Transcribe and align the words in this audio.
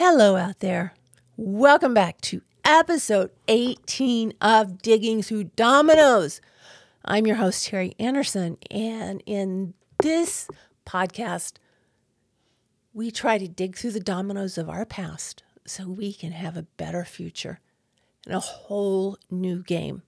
Hello 0.00 0.36
out 0.36 0.60
there. 0.60 0.94
Welcome 1.36 1.92
back 1.92 2.20
to 2.20 2.42
episode 2.64 3.32
18 3.48 4.32
of 4.40 4.80
Digging 4.80 5.22
Through 5.22 5.50
Dominoes. 5.56 6.40
I'm 7.04 7.26
your 7.26 7.34
host, 7.34 7.66
Terry 7.66 7.96
Anderson, 7.98 8.58
and 8.70 9.20
in 9.26 9.74
this 10.00 10.48
podcast, 10.86 11.54
we 12.94 13.10
try 13.10 13.38
to 13.38 13.48
dig 13.48 13.76
through 13.76 13.90
the 13.90 13.98
dominoes 13.98 14.56
of 14.56 14.70
our 14.70 14.86
past 14.86 15.42
so 15.66 15.88
we 15.88 16.12
can 16.12 16.30
have 16.30 16.56
a 16.56 16.68
better 16.76 17.04
future 17.04 17.58
and 18.24 18.36
a 18.36 18.38
whole 18.38 19.18
new 19.32 19.64
game. 19.64 20.02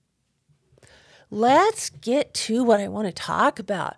Let's 1.29 1.89
get 1.89 2.33
to 2.35 2.63
what 2.63 2.79
I 2.79 2.87
want 2.87 3.07
to 3.09 3.13
talk 3.13 3.59
about. 3.59 3.97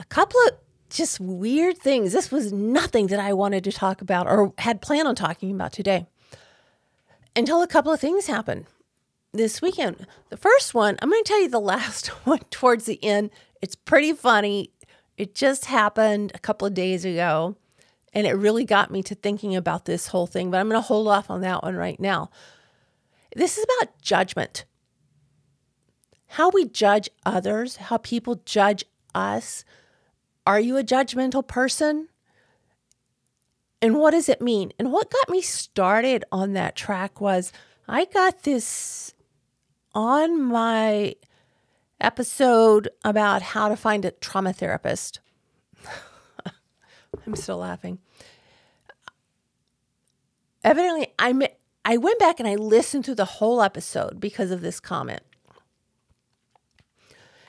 A 0.00 0.04
couple 0.04 0.40
of 0.48 0.54
just 0.96 1.20
weird 1.20 1.78
things. 1.78 2.12
This 2.12 2.30
was 2.30 2.52
nothing 2.52 3.08
that 3.08 3.20
I 3.20 3.32
wanted 3.32 3.64
to 3.64 3.72
talk 3.72 4.00
about 4.00 4.26
or 4.26 4.52
had 4.58 4.82
planned 4.82 5.08
on 5.08 5.14
talking 5.14 5.50
about 5.52 5.72
today 5.72 6.06
until 7.34 7.62
a 7.62 7.66
couple 7.66 7.92
of 7.92 8.00
things 8.00 8.26
happened 8.26 8.66
this 9.32 9.62
weekend. 9.62 10.06
The 10.28 10.36
first 10.36 10.74
one, 10.74 10.96
I'm 11.00 11.10
going 11.10 11.24
to 11.24 11.28
tell 11.28 11.40
you 11.40 11.48
the 11.48 11.60
last 11.60 12.06
one 12.26 12.40
towards 12.50 12.84
the 12.84 13.02
end. 13.02 13.30
It's 13.60 13.74
pretty 13.74 14.12
funny. 14.12 14.70
It 15.16 15.34
just 15.34 15.66
happened 15.66 16.32
a 16.34 16.38
couple 16.38 16.66
of 16.66 16.74
days 16.74 17.04
ago, 17.04 17.56
and 18.12 18.26
it 18.26 18.32
really 18.32 18.64
got 18.64 18.90
me 18.90 19.02
to 19.04 19.14
thinking 19.14 19.54
about 19.54 19.84
this 19.84 20.08
whole 20.08 20.26
thing, 20.26 20.50
but 20.50 20.58
I'm 20.58 20.68
going 20.68 20.80
to 20.80 20.86
hold 20.86 21.08
off 21.08 21.30
on 21.30 21.42
that 21.42 21.62
one 21.62 21.76
right 21.76 22.00
now. 22.00 22.30
This 23.34 23.56
is 23.56 23.64
about 23.64 24.00
judgment. 24.00 24.64
How 26.26 26.50
we 26.50 26.66
judge 26.66 27.08
others, 27.26 27.76
how 27.76 27.98
people 27.98 28.42
judge 28.44 28.84
us. 29.14 29.64
Are 30.46 30.60
you 30.60 30.76
a 30.76 30.84
judgmental 30.84 31.46
person? 31.46 32.08
And 33.80 33.98
what 33.98 34.12
does 34.12 34.28
it 34.28 34.40
mean? 34.40 34.72
And 34.78 34.92
what 34.92 35.10
got 35.10 35.28
me 35.28 35.40
started 35.40 36.24
on 36.30 36.52
that 36.52 36.76
track 36.76 37.20
was 37.20 37.52
I 37.88 38.04
got 38.04 38.44
this 38.44 39.14
on 39.94 40.40
my 40.40 41.16
episode 42.00 42.88
about 43.04 43.42
how 43.42 43.68
to 43.68 43.76
find 43.76 44.04
a 44.04 44.10
trauma 44.10 44.52
therapist. 44.52 45.20
I'm 47.26 47.36
still 47.36 47.58
laughing. 47.58 47.98
Evidently, 50.64 51.08
I 51.18 51.48
I 51.84 51.96
went 51.96 52.18
back 52.20 52.38
and 52.38 52.48
I 52.48 52.54
listened 52.54 53.04
to 53.06 53.14
the 53.14 53.24
whole 53.24 53.62
episode 53.62 54.20
because 54.20 54.52
of 54.52 54.60
this 54.60 54.78
comment. 54.78 55.22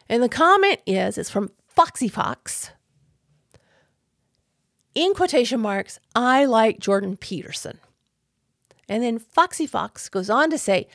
And 0.10 0.22
the 0.22 0.30
comment 0.30 0.80
is 0.86 1.18
it's 1.18 1.30
from 1.30 1.52
Foxy 1.68 2.08
Fox 2.08 2.72
in 4.96 5.14
quotation 5.14 5.60
marks, 5.60 6.00
I 6.16 6.46
like 6.46 6.80
Jordan 6.80 7.18
Peterson. 7.18 7.80
And 8.90 9.04
then 9.04 9.20
Foxy 9.20 9.66
Fox 9.66 10.10
goes 10.10 10.30
on 10.30 10.50
to 10.50 10.58
say, 10.58 10.88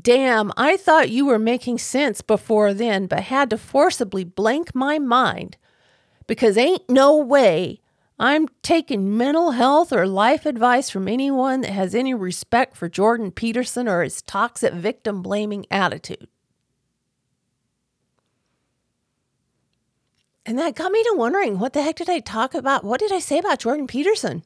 Damn, 0.00 0.52
I 0.56 0.78
thought 0.78 1.10
you 1.10 1.26
were 1.26 1.38
making 1.38 1.78
sense 1.78 2.22
before 2.22 2.72
then, 2.72 3.06
but 3.06 3.24
had 3.24 3.50
to 3.50 3.58
forcibly 3.58 4.24
blank 4.24 4.74
my 4.74 4.98
mind 4.98 5.58
because 6.26 6.56
ain't 6.56 6.88
no 6.88 7.16
way 7.16 7.80
I'm 8.18 8.48
taking 8.62 9.16
mental 9.16 9.50
health 9.50 9.92
or 9.92 10.06
life 10.06 10.46
advice 10.46 10.88
from 10.88 11.08
anyone 11.08 11.60
that 11.62 11.72
has 11.72 11.94
any 11.94 12.14
respect 12.14 12.76
for 12.76 12.88
Jordan 12.88 13.32
Peterson 13.32 13.88
or 13.88 14.02
his 14.02 14.22
toxic 14.22 14.72
victim 14.72 15.22
blaming 15.22 15.66
attitude. 15.70 16.28
And 20.44 20.58
that 20.58 20.74
got 20.74 20.92
me 20.92 21.02
to 21.04 21.14
wondering 21.16 21.58
what 21.58 21.72
the 21.72 21.82
heck 21.82 21.96
did 21.96 22.10
I 22.10 22.18
talk 22.18 22.54
about? 22.54 22.84
What 22.84 23.00
did 23.00 23.12
I 23.12 23.20
say 23.20 23.38
about 23.38 23.60
Jordan 23.60 23.86
Peterson? 23.86 24.42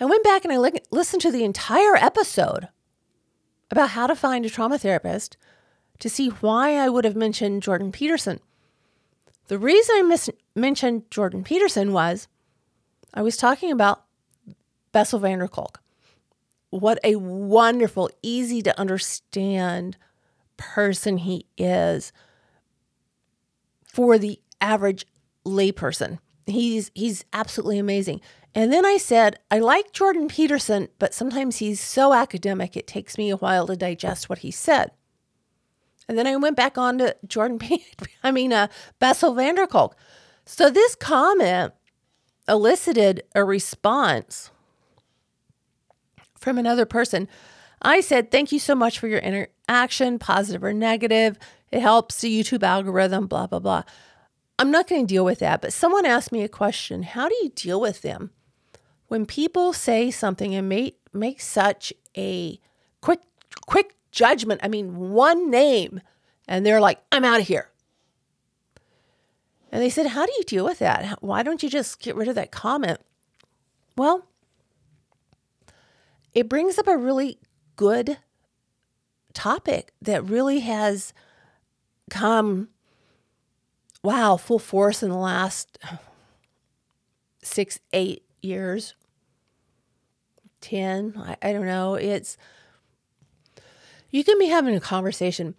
I 0.00 0.04
went 0.06 0.24
back 0.24 0.44
and 0.44 0.52
I 0.52 0.58
li- 0.58 0.82
listened 0.90 1.22
to 1.22 1.30
the 1.30 1.44
entire 1.44 1.94
episode 1.94 2.68
about 3.70 3.90
how 3.90 4.06
to 4.06 4.16
find 4.16 4.44
a 4.44 4.50
trauma 4.50 4.78
therapist 4.78 5.36
to 6.00 6.08
see 6.08 6.28
why 6.28 6.76
I 6.76 6.88
would 6.88 7.04
have 7.04 7.14
mentioned 7.14 7.62
Jordan 7.62 7.92
Peterson. 7.92 8.40
The 9.48 9.58
reason 9.58 9.96
I 9.98 10.02
mis- 10.02 10.30
mentioned 10.56 11.10
Jordan 11.10 11.44
Peterson 11.44 11.92
was 11.92 12.28
I 13.12 13.22
was 13.22 13.36
talking 13.36 13.70
about 13.70 14.04
Bessel 14.92 15.18
van 15.18 15.38
der 15.38 15.48
Kolk. 15.48 15.80
What 16.70 16.98
a 17.04 17.16
wonderful, 17.16 18.10
easy 18.22 18.62
to 18.62 18.78
understand 18.78 19.96
person 20.56 21.18
he 21.18 21.46
is 21.58 22.12
for 23.92 24.18
the 24.18 24.40
average 24.60 25.06
layperson. 25.44 26.18
He's 26.46 26.90
he's 26.94 27.24
absolutely 27.32 27.78
amazing. 27.78 28.20
And 28.54 28.72
then 28.72 28.84
I 28.84 28.96
said, 28.96 29.38
I 29.50 29.60
like 29.60 29.92
Jordan 29.92 30.26
Peterson, 30.26 30.88
but 30.98 31.14
sometimes 31.14 31.58
he's 31.58 31.80
so 31.80 32.12
academic 32.12 32.76
it 32.76 32.86
takes 32.86 33.16
me 33.16 33.30
a 33.30 33.36
while 33.36 33.66
to 33.68 33.76
digest 33.76 34.28
what 34.28 34.40
he 34.40 34.50
said. 34.50 34.90
And 36.08 36.18
then 36.18 36.26
I 36.26 36.34
went 36.36 36.56
back 36.56 36.76
on 36.76 36.98
to 36.98 37.16
Jordan 37.26 37.58
P- 37.58 37.84
I 38.22 38.32
mean 38.32 38.52
uh, 38.52 38.68
Bessel 38.98 39.34
van 39.34 39.54
der 39.54 39.66
Kolk. 39.66 39.96
So 40.44 40.70
this 40.70 40.94
comment 40.96 41.72
elicited 42.48 43.22
a 43.34 43.44
response 43.44 44.50
from 46.36 46.58
another 46.58 46.86
person. 46.86 47.28
I 47.82 48.00
said, 48.00 48.30
Thank 48.30 48.52
you 48.52 48.58
so 48.58 48.74
much 48.74 48.98
for 48.98 49.08
your 49.08 49.20
interaction, 49.20 50.18
positive 50.18 50.62
or 50.62 50.72
negative. 50.72 51.38
It 51.70 51.80
helps 51.80 52.20
the 52.20 52.42
YouTube 52.42 52.62
algorithm, 52.62 53.26
blah, 53.26 53.46
blah, 53.46 53.60
blah. 53.60 53.84
I'm 54.58 54.70
not 54.70 54.88
going 54.88 55.06
to 55.06 55.14
deal 55.14 55.24
with 55.24 55.38
that, 55.38 55.62
but 55.62 55.72
someone 55.72 56.04
asked 56.04 56.32
me 56.32 56.42
a 56.42 56.48
question 56.48 57.02
How 57.02 57.28
do 57.28 57.34
you 57.42 57.50
deal 57.50 57.80
with 57.80 58.02
them? 58.02 58.30
When 59.08 59.26
people 59.26 59.72
say 59.72 60.10
something 60.10 60.54
and 60.54 60.68
make, 60.68 60.98
make 61.12 61.40
such 61.40 61.92
a 62.16 62.60
quick, 63.00 63.20
quick 63.66 63.96
judgment, 64.12 64.60
I 64.62 64.68
mean, 64.68 64.96
one 65.10 65.50
name, 65.50 66.00
and 66.46 66.64
they're 66.64 66.80
like, 66.80 67.00
I'm 67.10 67.24
out 67.24 67.40
of 67.40 67.48
here. 67.48 67.70
And 69.72 69.82
they 69.82 69.90
said, 69.90 70.06
How 70.06 70.26
do 70.26 70.32
you 70.36 70.44
deal 70.44 70.64
with 70.64 70.80
that? 70.80 71.22
Why 71.22 71.42
don't 71.42 71.62
you 71.62 71.70
just 71.70 72.00
get 72.00 72.16
rid 72.16 72.28
of 72.28 72.34
that 72.34 72.50
comment? 72.50 73.00
Well, 73.96 74.26
it 76.34 76.48
brings 76.48 76.78
up 76.78 76.86
a 76.86 76.96
really 76.96 77.38
good 77.80 78.18
topic 79.32 79.94
that 80.02 80.22
really 80.22 80.60
has 80.60 81.14
come, 82.10 82.68
wow, 84.02 84.36
full 84.36 84.58
force 84.58 85.02
in 85.02 85.08
the 85.08 85.16
last 85.16 85.78
six, 87.42 87.80
eight 87.94 88.22
years, 88.42 88.92
10, 90.60 91.14
I, 91.16 91.36
I 91.40 91.54
don't 91.54 91.64
know. 91.64 91.94
It's, 91.94 92.36
you 94.10 94.24
can 94.24 94.38
be 94.38 94.48
having 94.48 94.76
a 94.76 94.80
conversation 94.80 95.54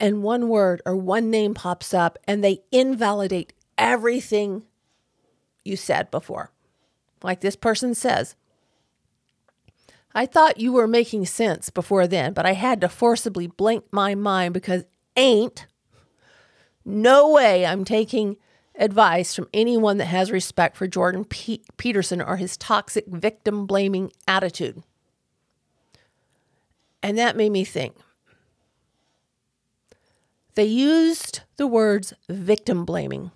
and 0.00 0.24
one 0.24 0.48
word 0.48 0.82
or 0.84 0.96
one 0.96 1.30
name 1.30 1.54
pops 1.54 1.94
up 1.94 2.18
and 2.26 2.42
they 2.42 2.64
invalidate 2.72 3.52
everything 3.78 4.64
you 5.64 5.76
said 5.76 6.10
before. 6.10 6.50
Like 7.22 7.40
this 7.40 7.54
person 7.54 7.94
says, 7.94 8.34
I 10.16 10.24
thought 10.24 10.58
you 10.58 10.72
were 10.72 10.86
making 10.86 11.26
sense 11.26 11.68
before 11.68 12.06
then, 12.06 12.32
but 12.32 12.46
I 12.46 12.52
had 12.52 12.80
to 12.80 12.88
forcibly 12.88 13.48
blink 13.48 13.84
my 13.92 14.14
mind 14.14 14.54
because 14.54 14.84
ain't 15.14 15.66
no 16.86 17.30
way 17.30 17.66
I'm 17.66 17.84
taking 17.84 18.38
advice 18.76 19.34
from 19.34 19.48
anyone 19.52 19.98
that 19.98 20.06
has 20.06 20.32
respect 20.32 20.78
for 20.78 20.86
Jordan 20.86 21.26
P- 21.26 21.62
Peterson 21.76 22.22
or 22.22 22.38
his 22.38 22.56
toxic 22.56 23.06
victim 23.06 23.66
blaming 23.66 24.10
attitude. 24.26 24.82
And 27.02 27.18
that 27.18 27.36
made 27.36 27.52
me 27.52 27.64
think. 27.64 27.94
They 30.54 30.64
used 30.64 31.40
the 31.58 31.66
words 31.66 32.14
victim 32.26 32.86
blaming. 32.86 33.32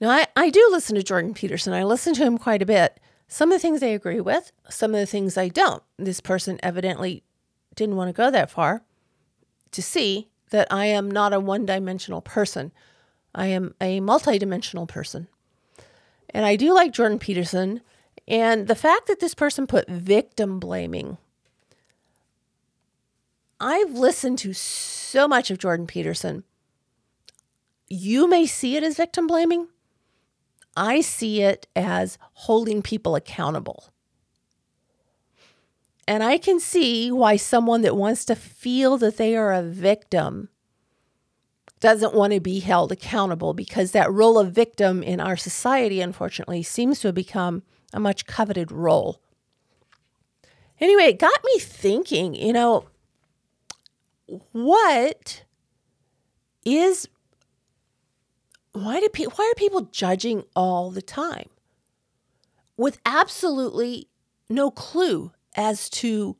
Now, 0.00 0.08
I, 0.08 0.26
I 0.34 0.48
do 0.48 0.66
listen 0.70 0.96
to 0.96 1.02
Jordan 1.02 1.34
Peterson. 1.34 1.74
I 1.74 1.84
listen 1.84 2.14
to 2.14 2.24
him 2.24 2.38
quite 2.38 2.62
a 2.62 2.66
bit. 2.66 2.98
Some 3.28 3.50
of 3.50 3.56
the 3.56 3.60
things 3.60 3.82
I 3.82 3.88
agree 3.88 4.20
with, 4.20 4.52
some 4.68 4.94
of 4.94 5.00
the 5.00 5.06
things 5.06 5.36
I 5.36 5.48
don't. 5.48 5.82
This 5.98 6.20
person 6.20 6.60
evidently 6.62 7.24
didn't 7.74 7.96
want 7.96 8.08
to 8.08 8.12
go 8.12 8.30
that 8.30 8.50
far 8.50 8.82
to 9.72 9.82
see 9.82 10.28
that 10.50 10.68
I 10.70 10.86
am 10.86 11.10
not 11.10 11.32
a 11.32 11.40
one 11.40 11.66
dimensional 11.66 12.20
person. 12.20 12.72
I 13.34 13.46
am 13.46 13.74
a 13.80 14.00
multidimensional 14.00 14.88
person. 14.88 15.28
And 16.30 16.46
I 16.46 16.56
do 16.56 16.72
like 16.72 16.92
Jordan 16.92 17.18
Peterson. 17.18 17.80
And 18.28 18.68
the 18.68 18.74
fact 18.74 19.06
that 19.08 19.20
this 19.20 19.34
person 19.34 19.66
put 19.66 19.88
victim 19.88 20.58
blaming, 20.58 21.18
I've 23.60 23.92
listened 23.92 24.38
to 24.40 24.52
so 24.52 25.26
much 25.26 25.50
of 25.50 25.58
Jordan 25.58 25.86
Peterson. 25.86 26.44
You 27.88 28.28
may 28.28 28.46
see 28.46 28.76
it 28.76 28.82
as 28.82 28.96
victim 28.96 29.26
blaming, 29.26 29.68
I 30.76 31.00
see 31.00 31.42
it 31.42 31.66
as 31.74 32.18
holding 32.32 32.82
people 32.82 33.16
accountable. 33.16 33.92
And 36.08 36.22
I 36.22 36.38
can 36.38 36.60
see 36.60 37.10
why 37.10 37.36
someone 37.36 37.82
that 37.82 37.96
wants 37.96 38.24
to 38.26 38.36
feel 38.36 38.96
that 38.98 39.16
they 39.16 39.36
are 39.36 39.52
a 39.52 39.62
victim 39.62 40.50
doesn't 41.80 42.14
want 42.14 42.32
to 42.32 42.40
be 42.40 42.60
held 42.60 42.92
accountable 42.92 43.54
because 43.54 43.92
that 43.92 44.12
role 44.12 44.38
of 44.38 44.52
victim 44.52 45.02
in 45.02 45.20
our 45.20 45.36
society, 45.36 46.00
unfortunately, 46.00 46.62
seems 46.62 47.00
to 47.00 47.08
have 47.08 47.14
become 47.14 47.62
a 47.92 48.00
much 48.00 48.26
coveted 48.26 48.70
role. 48.70 49.20
Anyway, 50.80 51.04
it 51.04 51.18
got 51.18 51.38
me 51.44 51.58
thinking, 51.58 52.34
you 52.34 52.52
know, 52.52 52.86
what 54.52 55.44
is 56.64 57.08
why 58.82 59.00
do 59.00 59.08
people 59.08 59.32
why 59.36 59.50
are 59.50 59.58
people 59.58 59.82
judging 59.92 60.44
all 60.54 60.90
the 60.90 61.02
time 61.02 61.48
with 62.76 62.98
absolutely 63.06 64.08
no 64.48 64.70
clue 64.70 65.32
as 65.56 65.88
to 65.88 66.36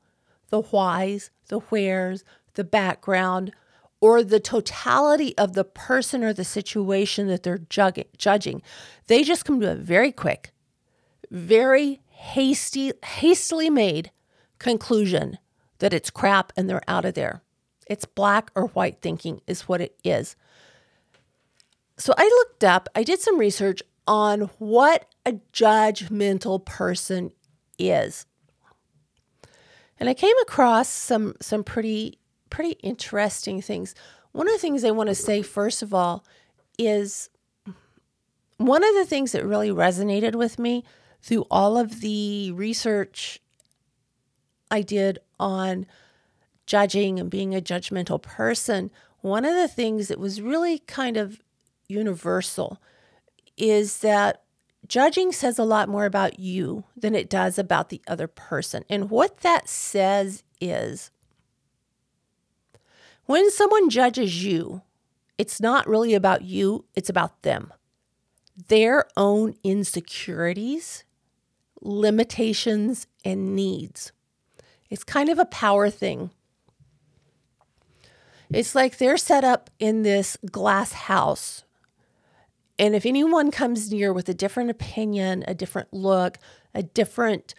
the 0.51 0.61
whys, 0.61 1.31
the 1.49 1.59
wheres, 1.59 2.25
the 2.55 2.65
background, 2.65 3.53
or 4.01 4.23
the 4.23 4.41
totality 4.41 5.37
of 5.39 5.55
the 5.55 5.65
person 5.65 6.23
or 6.23 6.33
the 6.33 6.45
situation 6.45 7.27
that 7.29 7.43
they're 7.43 7.63
judging. 7.69 8.63
They 9.07 9.23
just 9.23 9.45
come 9.45 9.61
to 9.61 9.73
a 9.73 9.75
very 9.75 10.13
quick, 10.13 10.53
very 11.31 12.01
hasty, 12.09 12.93
hastily 13.05 13.71
made 13.71 14.11
conclusion 14.59 15.39
that 15.79 15.95
it's 15.95 16.11
crap 16.11 16.53
and 16.57 16.69
they're 16.69 16.83
out 16.89 17.05
of 17.05 17.15
there. 17.15 17.43
It's 17.87 18.05
black 18.05 18.51
or 18.55 18.67
white 18.69 19.01
thinking, 19.01 19.41
is 19.47 19.63
what 19.63 19.81
it 19.81 19.97
is. 20.05 20.37
So 21.97 22.13
I 22.17 22.25
looked 22.25 22.65
up, 22.65 22.89
I 22.95 23.03
did 23.03 23.21
some 23.21 23.39
research 23.39 23.83
on 24.07 24.43
what 24.59 25.07
a 25.25 25.41
judgmental 25.53 26.65
person 26.65 27.33
is. 27.79 28.27
And 29.99 30.09
I 30.09 30.15
came 30.15 30.37
across 30.43 30.89
some 30.89 31.35
some 31.41 31.65
pretty 31.65 32.19
pretty 32.51 32.73
interesting 32.83 33.63
things. 33.63 33.95
One 34.33 34.47
of 34.47 34.53
the 34.53 34.59
things 34.59 34.85
I 34.85 34.91
want 34.91 35.09
to 35.09 35.15
say 35.15 35.43
first 35.43 35.83
of 35.83 35.95
all 35.95 36.25
is 36.79 37.31
one 38.59 38.85
of 38.85 38.95
the 38.95 39.07
things 39.07 39.33
that 39.33 39.45
really 39.45 39.71
resonated 39.71 40.35
with 40.35 40.59
me 40.59 40.85
through 41.23 41.47
all 41.51 41.79
of 41.79 42.01
the 42.01 42.53
research 42.53 43.41
I 44.71 44.83
did 44.83 45.19
on 45.41 45.87
judging 46.67 47.19
and 47.19 47.31
being 47.31 47.55
a 47.55 47.61
judgmental 47.61 48.21
person, 48.21 48.91
one 49.21 49.45
of 49.45 49.55
the 49.55 49.69
things 49.69 50.09
that 50.09 50.19
was 50.19 50.41
really 50.41 50.81
kind 50.81 51.17
of 51.17 51.41
universal 51.89 52.81
is 53.57 53.99
that 53.99 54.43
judging 54.87 55.33
says 55.33 55.59
a 55.59 55.65
lot 55.65 55.89
more 55.89 56.05
about 56.05 56.39
you 56.39 56.85
than 56.97 57.15
it 57.15 57.29
does 57.29 57.59
about 57.59 57.89
the 57.89 58.03
other 58.07 58.27
person. 58.27 58.85
And 58.89 59.11
what 59.11 59.39
that 59.39 59.69
says 59.69 60.43
is 60.61 61.11
when 63.27 63.51
someone 63.51 63.91
judges 63.91 64.45
you, 64.45 64.83
it's 65.39 65.61
not 65.61 65.89
really 65.89 66.15
about 66.15 66.43
you, 66.43 66.85
it's 66.95 67.11
about 67.11 67.43
them. 67.43 67.73
Their 68.69 69.07
own 69.17 69.55
insecurities, 69.63 71.05
limitations, 71.83 73.07
and 73.25 73.55
needs. 73.55 74.13
It's 74.89 75.05
kind 75.05 75.29
of 75.29 75.39
a 75.39 75.45
power 75.45 75.91
thing. 75.91 76.31
It's 78.51 78.75
like 78.75 78.99
they're 78.99 79.17
set 79.17 79.45
up 79.45 79.71
in 79.79 80.03
this 80.03 80.39
glass 80.51 80.93
house. 80.93 81.65
And 82.79 82.95
if 82.95 83.07
anyone 83.07 83.51
comes 83.51 83.91
near 83.91 84.13
with 84.13 84.29
a 84.29 84.35
different 84.35 84.71
opinion, 84.71 85.45
a 85.49 85.55
different 85.55 85.93
look, 85.93 86.39
a 86.75 86.83
different 86.83 87.55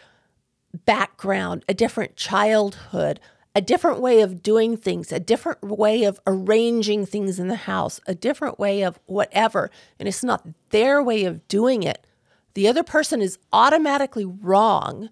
background, 0.85 1.65
a 1.67 1.73
different 1.73 2.15
childhood, 2.15 3.19
a 3.55 3.61
different 3.61 3.99
way 3.99 4.21
of 4.21 4.43
doing 4.43 4.77
things, 4.77 5.11
a 5.11 5.19
different 5.19 5.63
way 5.63 6.03
of 6.03 6.19
arranging 6.27 7.07
things 7.07 7.39
in 7.39 7.47
the 7.47 7.55
house, 7.55 7.99
a 8.05 8.13
different 8.13 8.59
way 8.59 8.83
of 8.83 8.99
whatever, 9.07 9.71
and 9.99 10.07
it's 10.07 10.23
not 10.23 10.47
their 10.69 11.01
way 11.01 11.25
of 11.25 11.47
doing 11.47 11.81
it, 11.81 12.05
the 12.53 12.67
other 12.67 12.83
person 12.83 13.21
is 13.21 13.39
automatically 13.51 14.25
wrong 14.25 15.09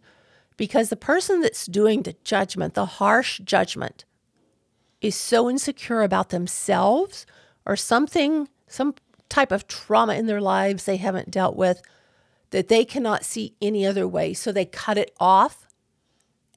because 0.57 0.89
the 0.89 0.95
person 0.95 1.41
that's 1.41 1.65
doing 1.65 2.03
the 2.03 2.15
judgment, 2.23 2.75
the 2.75 2.85
harsh 2.85 3.39
judgment, 3.39 4.05
is 5.01 5.15
so 5.15 5.49
insecure 5.49 6.01
about 6.01 6.29
themselves 6.29 7.25
or 7.65 7.75
something, 7.75 8.47
some 8.67 8.95
type 9.29 9.51
of 9.51 9.67
trauma 9.67 10.15
in 10.15 10.25
their 10.27 10.41
lives 10.41 10.85
they 10.85 10.97
haven't 10.97 11.31
dealt 11.31 11.55
with 11.55 11.81
that 12.51 12.67
they 12.67 12.85
cannot 12.85 13.25
see 13.25 13.55
any 13.61 13.85
other 13.85 14.07
way. 14.07 14.33
So 14.33 14.51
they 14.51 14.65
cut 14.65 14.97
it 14.97 15.13
off, 15.19 15.65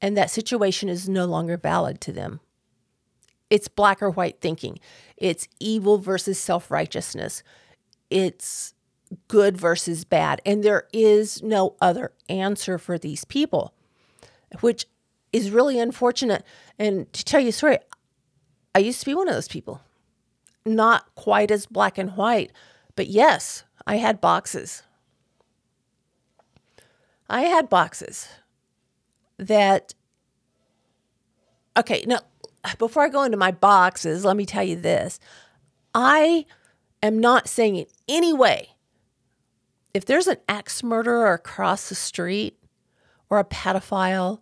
and 0.01 0.17
that 0.17 0.31
situation 0.31 0.89
is 0.89 1.09
no 1.09 1.25
longer 1.25 1.57
valid 1.57 2.01
to 2.03 2.13
them. 2.13 2.41
It's 3.51 3.69
black 3.69 4.03
or 4.03 4.11
white 4.11 4.41
thinking, 4.41 4.79
it's 5.17 5.49
evil 5.59 5.99
versus 5.99 6.39
self 6.39 6.71
righteousness, 6.71 7.43
it's 8.11 8.75
good 9.27 9.57
versus 9.57 10.05
bad. 10.05 10.41
And 10.45 10.63
there 10.63 10.87
is 10.93 11.43
no 11.43 11.75
other 11.81 12.13
answer 12.29 12.77
for 12.79 12.99
these 12.99 13.25
people 13.25 13.73
which 14.61 14.87
is 15.33 15.51
really 15.51 15.79
unfortunate. 15.79 16.45
And 16.79 17.13
to 17.13 17.25
tell 17.25 17.41
you 17.41 17.49
a 17.49 17.53
story, 17.53 17.79
I 18.75 18.81
used 18.81 19.01
to 19.01 19.07
be 19.07 19.15
one 19.15 19.29
of 19.29 19.35
those 19.35 19.49
people. 19.49 19.81
Not 20.69 21.15
quite 21.15 21.51
as 21.51 21.67
black 21.67 21.97
and 21.97 22.17
white, 22.17 22.53
but 22.95 23.07
yes, 23.07 23.65
I 23.87 23.97
had 23.97 24.21
boxes. 24.21 24.83
I 27.29 27.43
had 27.43 27.69
boxes 27.69 28.29
that, 29.39 29.95
okay, 31.77 32.05
now 32.07 32.21
before 32.79 33.03
I 33.03 33.09
go 33.09 33.23
into 33.23 33.37
my 33.37 33.51
boxes, 33.51 34.25
let 34.25 34.37
me 34.37 34.45
tell 34.45 34.65
you 34.65 34.77
this. 34.77 35.19
I 35.95 36.45
am 37.03 37.19
not 37.19 37.49
saying 37.49 37.77
in 37.77 37.87
any 38.09 38.33
way 38.33 38.71
if 39.95 40.05
there's 40.05 40.27
an 40.27 40.37
axe 40.49 40.83
murderer 40.83 41.33
across 41.33 41.89
the 41.89 41.95
street 41.95 42.59
or 43.31 43.39
a 43.39 43.45
pedophile 43.45 44.41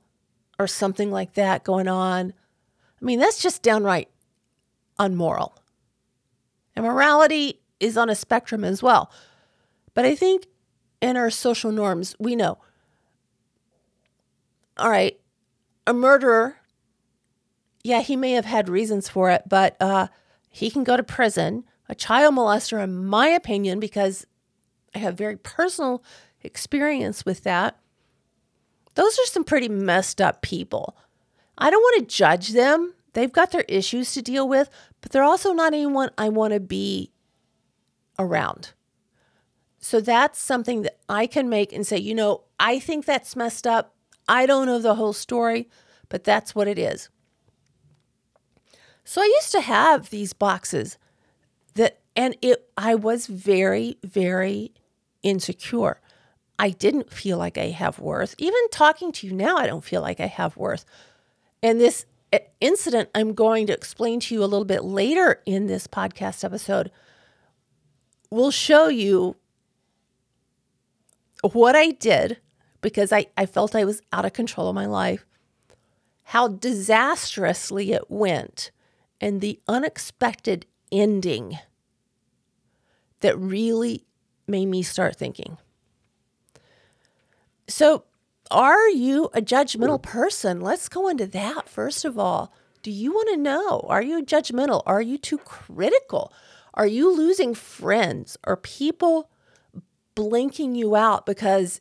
or 0.58 0.66
something 0.66 1.10
like 1.10 1.34
that 1.34 1.64
going 1.64 1.88
on. 1.88 2.32
I 3.00 3.04
mean, 3.04 3.18
that's 3.18 3.40
just 3.42 3.62
downright 3.62 4.08
unmoral. 4.98 5.56
And 6.76 6.84
morality 6.84 7.60
is 7.80 7.96
on 7.96 8.10
a 8.10 8.14
spectrum 8.14 8.62
as 8.62 8.82
well. 8.82 9.10
But 9.94 10.04
I 10.04 10.14
think 10.14 10.46
in 11.00 11.16
our 11.16 11.30
social 11.30 11.72
norms, 11.72 12.14
we 12.18 12.36
know 12.36 12.58
all 14.76 14.90
right, 14.90 15.18
a 15.86 15.94
murderer, 15.94 16.56
yeah, 17.82 18.00
he 18.00 18.16
may 18.16 18.32
have 18.32 18.44
had 18.44 18.68
reasons 18.68 19.08
for 19.08 19.30
it, 19.30 19.42
but 19.48 19.76
uh, 19.80 20.08
he 20.50 20.70
can 20.70 20.84
go 20.84 20.96
to 20.96 21.02
prison. 21.02 21.64
A 21.88 21.94
child 21.94 22.34
molester, 22.34 22.82
in 22.82 23.06
my 23.06 23.28
opinion, 23.28 23.80
because 23.80 24.26
I 24.94 24.98
have 24.98 25.16
very 25.16 25.36
personal 25.36 26.02
experience 26.42 27.24
with 27.24 27.42
that, 27.44 27.78
those 28.94 29.18
are 29.18 29.26
some 29.26 29.44
pretty 29.44 29.68
messed 29.68 30.20
up 30.20 30.42
people. 30.42 30.96
I 31.58 31.70
don't 31.70 31.82
want 31.82 32.08
to 32.08 32.14
judge 32.14 32.50
them. 32.50 32.94
They've 33.12 33.32
got 33.32 33.50
their 33.50 33.64
issues 33.68 34.12
to 34.14 34.22
deal 34.22 34.48
with, 34.48 34.68
but 35.06 35.12
they're 35.12 35.22
also 35.22 35.52
not 35.52 35.72
anyone 35.72 36.10
I 36.18 36.30
want 36.30 36.52
to 36.52 36.58
be 36.58 37.12
around. 38.18 38.72
So 39.78 40.00
that's 40.00 40.36
something 40.36 40.82
that 40.82 40.98
I 41.08 41.28
can 41.28 41.48
make 41.48 41.72
and 41.72 41.86
say, 41.86 41.96
you 41.96 42.12
know, 42.12 42.42
I 42.58 42.80
think 42.80 43.04
that's 43.04 43.36
messed 43.36 43.68
up. 43.68 43.94
I 44.26 44.46
don't 44.46 44.66
know 44.66 44.80
the 44.80 44.96
whole 44.96 45.12
story, 45.12 45.68
but 46.08 46.24
that's 46.24 46.56
what 46.56 46.66
it 46.66 46.76
is. 46.76 47.08
So 49.04 49.22
I 49.22 49.26
used 49.26 49.52
to 49.52 49.60
have 49.60 50.10
these 50.10 50.32
boxes 50.32 50.98
that 51.74 52.00
and 52.16 52.36
it 52.42 52.68
I 52.76 52.96
was 52.96 53.28
very 53.28 53.98
very 54.02 54.72
insecure. 55.22 56.00
I 56.58 56.70
didn't 56.70 57.12
feel 57.12 57.38
like 57.38 57.58
I 57.58 57.68
have 57.68 58.00
worth. 58.00 58.34
Even 58.38 58.68
talking 58.72 59.12
to 59.12 59.26
you 59.28 59.34
now, 59.34 59.56
I 59.56 59.68
don't 59.68 59.84
feel 59.84 60.02
like 60.02 60.18
I 60.18 60.26
have 60.26 60.56
worth. 60.56 60.84
And 61.62 61.80
this 61.80 62.06
incident 62.60 63.10
I'm 63.14 63.34
going 63.34 63.66
to 63.66 63.72
explain 63.72 64.20
to 64.20 64.34
you 64.34 64.42
a 64.42 64.46
little 64.46 64.64
bit 64.64 64.84
later 64.84 65.42
in 65.46 65.66
this 65.66 65.86
podcast 65.86 66.44
episode 66.44 66.90
will 68.30 68.50
show 68.50 68.88
you 68.88 69.36
what 71.42 71.76
I 71.76 71.90
did 71.90 72.38
because 72.80 73.12
I, 73.12 73.26
I 73.36 73.46
felt 73.46 73.74
I 73.74 73.84
was 73.84 74.00
out 74.12 74.24
of 74.24 74.32
control 74.32 74.68
of 74.68 74.74
my 74.74 74.86
life, 74.86 75.26
how 76.24 76.48
disastrously 76.48 77.92
it 77.92 78.10
went, 78.10 78.70
and 79.20 79.40
the 79.40 79.60
unexpected 79.66 80.66
ending 80.92 81.58
that 83.20 83.38
really 83.38 84.04
made 84.46 84.66
me 84.66 84.82
start 84.82 85.16
thinking. 85.16 85.58
So, 87.68 88.04
are 88.50 88.88
you 88.88 89.30
a 89.34 89.40
judgmental 89.40 90.00
person? 90.00 90.60
Let's 90.60 90.88
go 90.88 91.08
into 91.08 91.26
that 91.28 91.68
first 91.68 92.04
of 92.04 92.18
all. 92.18 92.52
Do 92.82 92.90
you 92.90 93.12
want 93.12 93.28
to 93.30 93.36
know? 93.36 93.84
Are 93.88 94.02
you 94.02 94.24
judgmental? 94.24 94.82
Are 94.86 95.02
you 95.02 95.18
too 95.18 95.38
critical? 95.38 96.32
Are 96.74 96.86
you 96.86 97.14
losing 97.14 97.54
friends? 97.54 98.36
Are 98.44 98.56
people 98.56 99.30
blinking 100.14 100.74
you 100.74 100.94
out 100.94 101.26
because 101.26 101.80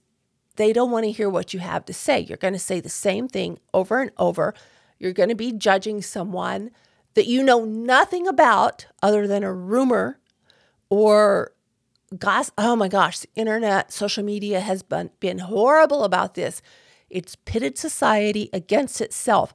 they 0.55 0.73
don't 0.73 0.91
want 0.91 1.05
to 1.05 1.11
hear 1.11 1.29
what 1.29 1.53
you 1.53 1.59
have 1.59 1.85
to 1.85 1.93
say? 1.93 2.19
You're 2.19 2.37
going 2.37 2.53
to 2.53 2.59
say 2.59 2.79
the 2.79 2.89
same 2.89 3.27
thing 3.27 3.59
over 3.73 4.01
and 4.01 4.11
over. 4.17 4.53
You're 4.97 5.13
going 5.13 5.29
to 5.29 5.35
be 5.35 5.51
judging 5.51 6.01
someone 6.01 6.71
that 7.13 7.27
you 7.27 7.43
know 7.43 7.65
nothing 7.65 8.27
about 8.27 8.87
other 9.01 9.27
than 9.27 9.43
a 9.43 9.53
rumor 9.53 10.19
or 10.89 11.51
gossip. 12.17 12.53
Oh 12.57 12.75
my 12.75 12.87
gosh, 12.87 13.19
the 13.19 13.29
internet, 13.35 13.91
social 13.91 14.23
media 14.23 14.59
has 14.59 14.83
been, 14.83 15.09
been 15.19 15.39
horrible 15.39 16.03
about 16.03 16.35
this. 16.35 16.61
It's 17.09 17.35
pitted 17.35 17.77
society 17.77 18.49
against 18.53 19.01
itself. 19.01 19.53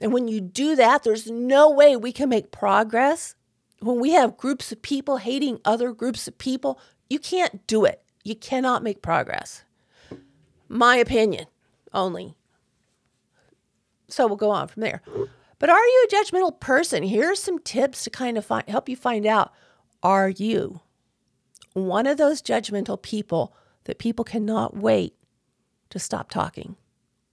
And 0.00 0.12
when 0.12 0.28
you 0.28 0.40
do 0.40 0.76
that, 0.76 1.02
there's 1.02 1.30
no 1.30 1.70
way 1.70 1.96
we 1.96 2.12
can 2.12 2.28
make 2.28 2.52
progress. 2.52 3.34
When 3.80 4.00
we 4.00 4.12
have 4.12 4.36
groups 4.36 4.72
of 4.72 4.82
people 4.82 5.18
hating 5.18 5.60
other 5.64 5.92
groups 5.92 6.26
of 6.26 6.38
people, 6.38 6.80
you 7.08 7.18
can't 7.18 7.66
do 7.66 7.84
it. 7.84 8.02
You 8.24 8.34
cannot 8.34 8.82
make 8.82 9.02
progress. 9.02 9.64
My 10.68 10.96
opinion 10.96 11.46
only. 11.92 12.36
So 14.08 14.26
we'll 14.26 14.36
go 14.36 14.50
on 14.50 14.68
from 14.68 14.82
there. 14.82 15.02
But 15.58 15.70
are 15.70 15.84
you 15.84 16.06
a 16.08 16.14
judgmental 16.14 16.58
person? 16.58 17.02
Here 17.02 17.30
are 17.30 17.36
some 17.36 17.58
tips 17.58 18.04
to 18.04 18.10
kind 18.10 18.38
of 18.38 18.44
find, 18.44 18.68
help 18.68 18.88
you 18.88 18.96
find 18.96 19.26
out 19.26 19.52
are 20.02 20.30
you 20.30 20.80
one 21.74 22.06
of 22.06 22.18
those 22.18 22.42
judgmental 22.42 23.00
people 23.00 23.54
that 23.84 23.98
people 23.98 24.24
cannot 24.24 24.76
wait 24.76 25.14
to 25.90 25.98
stop 25.98 26.30
talking 26.30 26.76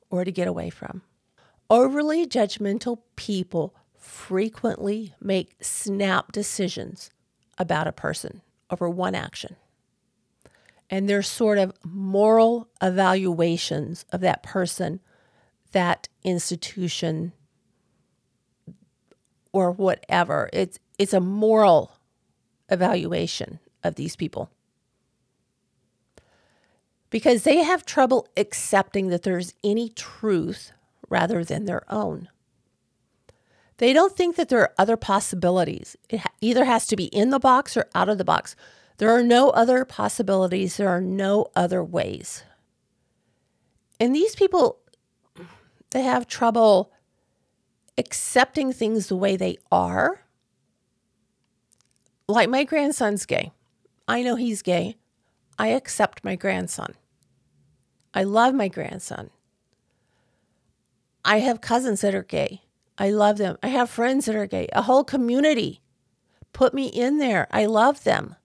or 0.10 0.24
to 0.24 0.32
get 0.32 0.48
away 0.48 0.70
from? 0.70 1.02
Overly 1.70 2.26
judgmental 2.26 3.00
people 3.16 3.76
frequently 3.98 5.14
make 5.20 5.56
snap 5.62 6.32
decisions 6.32 7.10
about 7.58 7.88
a 7.88 7.92
person 7.92 8.42
over 8.70 8.90
one 8.90 9.16
action. 9.16 9.56
And 10.90 11.10
they're 11.10 11.22
sort 11.22 11.58
of 11.58 11.74
moral 11.84 12.70
evaluations 12.82 14.06
of 14.12 14.22
that 14.22 14.44
person, 14.44 15.02
that 15.74 16.08
institution, 16.24 17.34
or 19.52 19.72
whatever. 19.72 20.50
It's 20.54 20.80
it's 20.98 21.14
a 21.14 21.20
moral 21.20 21.92
evaluation 22.70 23.60
of 23.88 23.96
these 23.96 24.16
people. 24.16 24.52
Because 27.10 27.44
they 27.44 27.58
have 27.64 27.86
trouble 27.86 28.28
accepting 28.36 29.08
that 29.08 29.24
there's 29.24 29.54
any 29.64 29.90
truth 29.90 30.72
rather 31.10 31.44
than 31.44 31.66
their 31.66 31.84
own. 31.92 32.28
They 33.78 33.94
don't 33.94 34.16
think 34.16 34.36
that 34.36 34.50
there 34.50 34.62
are 34.62 34.74
other 34.78 34.98
possibilities. 34.98 35.96
It 36.10 36.22
either 36.42 36.66
has 36.66 36.86
to 36.88 36.96
be 36.96 37.06
in 37.06 37.30
the 37.30 37.40
box 37.40 37.78
or 37.78 37.88
out 37.96 38.10
of 38.10 38.18
the 38.18 38.26
box. 38.26 38.56
There 38.98 39.12
are 39.12 39.24
no 39.24 39.52
other 39.52 39.86
possibilities, 39.86 40.78
there 40.78 40.90
are 40.90 41.02
no 41.02 41.48
other 41.56 41.84
ways. 41.84 42.44
And 44.00 44.16
these 44.16 44.36
people, 44.36 44.80
they 45.92 46.02
have 46.02 46.28
trouble 46.28 46.92
accepting 47.98 48.74
things 48.74 49.08
the 49.08 49.16
way 49.16 49.38
they 49.38 49.58
are. 49.72 50.22
Like 52.28 52.50
my 52.50 52.64
grandson's 52.64 53.26
gay. 53.26 53.52
I 54.08 54.24
know 54.24 54.36
he's 54.36 54.62
gay. 54.62 54.96
I 55.60 55.68
accept 55.68 56.24
my 56.24 56.36
grandson. 56.36 56.94
I 58.14 58.24
love 58.24 58.54
my 58.54 58.68
grandson. 58.68 59.32
I 61.26 61.40
have 61.40 61.60
cousins 61.62 62.02
that 62.02 62.16
are 62.16 62.24
gay. 62.24 62.62
I 62.98 63.10
love 63.10 63.38
them. 63.38 63.58
I 63.62 63.68
have 63.68 63.90
friends 63.90 64.26
that 64.26 64.36
are 64.36 64.48
gay. 64.48 64.70
A 64.74 64.84
whole 64.84 65.04
community 65.04 65.82
put 66.54 66.74
me 66.74 66.88
in 66.88 67.18
there. 67.18 67.48
I 67.52 67.66
love 67.66 68.04
them. 68.04 68.36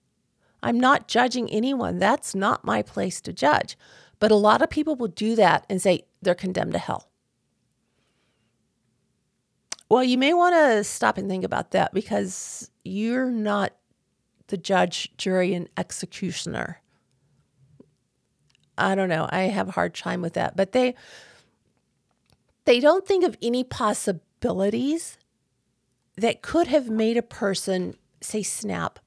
I'm 0.61 0.79
not 0.79 1.07
judging 1.07 1.49
anyone. 1.49 1.97
That's 1.97 2.35
not 2.35 2.65
my 2.65 2.81
place 2.81 3.21
to 3.21 3.33
judge. 3.33 3.77
But 4.19 4.31
a 4.31 4.35
lot 4.35 4.61
of 4.61 4.69
people 4.69 4.95
will 4.95 5.07
do 5.07 5.35
that 5.35 5.65
and 5.69 5.81
say 5.81 6.05
they're 6.21 6.35
condemned 6.35 6.73
to 6.73 6.79
hell. 6.79 7.09
Well, 9.89 10.03
you 10.03 10.17
may 10.17 10.33
want 10.33 10.55
to 10.55 10.83
stop 10.83 11.17
and 11.17 11.29
think 11.29 11.43
about 11.43 11.71
that 11.71 11.93
because 11.93 12.69
you're 12.83 13.29
not 13.29 13.73
the 14.47 14.57
judge, 14.57 15.11
jury, 15.17 15.53
and 15.53 15.69
executioner. 15.77 16.81
I 18.77 18.95
don't 18.95 19.09
know. 19.09 19.27
I 19.31 19.43
have 19.43 19.69
a 19.69 19.73
hard 19.73 19.93
time 19.93 20.21
with 20.21 20.33
that. 20.33 20.55
But 20.55 20.71
they 20.71 20.95
they 22.65 22.79
don't 22.79 23.05
think 23.05 23.23
of 23.23 23.37
any 23.41 23.63
possibilities 23.63 25.17
that 26.17 26.41
could 26.41 26.67
have 26.67 26.89
made 26.89 27.17
a 27.17 27.21
person 27.21 27.95
say 28.21 28.43
snap. 28.43 28.99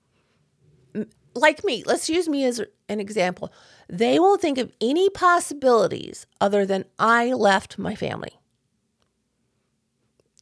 Like 1.35 1.65
me, 1.65 1.83
let's 1.85 2.09
use 2.09 2.29
me 2.29 2.45
as 2.45 2.63
an 2.89 3.01
example. 3.01 3.53
They 3.89 4.19
won't 4.19 4.41
think 4.41 4.59
of 4.59 4.73
any 4.81 5.11
possibilities 5.11 6.27
other 6.41 6.65
than 6.65 6.87
I 6.99 7.33
left 7.33 7.79
my 7.79 7.95
family. 7.95 8.39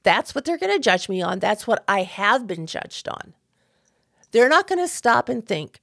That's 0.04 0.34
what 0.34 0.44
they're 0.44 0.58
going 0.58 0.72
to 0.72 0.78
judge 0.78 1.08
me 1.08 1.20
on. 1.22 1.38
That's 1.38 1.66
what 1.66 1.82
I 1.88 2.02
have 2.02 2.46
been 2.46 2.66
judged 2.66 3.08
on. 3.08 3.34
They're 4.34 4.48
not 4.48 4.66
going 4.66 4.80
to 4.80 4.88
stop 4.88 5.28
and 5.28 5.46
think, 5.46 5.80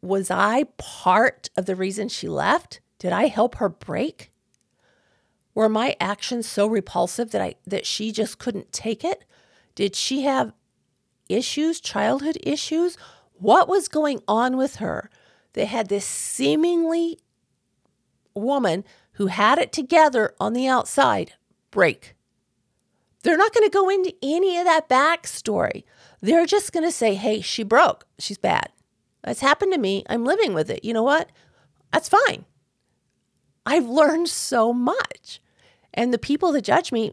was 0.00 0.30
I 0.30 0.66
part 0.78 1.50
of 1.56 1.66
the 1.66 1.74
reason 1.74 2.08
she 2.08 2.28
left? 2.28 2.80
Did 3.00 3.12
I 3.12 3.26
help 3.26 3.56
her 3.56 3.68
break? 3.68 4.30
Were 5.52 5.68
my 5.68 5.96
actions 5.98 6.46
so 6.46 6.68
repulsive 6.68 7.32
that 7.32 7.42
I 7.42 7.56
that 7.66 7.86
she 7.86 8.12
just 8.12 8.38
couldn't 8.38 8.70
take 8.70 9.02
it? 9.02 9.24
Did 9.74 9.96
she 9.96 10.22
have 10.22 10.52
issues, 11.28 11.80
childhood 11.80 12.38
issues? 12.44 12.96
What 13.32 13.68
was 13.68 13.88
going 13.88 14.20
on 14.28 14.56
with 14.56 14.76
her? 14.76 15.10
They 15.54 15.64
had 15.64 15.88
this 15.88 16.06
seemingly 16.06 17.18
woman 18.32 18.84
who 19.14 19.26
had 19.26 19.58
it 19.58 19.72
together 19.72 20.36
on 20.38 20.52
the 20.52 20.68
outside 20.68 21.32
break. 21.72 22.14
They're 23.24 23.36
not 23.36 23.52
going 23.52 23.68
to 23.68 23.76
go 23.76 23.88
into 23.88 24.14
any 24.22 24.56
of 24.56 24.66
that 24.66 24.88
backstory. 24.88 25.82
They're 26.22 26.46
just 26.46 26.72
going 26.72 26.84
to 26.84 26.92
say, 26.92 27.14
hey, 27.14 27.40
she 27.40 27.64
broke. 27.64 28.06
She's 28.18 28.38
bad. 28.38 28.70
That's 29.22 29.40
happened 29.40 29.72
to 29.72 29.78
me. 29.78 30.04
I'm 30.08 30.24
living 30.24 30.54
with 30.54 30.70
it. 30.70 30.84
You 30.84 30.94
know 30.94 31.02
what? 31.02 31.30
That's 31.92 32.08
fine. 32.08 32.44
I've 33.66 33.86
learned 33.86 34.28
so 34.28 34.72
much. 34.72 35.40
And 35.92 36.12
the 36.12 36.18
people 36.18 36.52
that 36.52 36.62
judge 36.62 36.92
me, 36.92 37.12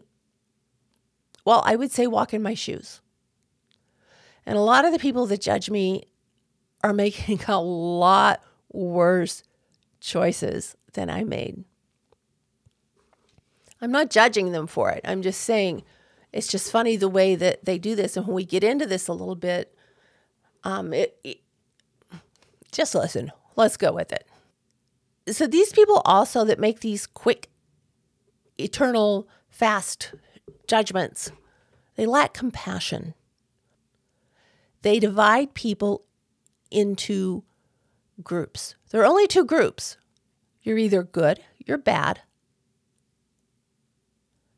well, 1.43 1.63
I 1.65 1.75
would 1.75 1.91
say 1.91 2.07
walk 2.07 2.33
in 2.33 2.43
my 2.43 2.53
shoes. 2.53 3.01
And 4.45 4.57
a 4.57 4.61
lot 4.61 4.85
of 4.85 4.93
the 4.93 4.99
people 4.99 5.25
that 5.27 5.41
judge 5.41 5.69
me 5.69 6.03
are 6.83 6.93
making 6.93 7.41
a 7.47 7.59
lot 7.59 8.41
worse 8.71 9.43
choices 9.99 10.75
than 10.93 11.09
I 11.09 11.23
made. 11.23 11.63
I'm 13.81 13.91
not 13.91 14.09
judging 14.09 14.51
them 14.51 14.67
for 14.67 14.91
it. 14.91 15.01
I'm 15.03 15.21
just 15.21 15.41
saying 15.41 15.83
it's 16.31 16.47
just 16.47 16.71
funny 16.71 16.95
the 16.95 17.09
way 17.09 17.35
that 17.35 17.65
they 17.65 17.77
do 17.77 17.95
this. 17.95 18.15
And 18.15 18.25
when 18.27 18.35
we 18.35 18.45
get 18.45 18.63
into 18.63 18.85
this 18.85 19.07
a 19.07 19.13
little 19.13 19.35
bit, 19.35 19.75
um, 20.63 20.93
it, 20.93 21.17
it 21.23 21.41
just 22.71 22.93
listen. 22.93 23.31
Let's 23.55 23.77
go 23.77 23.91
with 23.91 24.11
it. 24.11 24.27
So 25.33 25.47
these 25.47 25.71
people 25.71 26.01
also 26.05 26.45
that 26.45 26.59
make 26.59 26.79
these 26.79 27.05
quick, 27.05 27.49
eternal, 28.57 29.27
fast 29.49 30.13
judgments, 30.67 31.31
they 31.95 32.05
lack 32.05 32.33
compassion. 32.33 33.13
They 34.81 34.99
divide 34.99 35.53
people 35.53 36.05
into 36.71 37.43
groups. 38.23 38.75
There 38.91 39.01
are 39.01 39.05
only 39.05 39.27
two 39.27 39.45
groups. 39.45 39.97
You're 40.61 40.77
either 40.77 41.03
good, 41.03 41.41
you're 41.57 41.77
bad, 41.77 42.21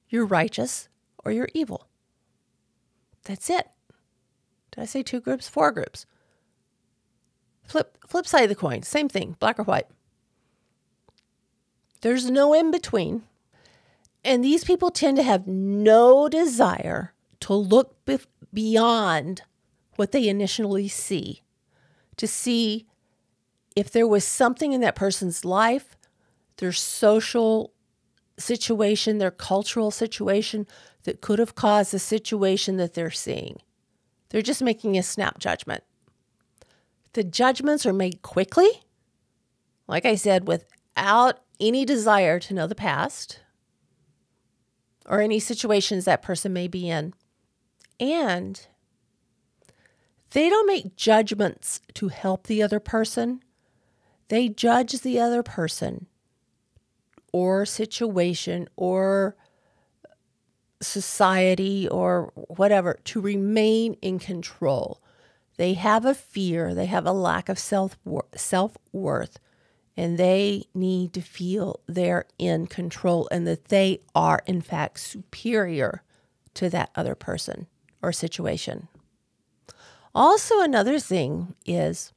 you're 0.09 0.25
righteous, 0.25 0.89
or 1.23 1.31
you're 1.31 1.49
evil. 1.53 1.87
That's 3.23 3.49
it. 3.49 3.67
Did 4.71 4.81
I 4.81 4.85
say 4.85 5.03
two 5.03 5.19
groups? 5.19 5.47
Four 5.49 5.71
groups. 5.71 6.05
Flip 7.63 7.97
flip 8.07 8.27
side 8.27 8.43
of 8.43 8.49
the 8.49 8.55
coin, 8.55 8.83
same 8.83 9.07
thing, 9.07 9.35
black 9.39 9.59
or 9.59 9.63
white. 9.63 9.87
There's 12.01 12.29
no 12.29 12.53
in 12.53 12.71
between. 12.71 13.23
And 14.23 14.43
these 14.43 14.63
people 14.63 14.91
tend 14.91 15.17
to 15.17 15.23
have 15.23 15.47
no 15.47 16.29
desire 16.29 17.13
to 17.41 17.53
look 17.53 17.95
beyond 18.53 19.41
what 19.95 20.11
they 20.11 20.27
initially 20.27 20.87
see, 20.87 21.41
to 22.17 22.27
see 22.27 22.85
if 23.75 23.91
there 23.91 24.07
was 24.07 24.25
something 24.25 24.73
in 24.73 24.81
that 24.81 24.95
person's 24.95 25.43
life, 25.43 25.95
their 26.57 26.71
social 26.71 27.73
situation, 28.37 29.17
their 29.17 29.31
cultural 29.31 29.91
situation 29.91 30.67
that 31.03 31.21
could 31.21 31.39
have 31.39 31.55
caused 31.55 31.91
the 31.91 31.99
situation 31.99 32.77
that 32.77 32.93
they're 32.93 33.11
seeing. 33.11 33.57
They're 34.29 34.41
just 34.41 34.61
making 34.61 34.97
a 34.97 35.03
snap 35.03 35.39
judgment. 35.39 35.83
The 37.13 37.23
judgments 37.23 37.85
are 37.85 37.93
made 37.93 38.21
quickly, 38.21 38.69
like 39.87 40.05
I 40.05 40.15
said, 40.15 40.47
without 40.47 41.39
any 41.59 41.83
desire 41.83 42.39
to 42.39 42.53
know 42.53 42.67
the 42.67 42.75
past 42.75 43.41
or 45.05 45.19
any 45.19 45.39
situations 45.39 46.05
that 46.05 46.21
person 46.21 46.53
may 46.53 46.67
be 46.67 46.89
in. 46.89 47.13
And 47.99 48.65
they 50.31 50.49
don't 50.49 50.67
make 50.67 50.95
judgments 50.95 51.81
to 51.95 52.07
help 52.07 52.47
the 52.47 52.63
other 52.63 52.79
person, 52.79 53.43
they 54.29 54.47
judge 54.47 55.01
the 55.01 55.19
other 55.19 55.43
person 55.43 56.07
or 57.33 57.65
situation 57.65 58.69
or 58.77 59.35
society 60.81 61.87
or 61.87 62.31
whatever 62.35 62.99
to 63.05 63.21
remain 63.21 63.95
in 64.01 64.19
control. 64.19 65.01
They 65.57 65.73
have 65.73 66.05
a 66.05 66.15
fear, 66.15 66.73
they 66.73 66.87
have 66.87 67.05
a 67.05 67.11
lack 67.11 67.49
of 67.49 67.59
self 67.59 67.97
self 68.35 68.77
worth, 68.91 69.39
and 69.95 70.17
they 70.17 70.63
need 70.73 71.13
to 71.13 71.21
feel 71.21 71.79
they're 71.87 72.25
in 72.39 72.67
control 72.67 73.27
and 73.31 73.45
that 73.47 73.65
they 73.65 74.01
are, 74.15 74.41
in 74.45 74.61
fact, 74.61 74.99
superior 74.99 76.03
to 76.55 76.69
that 76.69 76.91
other 76.95 77.15
person 77.15 77.67
or 78.01 78.11
situation. 78.11 78.87
Also, 80.13 80.59
another 80.61 80.99
thing 80.99 81.55
is 81.65 82.11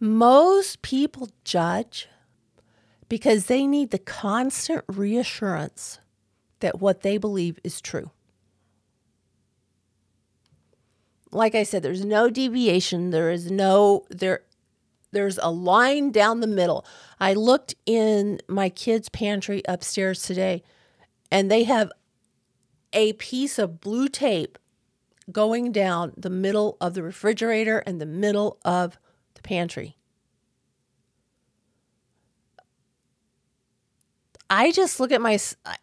most 0.00 0.82
people 0.82 1.28
judge 1.44 2.08
because 3.08 3.46
they 3.46 3.66
need 3.66 3.90
the 3.90 3.98
constant 3.98 4.82
reassurance 4.88 5.98
that 6.62 6.80
what 6.80 7.02
they 7.02 7.18
believe 7.18 7.58
is 7.62 7.80
true. 7.80 8.10
Like 11.30 11.54
I 11.54 11.62
said, 11.62 11.82
there's 11.82 12.04
no 12.04 12.30
deviation. 12.30 13.10
There 13.10 13.30
is 13.30 13.50
no 13.50 14.04
there 14.10 14.42
there's 15.12 15.38
a 15.38 15.50
line 15.50 16.10
down 16.10 16.40
the 16.40 16.46
middle. 16.46 16.86
I 17.20 17.34
looked 17.34 17.74
in 17.86 18.40
my 18.48 18.70
kids' 18.70 19.08
pantry 19.10 19.62
upstairs 19.68 20.22
today, 20.22 20.62
and 21.30 21.50
they 21.50 21.64
have 21.64 21.92
a 22.92 23.12
piece 23.14 23.58
of 23.58 23.80
blue 23.80 24.08
tape 24.08 24.58
going 25.30 25.70
down 25.72 26.12
the 26.16 26.30
middle 26.30 26.76
of 26.80 26.94
the 26.94 27.02
refrigerator 27.02 27.78
and 27.80 28.00
the 28.00 28.06
middle 28.06 28.58
of 28.64 28.98
the 29.34 29.42
pantry. 29.42 29.96
I 34.54 34.70
just 34.70 35.00
look 35.00 35.12
at 35.12 35.22
my, 35.22 35.38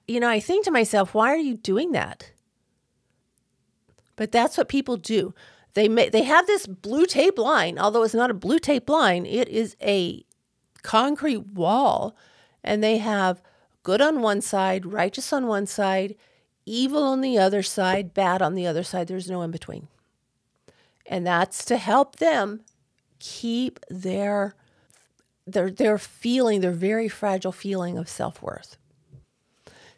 you 0.08 0.20
know, 0.20 0.30
I 0.30 0.40
think 0.40 0.64
to 0.66 0.72
myself, 0.72 1.16
why 1.16 1.34
are 1.34 1.38
you 1.38 1.58
doing 1.58 1.92
that? 1.94 2.32
But 4.16 4.32
that's 4.32 4.60
what 4.60 4.70
people 4.70 4.96
do. 4.96 5.34
They 5.74 5.90
may, 5.90 6.10
they 6.10 6.22
have 6.22 6.46
this 6.46 6.68
blue 6.68 7.08
tape 7.08 7.40
line, 7.40 7.80
although 7.80 8.04
it's 8.04 8.14
not 8.14 8.30
a 8.30 8.36
blue 8.36 8.60
tape 8.60 8.88
line, 8.88 9.26
it 9.26 9.48
is 9.48 9.76
a 9.82 10.24
concrete 10.84 11.48
wall, 11.48 12.16
and 12.64 12.84
they 12.84 13.00
have 13.00 13.42
good 13.82 14.02
on 14.02 14.22
one 14.22 14.40
side, 14.40 14.86
righteous 14.86 15.34
on 15.34 15.48
one 15.48 15.66
side, 15.66 16.16
evil 16.64 17.02
on 17.02 17.22
the 17.22 17.40
other 17.40 17.64
side, 17.64 18.14
bad 18.14 18.40
on 18.40 18.54
the 18.54 18.68
other 18.68 18.84
side. 18.84 19.08
There's 19.08 19.32
no 19.32 19.42
in 19.42 19.50
between. 19.50 19.88
And 21.08 21.26
that's 21.26 21.66
to 21.66 21.78
help 21.78 22.18
them 22.18 22.62
keep 23.18 23.80
their 23.90 24.54
their 25.54 25.70
their 25.70 25.98
feeling, 25.98 26.62
their 26.62 26.72
very 26.72 27.08
fragile 27.08 27.52
feeling 27.52 27.98
of 27.98 28.10
self-worth. 28.10 28.78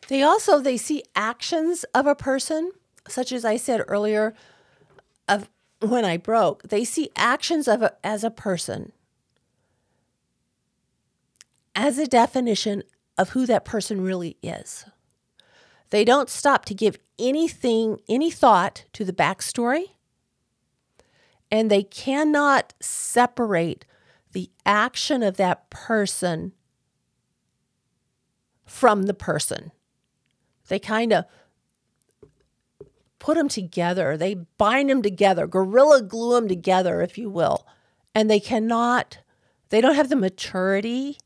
They 0.08 0.24
also 0.24 0.60
they 0.60 0.78
see 0.78 1.04
actions 1.16 1.84
of 1.94 2.06
a 2.06 2.16
person 2.16 2.72
such 3.08 3.32
as 3.32 3.46
I 3.46 3.58
said 3.58 3.84
earlier, 3.88 4.34
of 5.28 5.50
when 5.80 6.06
I 6.06 6.18
broke, 6.18 6.64
they 6.64 6.84
see 6.84 7.10
actions 7.16 7.68
of 7.68 7.82
a, 7.82 7.94
as 8.04 8.24
a 8.24 8.30
person 8.30 8.92
as 11.74 11.98
a 11.98 12.06
definition 12.06 12.84
of 13.18 13.30
who 13.30 13.46
that 13.46 13.64
person 13.66 14.02
really 14.02 14.38
is. 14.44 14.86
They 15.90 16.04
don't 16.04 16.30
stop 16.30 16.66
to 16.66 16.74
give 16.74 16.98
anything, 17.18 18.00
any 18.10 18.30
thought 18.30 18.86
to 18.94 19.06
the 19.06 19.14
backstory, 19.14 19.92
and 21.50 21.72
they 21.72 21.84
cannot 21.84 22.74
separate 22.82 23.86
the 24.32 24.50
action 24.66 25.24
of 25.24 25.38
that 25.38 25.70
person 25.70 26.54
from 28.66 29.04
the 29.04 29.14
person. 29.14 29.72
They 30.68 30.80
kind 30.80 31.12
of 31.12 31.26
put 33.20 33.36
them 33.36 33.50
together. 33.50 34.18
They 34.18 34.36
bind 34.58 34.90
them 34.90 35.02
together, 35.02 35.48
gorilla 35.48 36.02
glue 36.02 36.36
them 36.36 36.48
together, 36.48 37.02
if 37.02 37.18
you 37.18 37.30
will. 37.30 37.68
And 38.16 38.30
they 38.30 38.40
cannot, 38.40 39.20
they 39.70 39.82
don't 39.82 39.96
have 39.96 40.10
the 40.10 40.16
maturity 40.16 41.18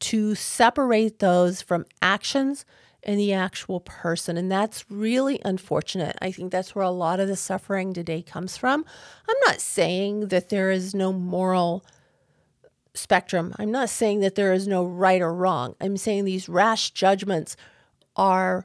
to 0.00 0.34
separate 0.34 1.18
those 1.18 1.62
from 1.62 1.84
actions 2.02 2.64
and 3.02 3.18
the 3.18 3.32
actual 3.32 3.80
person. 3.80 4.36
And 4.36 4.50
that's 4.50 4.90
really 4.90 5.40
unfortunate. 5.44 6.16
I 6.20 6.32
think 6.32 6.50
that's 6.50 6.74
where 6.74 6.84
a 6.84 6.90
lot 6.90 7.20
of 7.20 7.28
the 7.28 7.36
suffering 7.36 7.92
today 7.92 8.22
comes 8.22 8.56
from. 8.56 8.84
I'm 9.28 9.36
not 9.46 9.60
saying 9.60 10.28
that 10.28 10.48
there 10.48 10.70
is 10.70 10.94
no 10.94 11.12
moral 11.12 11.84
spectrum. 12.94 13.54
I'm 13.58 13.70
not 13.70 13.88
saying 13.88 14.20
that 14.20 14.34
there 14.34 14.52
is 14.52 14.66
no 14.66 14.84
right 14.84 15.20
or 15.20 15.32
wrong. 15.32 15.74
I'm 15.80 15.96
saying 15.96 16.24
these 16.24 16.48
rash 16.48 16.90
judgments 16.90 17.56
are 18.16 18.64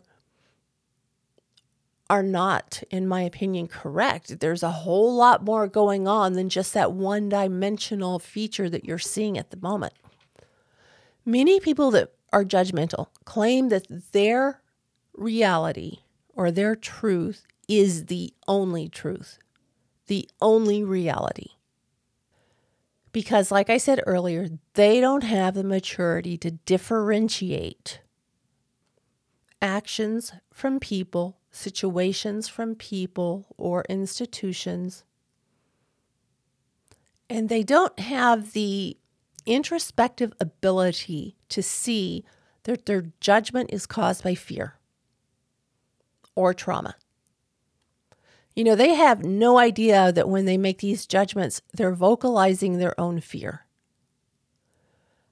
are 2.07 2.23
not, 2.23 2.83
in 2.91 3.07
my 3.07 3.21
opinion, 3.21 3.67
correct. 3.67 4.39
There's 4.39 4.61
a 4.61 4.69
whole 4.69 5.15
lot 5.15 5.43
more 5.43 5.67
going 5.67 6.07
on 6.07 6.33
than 6.33 6.49
just 6.49 6.73
that 6.75 6.91
one 6.91 7.29
dimensional 7.29 8.19
feature 8.19 8.69
that 8.69 8.85
you're 8.85 8.99
seeing 8.99 9.39
at 9.39 9.49
the 9.49 9.57
moment. 9.57 9.93
Many 11.25 11.59
people 11.59 11.89
that 11.91 12.13
are 12.31 12.43
judgmental 12.43 13.07
claim 13.23 13.69
that 13.69 13.87
their 14.11 14.61
reality 15.15 15.99
or 16.35 16.51
their 16.51 16.75
truth 16.75 17.47
is 17.67 18.05
the 18.05 18.33
only 18.47 18.87
truth, 18.87 19.39
the 20.05 20.29
only 20.39 20.83
reality. 20.83 21.51
Because, 23.15 23.49
like 23.49 23.69
I 23.69 23.77
said 23.77 24.01
earlier, 24.05 24.49
they 24.73 24.99
don't 24.99 25.23
have 25.23 25.53
the 25.53 25.63
maturity 25.63 26.37
to 26.39 26.51
differentiate 26.51 28.01
actions 29.61 30.33
from 30.51 30.81
people 30.81 31.37
situations 31.49 32.49
from 32.49 32.75
people 32.75 33.45
or 33.57 33.85
institutions. 33.87 35.05
And 37.29 37.47
they 37.47 37.63
don't 37.63 37.97
have 37.99 38.51
the 38.51 38.97
introspective 39.45 40.33
ability 40.41 41.37
to 41.47 41.63
see 41.63 42.25
that 42.63 42.85
their 42.85 43.13
judgment 43.21 43.69
is 43.71 43.85
caused 43.85 44.25
by 44.25 44.35
fear 44.35 44.75
or 46.35 46.53
trauma. 46.53 46.95
You 48.55 48.63
know, 48.63 48.75
they 48.75 48.93
have 48.93 49.25
no 49.25 49.57
idea 49.57 50.11
that 50.13 50.29
when 50.29 50.45
they 50.45 50.57
make 50.57 50.79
these 50.79 51.05
judgments, 51.05 51.61
they're 51.73 51.91
vocalizing 51.93 52.77
their 52.77 52.99
own 52.99 53.19
fear. 53.19 53.65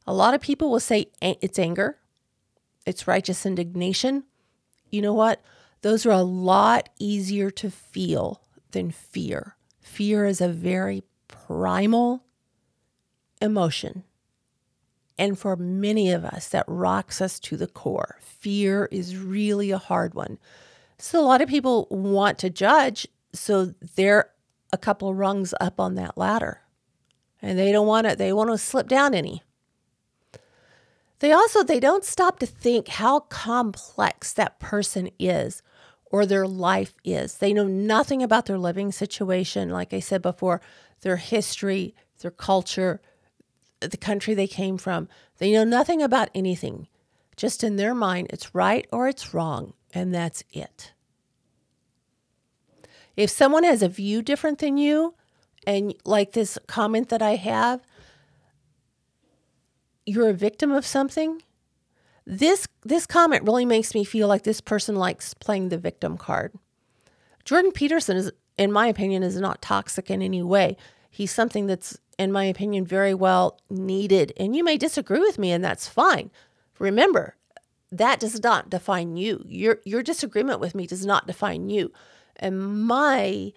A 0.06 0.14
lot 0.14 0.34
of 0.34 0.42
people 0.42 0.70
will 0.70 0.82
say 0.82 1.08
it's 1.22 1.58
anger, 1.58 1.98
it's 2.86 3.08
righteous 3.08 3.46
indignation. 3.46 4.26
You 4.90 5.02
know 5.02 5.14
what? 5.14 5.42
Those 5.82 6.06
are 6.06 6.12
a 6.12 6.22
lot 6.22 6.90
easier 7.00 7.50
to 7.52 7.72
feel 7.72 8.42
than 8.72 8.92
fear. 8.92 9.56
Fear 9.82 10.26
is 10.26 10.42
a 10.42 10.50
very 10.50 11.04
primal 11.30 12.24
emotion. 13.42 14.04
And 15.18 15.38
for 15.38 15.56
many 15.56 16.12
of 16.12 16.26
us, 16.26 16.50
that 16.50 16.66
rocks 16.68 17.22
us 17.22 17.40
to 17.42 17.56
the 17.56 17.68
core. 17.68 18.18
Fear 18.20 18.90
is 18.92 19.18
really 19.18 19.72
a 19.72 19.78
hard 19.78 20.14
one. 20.14 20.40
So, 21.06 21.20
a 21.20 21.28
lot 21.28 21.42
of 21.42 21.50
people 21.50 21.86
want 21.90 22.38
to 22.38 22.50
judge, 22.50 23.10
so 23.34 23.74
they're 23.98 24.30
a 24.72 24.78
couple 24.78 25.14
rungs 25.14 25.54
up 25.60 25.78
on 25.78 25.96
that 25.96 26.18
ladder. 26.18 26.62
And 27.42 27.60
they 27.60 27.74
don't 27.74 27.86
want 27.86 28.08
to, 28.08 28.16
they 28.16 28.32
want 28.32 28.52
to 28.52 28.58
slip 28.58 28.88
down 28.88 29.14
any. 29.14 29.44
They 31.20 31.34
also 31.34 31.62
they 31.62 31.82
don't 31.82 32.06
stop 32.06 32.40
to 32.40 32.46
think 32.46 32.88
how 32.88 33.20
complex 33.20 34.32
that 34.32 34.62
person 34.62 35.10
is 35.20 35.62
or 36.06 36.26
their 36.26 36.48
life 36.48 36.94
is. 37.04 37.40
They 37.40 37.52
know 37.52 37.68
nothing 37.68 38.24
about 38.24 38.46
their 38.46 38.58
living 38.58 38.94
situation, 38.94 39.72
like 39.72 39.94
I 39.94 40.00
said 40.00 40.22
before, 40.22 40.62
their 41.02 41.18
history, 41.18 41.94
their 42.22 42.32
culture, 42.32 43.02
the 43.82 43.98
country 43.98 44.36
they 44.36 44.48
came 44.48 44.78
from. 44.78 45.10
They 45.38 45.52
know 45.52 45.66
nothing 45.66 46.02
about 46.02 46.30
anything. 46.34 46.88
Just 47.36 47.62
in 47.62 47.76
their 47.76 47.94
mind, 47.94 48.28
it's 48.30 48.56
right 48.56 48.88
or 48.90 49.10
it's 49.10 49.34
wrong, 49.34 49.74
and 49.94 50.14
that's 50.14 50.44
it. 50.52 50.94
If 53.16 53.30
someone 53.30 53.64
has 53.64 53.84
a 53.84 53.90
view 53.90 54.22
different 54.22 54.60
than 54.60 54.78
you, 54.78 55.14
and 55.66 55.94
like 56.04 56.34
this 56.34 56.58
comment 56.68 57.10
that 57.10 57.22
I 57.22 57.36
have, 57.36 57.82
you're 60.06 60.30
a 60.30 60.34
victim 60.34 60.72
of 60.72 60.86
something, 60.86 61.42
this 62.26 62.68
this 62.84 63.06
comment 63.06 63.44
really 63.44 63.66
makes 63.66 63.94
me 63.94 64.04
feel 64.04 64.28
like 64.28 64.44
this 64.44 64.62
person 64.62 64.96
likes 64.96 65.34
playing 65.34 65.70
the 65.70 65.78
victim 65.78 66.18
card. 66.18 66.54
Jordan 67.46 67.72
Peterson 67.72 68.18
is 68.18 68.32
in 68.58 68.72
my 68.72 68.88
opinion 68.88 69.24
is 69.24 69.40
not 69.40 69.62
toxic 69.62 70.10
in 70.10 70.22
any 70.22 70.42
way. 70.42 70.78
He's 71.10 71.32
something 71.32 71.68
that's 71.68 71.98
in 72.18 72.32
my 72.32 72.46
opinion 72.46 72.86
very 72.86 73.14
well 73.14 73.60
needed 73.70 74.34
and 74.38 74.56
you 74.56 74.64
may 74.64 74.78
disagree 74.78 75.20
with 75.20 75.38
me 75.38 75.52
and 75.52 75.64
that's 75.64 75.88
fine. 75.88 76.32
Remember, 76.80 77.36
that 77.98 78.20
does 78.20 78.42
not 78.42 78.70
define 78.70 79.16
you. 79.18 79.44
Your 79.48 79.80
your 79.86 80.04
disagreement 80.04 80.60
with 80.60 80.74
me 80.76 80.88
does 80.88 81.06
not 81.06 81.28
define 81.28 81.70
you. 81.70 81.92
And 82.36 82.86
my 82.86 83.54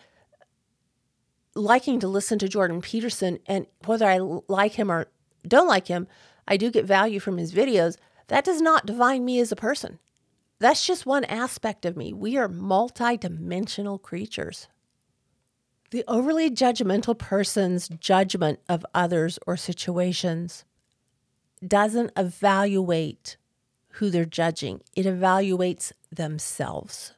liking 1.55 1.99
to 2.01 2.09
listen 2.09 2.38
to 2.40 2.49
Jordan 2.49 2.83
Peterson 2.83 3.38
and 3.46 3.66
whether 3.87 4.07
I 4.07 4.18
like 4.49 4.75
him 4.75 4.92
or 4.92 5.07
don't 5.49 5.68
like 5.68 5.88
him, 5.88 6.07
I 6.46 6.59
do 6.59 6.70
get 6.70 6.85
value 6.85 7.18
from 7.18 7.38
his 7.38 7.53
videos 7.53 7.96
that 8.29 8.44
does 8.44 8.61
not 8.61 8.85
define 8.85 9.25
me 9.25 9.40
as 9.40 9.53
a 9.53 9.57
person. 9.57 9.99
that's 10.59 10.87
just 10.87 11.07
one 11.07 11.25
aspect 11.25 11.85
of 11.85 11.96
me. 11.96 12.12
We 12.12 12.37
are 12.37 12.49
multidimensional 12.49 14.01
creatures. 14.01 14.68
The 15.90 16.05
overly 16.09 16.51
judgmental 16.51 17.16
person's 17.16 17.88
judgment 17.88 18.59
of 18.68 18.85
others 18.94 19.38
or 19.46 19.57
situations 19.57 20.64
doesn't 21.66 22.12
evaluate 22.16 23.37
who 23.97 24.11
they're 24.11 24.25
judging, 24.25 24.83
it 24.95 25.07
evaluates 25.07 25.93
themselves. 26.11 27.13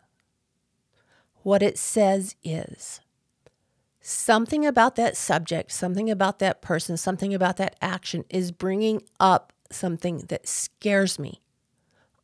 What 1.42 1.62
it 1.62 1.78
says 1.78 2.36
is 2.42 3.00
something 4.00 4.64
about 4.66 4.96
that 4.96 5.16
subject, 5.16 5.72
something 5.72 6.10
about 6.10 6.38
that 6.38 6.62
person, 6.62 6.96
something 6.96 7.34
about 7.34 7.56
that 7.56 7.76
action 7.80 8.24
is 8.30 8.52
bringing 8.52 9.02
up 9.18 9.52
something 9.70 10.18
that 10.28 10.48
scares 10.48 11.18
me, 11.18 11.40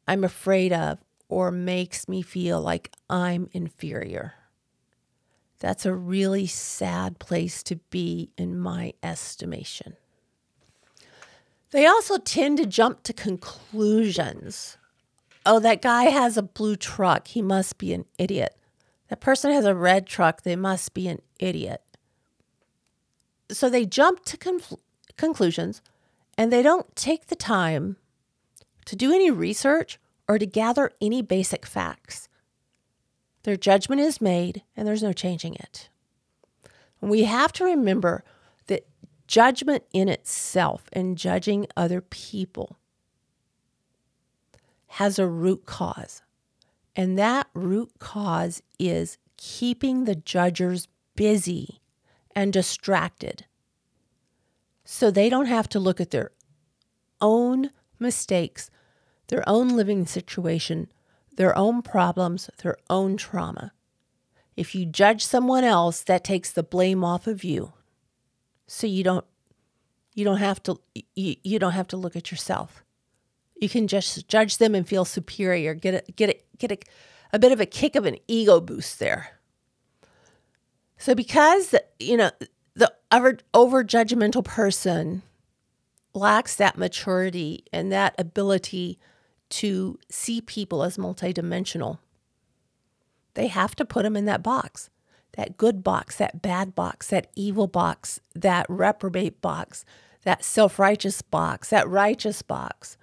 I'm 0.07 0.25
afraid 0.25 0.73
of, 0.73 0.99
or 1.29 1.51
makes 1.51 2.09
me 2.09 2.23
feel 2.23 2.61
like 2.61 2.93
I'm 3.09 3.49
inferior. 3.53 4.35
That's 5.59 5.87
a 5.87 5.95
really 5.95 6.47
sad 6.47 7.19
place 7.19 7.63
to 7.65 7.77
be, 7.77 8.31
in 8.37 8.59
my 8.59 8.95
estimation. 9.03 9.97
They 11.75 11.87
also 11.87 12.19
tend 12.19 12.59
to 12.59 12.67
jump 12.67 13.03
to 13.03 13.13
conclusions. 13.13 14.79
Oh, 15.45 15.59
that 15.59 15.83
guy 15.83 16.05
has 16.05 16.37
a 16.37 16.43
blue 16.43 16.77
truck. 16.77 17.27
He 17.27 17.43
must 17.43 17.79
be 17.79 17.93
an 17.93 18.05
idiot. 18.17 18.57
That 19.09 19.21
person 19.21 19.51
has 19.51 19.65
a 19.65 19.75
red 19.75 20.07
truck. 20.07 20.43
They 20.43 20.55
must 20.55 20.95
be 20.95 21.09
an 21.09 21.21
idiot. 21.41 21.83
So 23.51 23.69
they 23.69 23.87
jump 23.87 24.25
to 24.27 24.37
conf- 24.37 24.75
conclusions 25.17 25.83
and 26.39 26.53
they 26.53 26.63
don't 26.63 26.95
take 26.95 27.27
the 27.27 27.35
time 27.35 27.97
to 28.85 28.95
do 28.95 29.13
any 29.13 29.33
research 29.33 29.99
or 30.29 30.39
to 30.39 30.47
gather 30.47 30.93
any 31.01 31.23
basic 31.23 31.67
facts. 31.67 32.29
Their 33.43 33.57
judgment 33.57 34.01
is 34.01 34.21
made 34.21 34.63
and 34.77 34.87
there's 34.87 35.03
no 35.03 35.13
changing 35.13 35.57
it. 35.57 35.89
And 37.01 37.11
we 37.11 37.25
have 37.25 37.53
to 37.55 37.65
remember 37.65 38.23
judgment 39.35 39.83
in 39.93 40.09
itself 40.09 40.85
and 40.93 41.19
judging 41.19 41.67
other 41.77 42.01
people 42.01 42.79
has 44.87 45.19
a 45.19 45.27
root 45.27 45.67
cause. 45.67 46.23
And 46.95 47.19
that 47.19 47.49
root 47.53 47.91
cause 47.99 48.63
is 48.79 49.19
keeping 49.37 50.05
the 50.05 50.15
judgers 50.15 50.87
busy 51.17 51.81
and 52.37 52.53
distracted 52.53 53.45
so 54.85 55.11
they 55.11 55.29
don't 55.29 55.47
have 55.47 55.69
to 55.71 55.81
look 55.81 56.01
at 56.01 56.13
their 56.13 56.31
own 57.21 57.71
mistakes, 57.99 58.71
their 59.27 59.43
own 59.49 59.71
living 59.71 60.07
situation, 60.07 60.93
their 61.35 61.59
own 61.59 61.83
problems, 61.83 62.51
their 62.63 62.77
own 62.89 63.17
trauma. 63.17 63.73
If 64.57 64.77
you 64.77 64.87
judge 64.87 65.25
someone 65.25 65.65
else, 65.65 66.03
that 66.03 66.23
takes 66.23 66.53
the 66.53 66.63
blame 66.63 67.03
off 67.03 67.27
of 67.27 67.43
you 67.43 67.73
so 68.67 68.87
you 68.87 69.05
don't 69.05 69.25
you 70.15 70.25
don't 70.25 70.39
have 70.39 70.63
to 70.65 70.81
you, 71.15 71.37
you 71.43 71.59
don't 71.59 71.73
have 71.73 71.89
to 71.89 71.97
look 71.97 72.17
at 72.17 72.31
yourself. 72.31 72.85
You 73.61 73.69
can 73.69 73.87
just 73.87 74.29
judge 74.29 74.59
them 74.59 74.75
and 74.75 74.87
feel 74.87 75.05
superior. 75.05 75.75
Get 75.75 75.95
a 75.95 76.13
get 76.13 76.31
a 76.31 76.39
get 76.59 76.73
a, 76.73 76.79
a 77.33 77.39
bit 77.39 77.53
of 77.53 77.61
a 77.61 77.67
kick 77.67 77.97
of 77.97 78.07
an 78.07 78.17
ego 78.29 78.61
boost 78.61 78.99
there. 78.99 79.39
So 80.99 81.15
because 81.15 81.75
you 81.99 82.17
know 82.17 82.31
the 82.75 82.93
over, 83.13 83.39
over 83.53 83.85
judgmental 83.85 84.45
person 84.45 85.23
lacks 86.13 86.57
that 86.57 86.79
maturity 86.79 87.65
and 87.73 87.91
that 87.93 88.15
ability 88.19 88.99
to 89.51 89.99
see 90.09 90.41
people 90.41 90.83
as 90.83 90.97
multidimensional 90.97 91.99
they 93.35 93.49
have 93.49 93.75
to 93.77 93.85
put 93.85 94.05
them 94.05 94.17
in 94.17 94.25
that 94.25 94.43
box 94.43 94.91
that 95.37 95.57
good 95.57 95.83
box, 95.83 96.17
that 96.17 96.43
bad 96.43 96.75
box, 96.75 97.09
that 97.09 97.29
evil 97.35 97.67
box, 97.67 98.21
that 98.35 98.67
reprobate 98.69 99.41
box, 99.41 99.85
that 100.25 100.45
self 100.45 100.79
righteous 100.79 101.23
box, 101.23 101.71
that 101.71 101.89
righteous 101.89 102.43
box. 102.43 102.97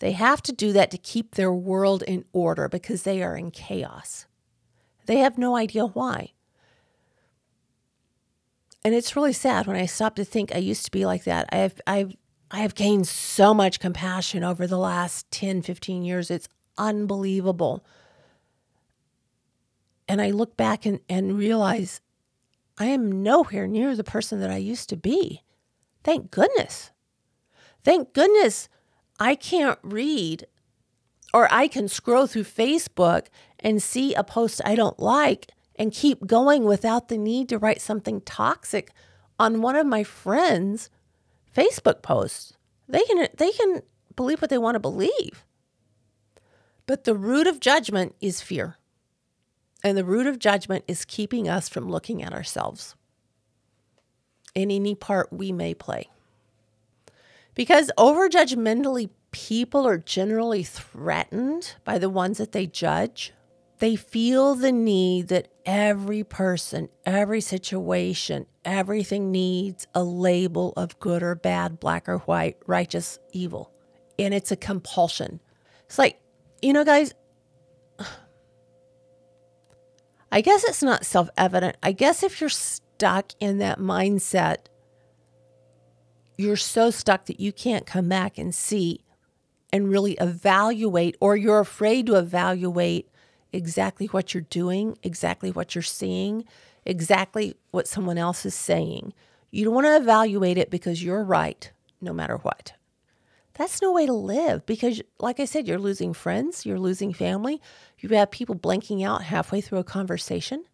They 0.00 0.12
have 0.12 0.42
to 0.42 0.52
do 0.52 0.72
that 0.72 0.90
to 0.92 0.98
keep 0.98 1.34
their 1.34 1.52
world 1.52 2.02
in 2.02 2.24
order 2.32 2.68
because 2.68 3.02
they 3.02 3.22
are 3.22 3.36
in 3.36 3.50
chaos. 3.50 4.26
They 5.06 5.18
have 5.18 5.38
no 5.38 5.56
idea 5.56 5.86
why. 5.86 6.32
And 8.84 8.94
it's 8.94 9.16
really 9.16 9.32
sad 9.32 9.66
when 9.66 9.76
I 9.76 9.86
stop 9.86 10.14
to 10.16 10.24
think 10.24 10.54
I 10.54 10.58
used 10.58 10.84
to 10.84 10.90
be 10.90 11.04
like 11.04 11.24
that. 11.24 11.48
I 11.50 11.56
have 11.56 11.80
I've 11.86 12.16
I 12.50 12.60
have 12.60 12.74
gained 12.74 13.06
so 13.06 13.52
much 13.52 13.80
compassion 13.80 14.42
over 14.42 14.66
the 14.66 14.78
last 14.78 15.30
10, 15.30 15.62
15 15.62 16.02
years. 16.02 16.30
It's 16.30 16.48
unbelievable 16.78 17.84
and 20.08 20.20
I 20.20 20.30
look 20.30 20.56
back 20.56 20.86
and, 20.86 21.00
and 21.08 21.36
realize 21.36 22.00
I 22.78 22.86
am 22.86 23.22
nowhere 23.22 23.66
near 23.66 23.94
the 23.94 24.04
person 24.04 24.40
that 24.40 24.50
I 24.50 24.56
used 24.56 24.88
to 24.88 24.96
be. 24.96 25.42
Thank 26.02 26.30
goodness. 26.30 26.90
Thank 27.84 28.12
goodness 28.12 28.68
I 29.20 29.34
can't 29.34 29.78
read 29.82 30.46
or 31.34 31.52
I 31.52 31.68
can 31.68 31.88
scroll 31.88 32.26
through 32.26 32.44
Facebook 32.44 33.26
and 33.58 33.82
see 33.82 34.14
a 34.14 34.24
post 34.24 34.60
I 34.64 34.74
don't 34.74 34.98
like 34.98 35.52
and 35.76 35.92
keep 35.92 36.26
going 36.26 36.64
without 36.64 37.08
the 37.08 37.18
need 37.18 37.48
to 37.50 37.58
write 37.58 37.80
something 37.80 38.20
toxic 38.22 38.90
on 39.38 39.62
one 39.62 39.76
of 39.76 39.86
my 39.86 40.02
friends' 40.02 40.90
Facebook 41.54 42.02
posts. 42.02 42.54
They 42.88 43.02
can 43.04 43.28
they 43.36 43.52
can 43.52 43.82
believe 44.16 44.40
what 44.40 44.50
they 44.50 44.58
want 44.58 44.76
to 44.76 44.80
believe. 44.80 45.44
But 46.86 47.04
the 47.04 47.14
root 47.14 47.46
of 47.46 47.60
judgment 47.60 48.14
is 48.20 48.40
fear. 48.40 48.77
And 49.84 49.96
the 49.96 50.04
root 50.04 50.26
of 50.26 50.38
judgment 50.38 50.84
is 50.88 51.04
keeping 51.04 51.48
us 51.48 51.68
from 51.68 51.88
looking 51.88 52.22
at 52.22 52.32
ourselves 52.32 52.96
in 54.54 54.70
any 54.70 54.94
part 54.94 55.32
we 55.32 55.52
may 55.52 55.74
play. 55.74 56.08
Because 57.54 57.90
overjudgmentally, 57.98 59.10
people 59.30 59.86
are 59.86 59.98
generally 59.98 60.62
threatened 60.62 61.74
by 61.84 61.98
the 61.98 62.10
ones 62.10 62.38
that 62.38 62.52
they 62.52 62.66
judge. 62.66 63.32
They 63.78 63.94
feel 63.94 64.54
the 64.54 64.72
need 64.72 65.28
that 65.28 65.48
every 65.64 66.24
person, 66.24 66.88
every 67.06 67.40
situation, 67.40 68.46
everything 68.64 69.30
needs 69.30 69.86
a 69.94 70.02
label 70.02 70.72
of 70.76 70.98
good 70.98 71.22
or 71.22 71.34
bad, 71.34 71.78
black 71.78 72.08
or 72.08 72.18
white, 72.18 72.56
righteous, 72.66 73.18
evil. 73.32 73.70
And 74.18 74.34
it's 74.34 74.50
a 74.50 74.56
compulsion. 74.56 75.40
It's 75.86 75.98
like, 75.98 76.20
you 76.60 76.72
know, 76.72 76.84
guys, 76.84 77.14
I 80.30 80.40
guess 80.40 80.64
it's 80.64 80.82
not 80.82 81.06
self 81.06 81.28
evident. 81.36 81.76
I 81.82 81.92
guess 81.92 82.22
if 82.22 82.40
you're 82.40 82.50
stuck 82.50 83.32
in 83.40 83.58
that 83.58 83.78
mindset, 83.78 84.66
you're 86.36 86.56
so 86.56 86.90
stuck 86.90 87.26
that 87.26 87.40
you 87.40 87.52
can't 87.52 87.86
come 87.86 88.08
back 88.08 88.38
and 88.38 88.54
see 88.54 89.04
and 89.72 89.90
really 89.90 90.14
evaluate, 90.14 91.16
or 91.20 91.36
you're 91.36 91.60
afraid 91.60 92.06
to 92.06 92.14
evaluate 92.14 93.08
exactly 93.52 94.06
what 94.06 94.32
you're 94.32 94.42
doing, 94.42 94.98
exactly 95.02 95.50
what 95.50 95.74
you're 95.74 95.82
seeing, 95.82 96.44
exactly 96.84 97.54
what 97.70 97.88
someone 97.88 98.18
else 98.18 98.46
is 98.46 98.54
saying. 98.54 99.12
You 99.50 99.64
don't 99.64 99.74
want 99.74 99.86
to 99.86 99.96
evaluate 99.96 100.58
it 100.58 100.70
because 100.70 101.02
you're 101.02 101.24
right 101.24 101.70
no 102.00 102.12
matter 102.12 102.36
what. 102.36 102.72
That's 103.58 103.82
no 103.82 103.92
way 103.92 104.06
to 104.06 104.12
live 104.12 104.64
because, 104.66 105.02
like 105.18 105.40
I 105.40 105.44
said, 105.44 105.66
you're 105.66 105.80
losing 105.80 106.14
friends, 106.14 106.64
you're 106.64 106.78
losing 106.78 107.12
family. 107.12 107.60
You 107.98 108.08
have 108.10 108.30
people 108.30 108.54
blanking 108.54 109.04
out 109.04 109.24
halfway 109.24 109.60
through 109.60 109.80
a 109.80 109.84
conversation 109.84 110.64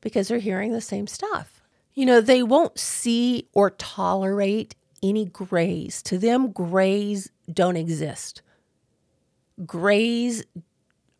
because 0.00 0.26
they're 0.26 0.40
hearing 0.40 0.72
the 0.72 0.80
same 0.80 1.06
stuff. 1.06 1.62
You 1.94 2.06
know, 2.06 2.20
they 2.20 2.42
won't 2.42 2.76
see 2.76 3.46
or 3.52 3.70
tolerate 3.70 4.74
any 5.00 5.26
grays. 5.26 6.02
To 6.02 6.18
them, 6.18 6.50
grays 6.50 7.30
don't 7.52 7.76
exist. 7.76 8.42
Grays 9.64 10.44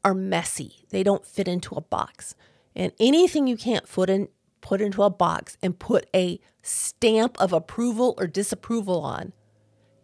are 0.05 0.15
messy, 0.15 0.85
they 0.91 1.05
don't 1.05 1.25
fit 1.25 1.47
into 1.47 1.77
a 1.77 1.81
box. 1.81 2.35
And 2.75 2.93
anything 2.99 3.47
you 3.47 3.57
can't 3.57 3.89
put 3.89 4.11
in, 4.11 4.29
put 4.61 4.81
into 4.81 5.05
a 5.05 5.11
box 5.11 5.57
and 5.63 5.79
put 5.79 6.09
a 6.13 6.41
stamp 6.61 7.41
of 7.41 7.53
approval 7.53 8.17
or 8.19 8.27
disapproval 8.27 9.01
on 9.01 9.33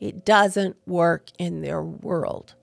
it 0.04 0.24
doesn't 0.24 0.76
work 0.86 1.30
in 1.38 1.62
their 1.62 1.82
world. 1.82 2.54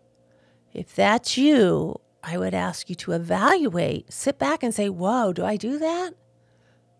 If 0.73 0.95
that's 0.95 1.37
you, 1.37 1.99
I 2.23 2.37
would 2.37 2.53
ask 2.53 2.87
you 2.87 2.95
to 2.97 3.13
evaluate, 3.13 4.13
sit 4.13 4.37
back 4.37 4.61
and 4.61 4.73
say, 4.73 4.89
Whoa, 4.89 5.33
do 5.33 5.43
I 5.43 5.57
do 5.57 5.79
that? 5.79 6.13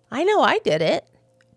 I 0.10 0.24
know 0.24 0.42
I 0.42 0.58
did 0.60 0.82
it. 0.82 1.06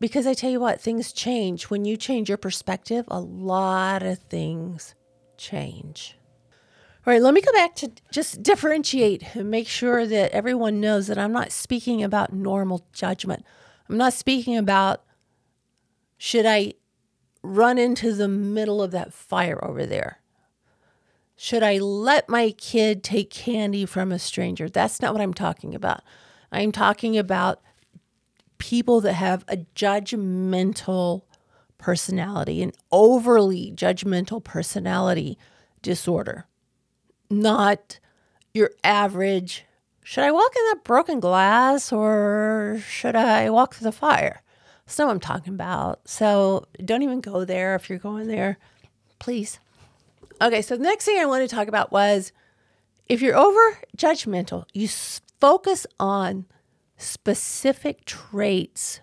Because 0.01 0.27
I 0.27 0.35
tell 0.35 0.51
you 0.51 0.61
what, 0.61 0.83
things 0.83 1.13
change. 1.13 1.71
When 1.71 1.87
you 1.87 1.97
change 1.97 2.29
your 2.29 2.37
perspective, 2.37 3.07
a 3.09 3.21
lot 3.21 4.03
of 4.03 4.19
things 4.19 4.95
change. 5.39 6.19
All 7.07 7.13
right, 7.13 7.23
let 7.23 7.33
me 7.33 7.41
go 7.41 7.53
back 7.53 7.75
to 7.77 7.91
just 8.13 8.43
differentiate 8.43 9.35
and 9.35 9.51
make 9.51 9.69
sure 9.69 10.07
that 10.07 10.33
everyone 10.33 10.81
knows 10.81 11.07
that 11.07 11.17
I'm 11.17 11.33
not 11.33 11.53
speaking 11.53 12.03
about 12.03 12.35
normal 12.35 12.87
judgment. 12.93 13.47
I'm 13.89 13.97
not 13.97 14.13
speaking 14.13 14.59
about 14.59 15.05
should 16.19 16.45
I 16.45 16.75
run 17.45 17.77
into 17.77 18.15
the 18.15 18.27
middle 18.27 18.83
of 18.83 18.91
that 18.91 19.13
fire 19.13 19.63
over 19.63 19.85
there. 19.85 20.19
Should 21.37 21.63
I 21.63 21.79
let 21.79 22.29
my 22.29 22.53
kid 22.53 23.05
take 23.05 23.29
candy 23.29 23.85
from 23.85 24.11
a 24.11 24.19
stranger? 24.19 24.69
That's 24.69 25.03
not 25.03 25.13
what 25.13 25.21
I'm 25.21 25.35
talking 25.35 25.75
about. 25.75 26.03
I'm 26.51 26.73
talking 26.73 27.19
about 27.19 27.61
people 28.57 29.01
that 29.03 29.15
have 29.15 29.45
a 29.47 29.59
judgmental 29.75 31.23
personality, 31.77 32.63
an 32.63 32.73
overly 32.91 33.73
judgmental 33.73 34.43
personality 34.43 35.37
disorder, 35.83 36.47
not 37.29 37.99
your 38.55 38.71
average. 38.83 39.67
Should 40.03 40.25
I 40.25 40.31
walk 40.31 40.53
in 40.57 40.63
that 40.71 40.85
broken 40.85 41.21
glass 41.21 41.93
or 41.93 42.81
should 42.89 43.17
I 43.17 43.51
walk 43.51 43.75
through 43.75 43.85
the 43.87 43.93
fire? 43.93 44.41
That's 44.87 44.99
not 44.99 45.07
what 45.07 45.15
I'm 45.15 45.21
talking 45.21 45.55
about. 45.55 46.09
So 46.09 46.67
don't 46.85 47.03
even 47.03 47.21
go 47.21 47.45
there 47.45 47.75
if 47.75 47.89
you're 47.89 47.99
going 47.99 48.27
there, 48.27 48.59
please. 49.19 49.59
Okay, 50.43 50.63
so 50.63 50.77
the 50.77 50.83
next 50.83 51.05
thing 51.05 51.19
I 51.19 51.27
want 51.27 51.49
to 51.49 51.55
talk 51.55 51.69
about 51.69 51.93
was 51.93 52.33
if 53.09 53.23
you're 53.23 53.37
over 53.37 53.79
judgmental, 53.97 54.65
you 54.73 54.89
focus 54.89 55.87
on 55.99 56.47
specific 56.97 58.05
traits 58.05 59.01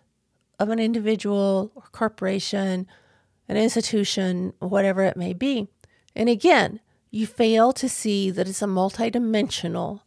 of 0.59 0.69
an 0.69 0.79
individual 0.79 1.71
or 1.75 1.83
corporation, 1.91 2.87
an 3.47 3.57
institution, 3.57 4.53
whatever 4.59 5.03
it 5.03 5.17
may 5.17 5.33
be. 5.33 5.67
And 6.15 6.29
again, 6.29 6.79
you 7.09 7.27
fail 7.27 7.73
to 7.73 7.89
see 7.89 8.29
that 8.31 8.47
it's 8.47 8.61
a 8.61 8.65
multidimensional 8.65 10.01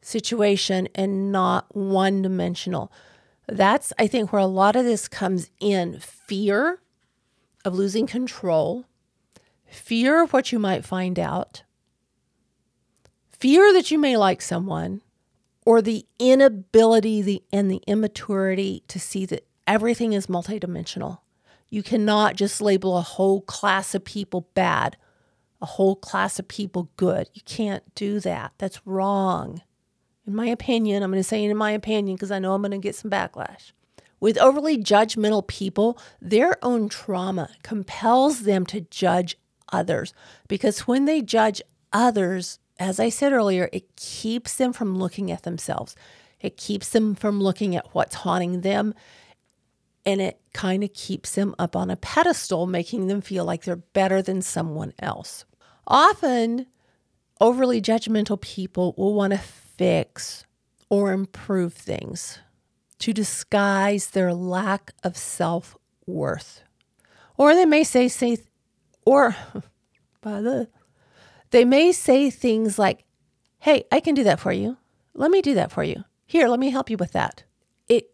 situation 0.00 0.88
and 0.94 1.32
not 1.32 1.74
one 1.74 2.22
dimensional. 2.22 2.92
That's, 3.48 3.92
I 3.98 4.06
think, 4.06 4.32
where 4.32 4.42
a 4.42 4.46
lot 4.46 4.76
of 4.76 4.84
this 4.84 5.08
comes 5.08 5.50
in 5.58 5.98
fear 6.00 6.80
of 7.64 7.74
losing 7.74 8.06
control, 8.06 8.84
fear 9.66 10.22
of 10.22 10.32
what 10.32 10.52
you 10.52 10.58
might 10.58 10.84
find 10.84 11.18
out, 11.18 11.62
fear 13.30 13.72
that 13.72 13.90
you 13.90 13.98
may 13.98 14.16
like 14.16 14.42
someone, 14.42 15.00
or 15.64 15.80
the 15.80 16.06
inability 16.18 17.22
the, 17.22 17.42
and 17.52 17.70
the 17.70 17.82
immaturity 17.86 18.82
to 18.88 19.00
see 19.00 19.24
that 19.26 19.46
everything 19.66 20.12
is 20.12 20.26
multidimensional. 20.26 21.18
You 21.70 21.82
cannot 21.82 22.36
just 22.36 22.60
label 22.60 22.96
a 22.96 23.02
whole 23.02 23.42
class 23.42 23.94
of 23.94 24.04
people 24.04 24.48
bad, 24.54 24.96
a 25.60 25.66
whole 25.66 25.96
class 25.96 26.38
of 26.38 26.48
people 26.48 26.90
good. 26.96 27.28
You 27.34 27.42
can't 27.44 27.94
do 27.94 28.20
that. 28.20 28.52
That's 28.58 28.86
wrong. 28.86 29.62
In 30.28 30.34
my 30.34 30.44
opinion, 30.44 31.02
I'm 31.02 31.10
going 31.10 31.22
to 31.22 31.26
say 31.26 31.42
in 31.42 31.56
my 31.56 31.70
opinion 31.70 32.14
because 32.14 32.30
I 32.30 32.38
know 32.38 32.52
I'm 32.52 32.60
going 32.60 32.72
to 32.72 32.78
get 32.78 32.94
some 32.94 33.10
backlash. 33.10 33.72
With 34.20 34.36
overly 34.36 34.76
judgmental 34.76 35.46
people, 35.46 35.98
their 36.20 36.62
own 36.62 36.90
trauma 36.90 37.48
compels 37.62 38.42
them 38.42 38.66
to 38.66 38.82
judge 38.82 39.38
others 39.72 40.12
because 40.46 40.80
when 40.80 41.06
they 41.06 41.22
judge 41.22 41.62
others, 41.94 42.58
as 42.78 43.00
I 43.00 43.08
said 43.08 43.32
earlier, 43.32 43.70
it 43.72 43.96
keeps 43.96 44.56
them 44.56 44.74
from 44.74 44.98
looking 44.98 45.30
at 45.30 45.44
themselves. 45.44 45.96
It 46.42 46.58
keeps 46.58 46.90
them 46.90 47.14
from 47.14 47.40
looking 47.40 47.74
at 47.74 47.94
what's 47.94 48.16
haunting 48.16 48.60
them. 48.60 48.92
And 50.04 50.20
it 50.20 50.38
kind 50.52 50.84
of 50.84 50.92
keeps 50.92 51.36
them 51.36 51.54
up 51.58 51.74
on 51.74 51.88
a 51.88 51.96
pedestal, 51.96 52.66
making 52.66 53.06
them 53.06 53.22
feel 53.22 53.46
like 53.46 53.64
they're 53.64 53.76
better 53.76 54.20
than 54.20 54.42
someone 54.42 54.92
else. 54.98 55.46
Often, 55.86 56.66
overly 57.40 57.80
judgmental 57.80 58.38
people 58.38 58.94
will 58.98 59.14
want 59.14 59.32
to 59.32 59.40
fix 59.78 60.44
or 60.90 61.12
improve 61.12 61.72
things 61.72 62.40
to 62.98 63.12
disguise 63.12 64.10
their 64.10 64.34
lack 64.34 64.92
of 65.02 65.16
self 65.16 65.76
worth. 66.06 66.62
Or 67.36 67.54
they 67.54 67.64
may 67.64 67.84
say, 67.84 68.08
say, 68.08 68.38
or 69.06 69.36
they 71.50 71.64
may 71.64 71.92
say 71.92 72.28
things 72.30 72.78
like, 72.78 73.04
Hey, 73.60 73.84
I 73.90 74.00
can 74.00 74.14
do 74.14 74.24
that 74.24 74.40
for 74.40 74.52
you. 74.52 74.76
Let 75.14 75.30
me 75.30 75.42
do 75.42 75.54
that 75.54 75.72
for 75.72 75.82
you. 75.82 76.04
Here, 76.26 76.46
let 76.48 76.60
me 76.60 76.70
help 76.70 76.90
you 76.90 76.96
with 76.96 77.12
that. 77.12 77.44
It 77.88 78.10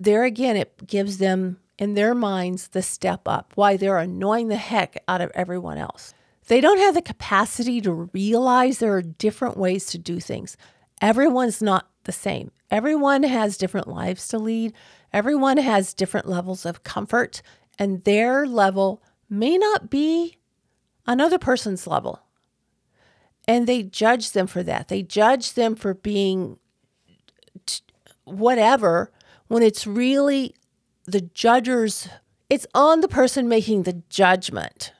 there 0.00 0.24
again, 0.24 0.56
it 0.56 0.86
gives 0.86 1.18
them 1.18 1.58
in 1.78 1.94
their 1.94 2.14
minds 2.14 2.68
the 2.68 2.82
step 2.82 3.22
up, 3.26 3.52
why 3.54 3.76
they're 3.76 3.98
annoying 3.98 4.48
the 4.48 4.56
heck 4.56 5.02
out 5.06 5.20
of 5.20 5.30
everyone 5.34 5.78
else. 5.78 6.14
They 6.46 6.60
don't 6.60 6.78
have 6.78 6.94
the 6.94 7.02
capacity 7.02 7.80
to 7.82 8.08
realize 8.12 8.78
there 8.78 8.94
are 8.94 9.02
different 9.02 9.56
ways 9.56 9.86
to 9.86 9.98
do 9.98 10.18
things. 10.18 10.56
Everyone's 11.00 11.62
not 11.62 11.88
the 12.04 12.12
same. 12.12 12.50
Everyone 12.70 13.22
has 13.22 13.56
different 13.56 13.88
lives 13.88 14.28
to 14.28 14.38
lead. 14.38 14.72
Everyone 15.12 15.56
has 15.56 15.94
different 15.94 16.28
levels 16.28 16.66
of 16.66 16.82
comfort, 16.82 17.40
and 17.78 18.04
their 18.04 18.46
level 18.46 19.02
may 19.30 19.56
not 19.56 19.90
be 19.90 20.38
another 21.06 21.38
person's 21.38 21.86
level. 21.86 22.22
And 23.46 23.66
they 23.66 23.82
judge 23.82 24.32
them 24.32 24.46
for 24.46 24.62
that. 24.62 24.88
They 24.88 25.02
judge 25.02 25.54
them 25.54 25.74
for 25.74 25.94
being 25.94 26.58
t- 27.64 27.82
whatever 28.24 29.10
when 29.46 29.62
it's 29.62 29.86
really 29.86 30.54
the 31.06 31.22
judger's, 31.22 32.08
it's 32.50 32.66
on 32.74 33.00
the 33.00 33.08
person 33.08 33.48
making 33.48 33.84
the 33.84 34.02
judgment 34.10 34.92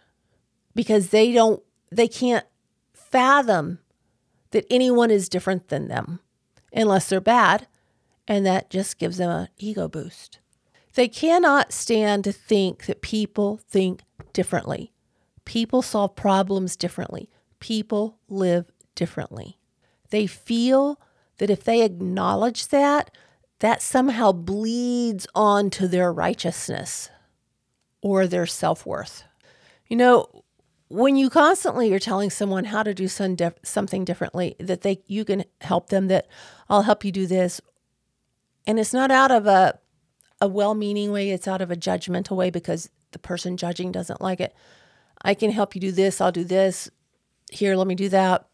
because 0.74 1.08
they 1.08 1.32
don't, 1.32 1.62
they 1.90 2.08
can't 2.08 2.46
fathom 2.94 3.80
that 4.50 4.66
anyone 4.70 5.10
is 5.10 5.28
different 5.28 5.68
than 5.68 5.88
them 5.88 6.20
unless 6.72 7.08
they're 7.08 7.20
bad. 7.20 7.66
And 8.26 8.44
that 8.44 8.68
just 8.68 8.98
gives 8.98 9.16
them 9.16 9.30
an 9.30 9.48
ego 9.56 9.88
boost. 9.88 10.38
They 10.94 11.08
cannot 11.08 11.72
stand 11.72 12.24
to 12.24 12.32
think 12.32 12.86
that 12.86 13.00
people 13.00 13.58
think 13.68 14.02
differently. 14.32 14.92
People 15.44 15.80
solve 15.80 16.14
problems 16.14 16.76
differently 16.76 17.30
people 17.60 18.18
live 18.28 18.70
differently. 18.94 19.58
They 20.10 20.26
feel 20.26 21.00
that 21.38 21.50
if 21.50 21.64
they 21.64 21.82
acknowledge 21.82 22.68
that, 22.68 23.10
that 23.60 23.82
somehow 23.82 24.32
bleeds 24.32 25.26
onto 25.34 25.86
their 25.86 26.12
righteousness 26.12 27.10
or 28.00 28.26
their 28.26 28.46
self 28.46 28.86
worth. 28.86 29.24
You 29.88 29.96
know, 29.96 30.44
when 30.88 31.16
you 31.16 31.30
constantly 31.30 31.92
are 31.92 31.98
telling 31.98 32.30
someone 32.30 32.64
how 32.64 32.82
to 32.82 32.94
do 32.94 33.08
some 33.08 33.34
dif- 33.34 33.58
something 33.62 34.04
differently, 34.04 34.56
that 34.58 34.82
they 34.82 35.00
you 35.06 35.24
can 35.24 35.44
help 35.60 35.90
them, 35.90 36.08
that 36.08 36.26
I'll 36.68 36.82
help 36.82 37.04
you 37.04 37.12
do 37.12 37.26
this, 37.26 37.60
and 38.66 38.78
it's 38.78 38.92
not 38.92 39.10
out 39.10 39.30
of 39.30 39.46
a 39.46 39.78
a 40.40 40.48
well-meaning 40.48 41.12
way; 41.12 41.30
it's 41.30 41.48
out 41.48 41.60
of 41.60 41.70
a 41.70 41.76
judgmental 41.76 42.36
way 42.36 42.50
because 42.50 42.90
the 43.12 43.18
person 43.18 43.56
judging 43.56 43.92
doesn't 43.92 44.20
like 44.20 44.40
it. 44.40 44.54
I 45.22 45.34
can 45.34 45.50
help 45.50 45.74
you 45.74 45.80
do 45.80 45.92
this. 45.92 46.20
I'll 46.20 46.32
do 46.32 46.44
this 46.44 46.90
here, 47.50 47.76
let 47.76 47.86
me 47.86 47.94
do 47.94 48.08
that. 48.10 48.46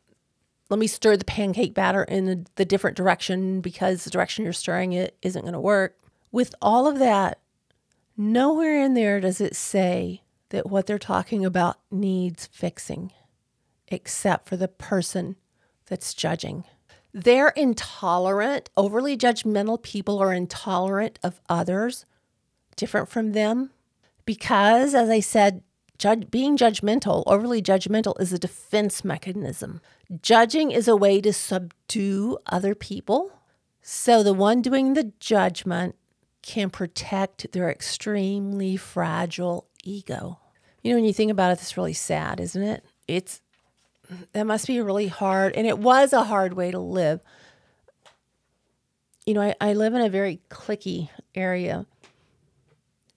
Let 0.70 0.78
me 0.78 0.86
stir 0.86 1.16
the 1.16 1.24
pancake 1.24 1.74
batter 1.74 2.04
in 2.04 2.26
the, 2.26 2.46
the 2.56 2.64
different 2.64 2.96
direction 2.96 3.60
because 3.60 4.04
the 4.04 4.10
direction 4.10 4.44
you're 4.44 4.52
stirring 4.52 4.92
it 4.92 5.16
isn't 5.22 5.42
going 5.42 5.52
to 5.52 5.60
work. 5.60 5.96
With 6.32 6.54
all 6.62 6.86
of 6.86 6.98
that, 6.98 7.38
nowhere 8.16 8.82
in 8.82 8.94
there 8.94 9.20
does 9.20 9.40
it 9.40 9.54
say 9.54 10.22
that 10.50 10.68
what 10.68 10.86
they're 10.86 10.98
talking 10.98 11.44
about 11.44 11.78
needs 11.90 12.46
fixing, 12.46 13.12
except 13.88 14.48
for 14.48 14.56
the 14.56 14.68
person 14.68 15.36
that's 15.86 16.14
judging. 16.14 16.64
They're 17.12 17.50
intolerant, 17.50 18.70
overly 18.76 19.16
judgmental 19.16 19.82
people 19.82 20.18
are 20.18 20.32
intolerant 20.32 21.18
of 21.22 21.40
others 21.48 22.06
different 22.76 23.08
from 23.08 23.32
them 23.32 23.70
because, 24.24 24.94
as 24.94 25.08
I 25.08 25.20
said, 25.20 25.62
Judge, 25.96 26.28
being 26.30 26.56
judgmental, 26.56 27.22
overly 27.26 27.62
judgmental, 27.62 28.20
is 28.20 28.32
a 28.32 28.38
defense 28.38 29.04
mechanism. 29.04 29.80
Judging 30.20 30.72
is 30.72 30.88
a 30.88 30.96
way 30.96 31.20
to 31.20 31.32
subdue 31.32 32.36
other 32.46 32.74
people. 32.74 33.30
So 33.80 34.22
the 34.22 34.34
one 34.34 34.60
doing 34.60 34.94
the 34.94 35.12
judgment 35.20 35.94
can 36.42 36.68
protect 36.68 37.52
their 37.52 37.70
extremely 37.70 38.76
fragile 38.76 39.68
ego. 39.84 40.38
You 40.82 40.90
know, 40.90 40.96
when 40.96 41.04
you 41.04 41.12
think 41.12 41.30
about 41.30 41.50
it, 41.52 41.60
it's 41.60 41.76
really 41.76 41.92
sad, 41.92 42.40
isn't 42.40 42.62
it? 42.62 42.84
It's 43.08 43.40
that 44.32 44.46
must 44.46 44.66
be 44.66 44.80
really 44.80 45.08
hard, 45.08 45.54
and 45.54 45.66
it 45.66 45.78
was 45.78 46.12
a 46.12 46.24
hard 46.24 46.54
way 46.54 46.70
to 46.70 46.78
live. 46.78 47.20
You 49.24 49.34
know, 49.34 49.40
I, 49.40 49.54
I 49.60 49.72
live 49.72 49.94
in 49.94 50.02
a 50.02 50.10
very 50.10 50.40
clicky 50.50 51.08
area. 51.34 51.86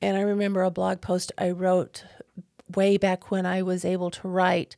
And 0.01 0.15
I 0.15 0.21
remember 0.21 0.63
a 0.63 0.71
blog 0.71 1.01
post 1.01 1.32
I 1.38 1.51
wrote 1.51 2.06
way 2.75 2.97
back 2.97 3.32
when 3.32 3.45
I 3.45 3.62
was 3.62 3.84
able 3.84 4.12
to 4.12 4.27
write 4.27 4.77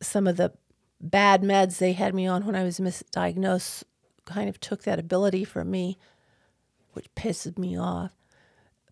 some 0.00 0.26
of 0.26 0.36
the 0.36 0.52
bad 1.00 1.42
meds 1.42 1.78
they 1.78 1.92
had 1.92 2.14
me 2.14 2.26
on 2.26 2.46
when 2.46 2.54
I 2.54 2.62
was 2.62 2.78
misdiagnosed 2.78 3.82
kind 4.24 4.48
of 4.48 4.60
took 4.60 4.84
that 4.84 4.98
ability 4.98 5.44
from 5.44 5.70
me, 5.70 5.98
which 6.92 7.12
pisses 7.14 7.58
me 7.58 7.78
off. 7.78 8.12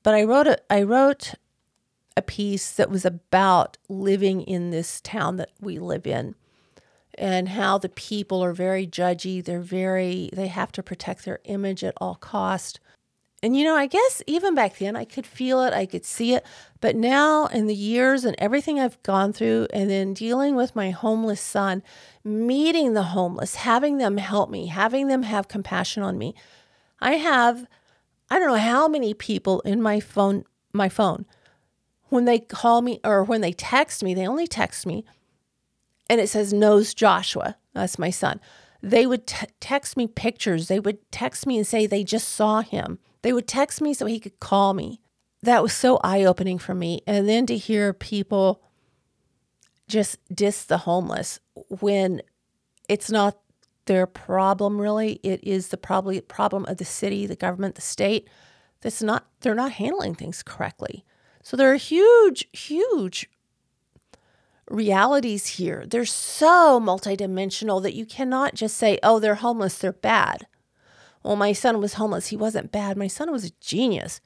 But 0.02 0.14
I 0.14 0.24
wrote 0.24 0.46
a 0.46 0.58
I 0.72 0.82
wrote 0.82 1.34
a 2.16 2.22
piece 2.22 2.72
that 2.72 2.90
was 2.90 3.04
about 3.04 3.76
living 3.88 4.42
in 4.42 4.70
this 4.70 5.00
town 5.00 5.36
that 5.36 5.50
we 5.60 5.78
live 5.78 6.06
in 6.06 6.34
and 7.20 7.50
how 7.50 7.78
the 7.78 7.88
people 7.88 8.42
are 8.42 8.52
very 8.52 8.86
judgy, 8.86 9.44
they're 9.44 9.60
very 9.60 10.30
they 10.32 10.46
have 10.46 10.72
to 10.72 10.82
protect 10.82 11.24
their 11.24 11.40
image 11.44 11.84
at 11.84 11.94
all 11.98 12.14
cost. 12.14 12.80
And 13.42 13.56
you 13.56 13.64
know, 13.64 13.74
I 13.74 13.86
guess 13.86 14.22
even 14.26 14.54
back 14.54 14.78
then 14.78 14.96
I 14.96 15.04
could 15.04 15.26
feel 15.26 15.62
it, 15.62 15.72
I 15.72 15.86
could 15.86 16.04
see 16.04 16.34
it. 16.34 16.44
But 16.80 16.94
now, 16.96 17.46
in 17.46 17.66
the 17.66 17.74
years 17.74 18.24
and 18.24 18.36
everything 18.38 18.78
I've 18.78 19.02
gone 19.02 19.32
through, 19.32 19.68
and 19.72 19.88
then 19.88 20.12
dealing 20.12 20.56
with 20.56 20.76
my 20.76 20.90
homeless 20.90 21.40
son, 21.40 21.82
meeting 22.22 22.92
the 22.92 23.02
homeless, 23.02 23.56
having 23.56 23.96
them 23.96 24.18
help 24.18 24.50
me, 24.50 24.66
having 24.66 25.08
them 25.08 25.22
have 25.22 25.48
compassion 25.48 26.02
on 26.02 26.18
me, 26.18 26.34
I 27.00 27.12
have, 27.12 27.66
I 28.30 28.38
don't 28.38 28.48
know 28.48 28.56
how 28.56 28.88
many 28.88 29.14
people 29.14 29.60
in 29.60 29.80
my 29.80 30.00
phone, 30.00 30.44
my 30.74 30.90
phone, 30.90 31.24
when 32.10 32.26
they 32.26 32.38
call 32.38 32.82
me 32.82 33.00
or 33.02 33.24
when 33.24 33.40
they 33.40 33.52
text 33.52 34.02
me, 34.04 34.14
they 34.14 34.26
only 34.26 34.46
text 34.46 34.86
me, 34.86 35.04
and 36.08 36.20
it 36.20 36.28
says 36.28 36.52
knows 36.52 36.94
Joshua. 36.94 37.56
That's 37.72 37.98
my 37.98 38.10
son. 38.10 38.40
They 38.82 39.06
would 39.06 39.26
t- 39.26 39.46
text 39.60 39.96
me 39.96 40.06
pictures. 40.06 40.68
They 40.68 40.80
would 40.80 41.10
text 41.10 41.46
me 41.46 41.56
and 41.56 41.66
say 41.66 41.86
they 41.86 42.04
just 42.04 42.28
saw 42.28 42.60
him 42.62 42.98
they 43.22 43.32
would 43.32 43.46
text 43.46 43.80
me 43.80 43.94
so 43.94 44.06
he 44.06 44.20
could 44.20 44.40
call 44.40 44.74
me. 44.74 45.00
That 45.42 45.62
was 45.62 45.72
so 45.72 45.98
eye 46.02 46.24
opening 46.24 46.58
for 46.58 46.74
me. 46.74 47.02
And 47.06 47.28
then 47.28 47.46
to 47.46 47.56
hear 47.56 47.92
people 47.92 48.62
just 49.88 50.18
diss 50.34 50.64
the 50.64 50.78
homeless 50.78 51.40
when 51.80 52.22
it's 52.88 53.10
not 53.10 53.38
their 53.86 54.06
problem 54.06 54.80
really 54.80 55.14
it 55.24 55.42
is 55.42 55.68
the 55.68 55.76
probably 55.76 56.20
problem 56.20 56.64
of 56.66 56.76
the 56.76 56.84
city 56.84 57.26
the 57.26 57.34
government 57.34 57.74
the 57.74 57.80
state 57.80 58.28
that's 58.82 59.02
not 59.02 59.26
they're 59.40 59.52
not 59.52 59.72
handling 59.72 60.14
things 60.14 60.44
correctly 60.44 61.04
so 61.50 61.56
there 61.56 61.72
are 61.72 61.76
huge 61.76 62.46
huge 62.52 63.28
realities 64.70 65.46
here 65.46 65.84
they're 65.88 66.04
so 66.04 66.80
multidimensional 66.80 67.82
that 67.82 67.94
you 67.94 68.06
cannot 68.06 68.54
just 68.54 68.76
say 68.76 68.98
oh 69.02 69.18
they're 69.18 69.34
homeless 69.36 69.78
they're 69.78 69.92
bad 69.92 70.46
well, 71.22 71.36
my 71.36 71.52
son 71.52 71.80
was 71.80 71.94
homeless. 71.94 72.28
He 72.28 72.36
wasn't 72.36 72.72
bad. 72.72 72.96
My 72.96 73.06
son 73.06 73.30
was 73.30 73.44
a 73.44 73.50
genius, 73.60 74.20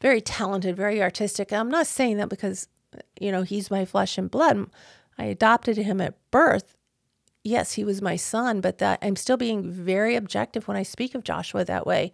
very 0.00 0.20
talented, 0.20 0.76
very 0.76 1.02
artistic. 1.02 1.52
I'm 1.52 1.70
not 1.70 1.86
saying 1.86 2.18
that 2.18 2.28
because, 2.28 2.68
you 3.20 3.32
know, 3.32 3.42
he's 3.42 3.70
my 3.70 3.84
flesh 3.84 4.16
and 4.16 4.30
blood. 4.30 4.66
I 5.18 5.24
adopted 5.24 5.76
him 5.76 6.00
at 6.00 6.14
birth. 6.30 6.76
Yes, 7.42 7.72
he 7.72 7.84
was 7.84 8.00
my 8.00 8.16
son, 8.16 8.60
but 8.60 8.78
that 8.78 8.98
I'm 9.02 9.16
still 9.16 9.36
being 9.36 9.70
very 9.70 10.14
objective 10.14 10.68
when 10.68 10.76
I 10.76 10.82
speak 10.82 11.14
of 11.14 11.24
Joshua 11.24 11.64
that 11.64 11.86
way. 11.86 12.12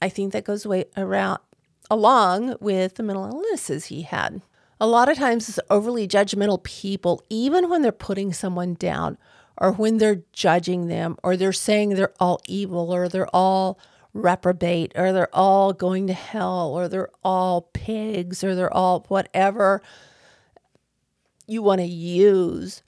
I 0.00 0.08
think 0.08 0.32
that 0.32 0.44
goes 0.44 0.66
way 0.66 0.86
around 0.96 1.40
along 1.90 2.56
with 2.60 2.94
the 2.94 3.02
mental 3.02 3.26
illnesses 3.26 3.86
he 3.86 4.02
had. 4.02 4.42
A 4.80 4.86
lot 4.86 5.08
of 5.08 5.16
times, 5.16 5.48
it's 5.48 5.60
overly 5.70 6.08
judgmental 6.08 6.62
people, 6.62 7.22
even 7.30 7.70
when 7.70 7.82
they're 7.82 7.92
putting 7.92 8.32
someone 8.32 8.74
down, 8.74 9.18
or 9.58 9.72
when 9.72 9.98
they're 9.98 10.22
judging 10.32 10.88
them 10.88 11.16
or 11.22 11.36
they're 11.36 11.52
saying 11.52 11.90
they're 11.90 12.14
all 12.20 12.40
evil 12.46 12.92
or 12.92 13.08
they're 13.08 13.34
all 13.34 13.78
reprobate 14.12 14.92
or 14.94 15.12
they're 15.12 15.34
all 15.34 15.72
going 15.72 16.06
to 16.06 16.12
hell 16.12 16.72
or 16.72 16.88
they're 16.88 17.10
all 17.22 17.62
pigs 17.72 18.44
or 18.44 18.54
they're 18.54 18.72
all 18.72 19.04
whatever 19.08 19.82
you 21.46 21.62
want 21.62 21.80
to 21.80 21.86
use 21.86 22.82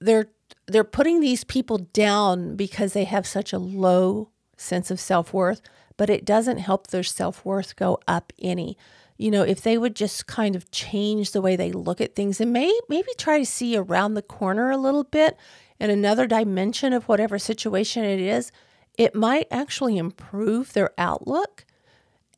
they're 0.00 0.28
they're 0.66 0.84
putting 0.84 1.20
these 1.20 1.44
people 1.44 1.78
down 1.78 2.56
because 2.56 2.92
they 2.92 3.04
have 3.04 3.26
such 3.26 3.52
a 3.52 3.58
low 3.58 4.28
sense 4.56 4.90
of 4.90 5.00
self-worth 5.00 5.60
but 6.00 6.08
it 6.08 6.24
doesn't 6.24 6.56
help 6.56 6.86
their 6.86 7.02
self-worth 7.02 7.76
go 7.76 7.98
up 8.08 8.32
any 8.38 8.78
you 9.20 9.30
know, 9.30 9.42
if 9.42 9.60
they 9.60 9.76
would 9.76 9.94
just 9.94 10.26
kind 10.26 10.56
of 10.56 10.70
change 10.70 11.32
the 11.32 11.42
way 11.42 11.54
they 11.54 11.72
look 11.72 12.00
at 12.00 12.14
things 12.14 12.40
and 12.40 12.54
may, 12.54 12.72
maybe 12.88 13.10
try 13.18 13.38
to 13.38 13.44
see 13.44 13.76
around 13.76 14.14
the 14.14 14.22
corner 14.22 14.70
a 14.70 14.78
little 14.78 15.04
bit 15.04 15.36
in 15.78 15.90
another 15.90 16.26
dimension 16.26 16.94
of 16.94 17.06
whatever 17.06 17.38
situation 17.38 18.02
it 18.02 18.18
is, 18.18 18.50
it 18.96 19.14
might 19.14 19.46
actually 19.50 19.98
improve 19.98 20.72
their 20.72 20.92
outlook 20.96 21.66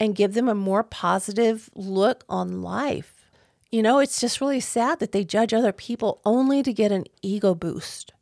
and 0.01 0.17
give 0.17 0.35
them 0.35 0.49
a 0.49 0.57
more 0.57 0.83
positive 0.83 1.71
look 1.77 2.25
on 2.29 2.63
life. 2.63 3.31
You 3.71 3.81
know, 3.81 4.01
it's 4.01 4.21
just 4.21 4.41
really 4.41 4.59
sad 4.59 4.99
that 4.99 5.13
they 5.13 5.23
judge 5.23 5.55
other 5.55 5.73
people 5.73 6.21
only 6.25 6.65
to 6.65 6.73
get 6.73 6.91
an 6.91 7.05
ego 7.23 7.55
boost. 7.55 8.13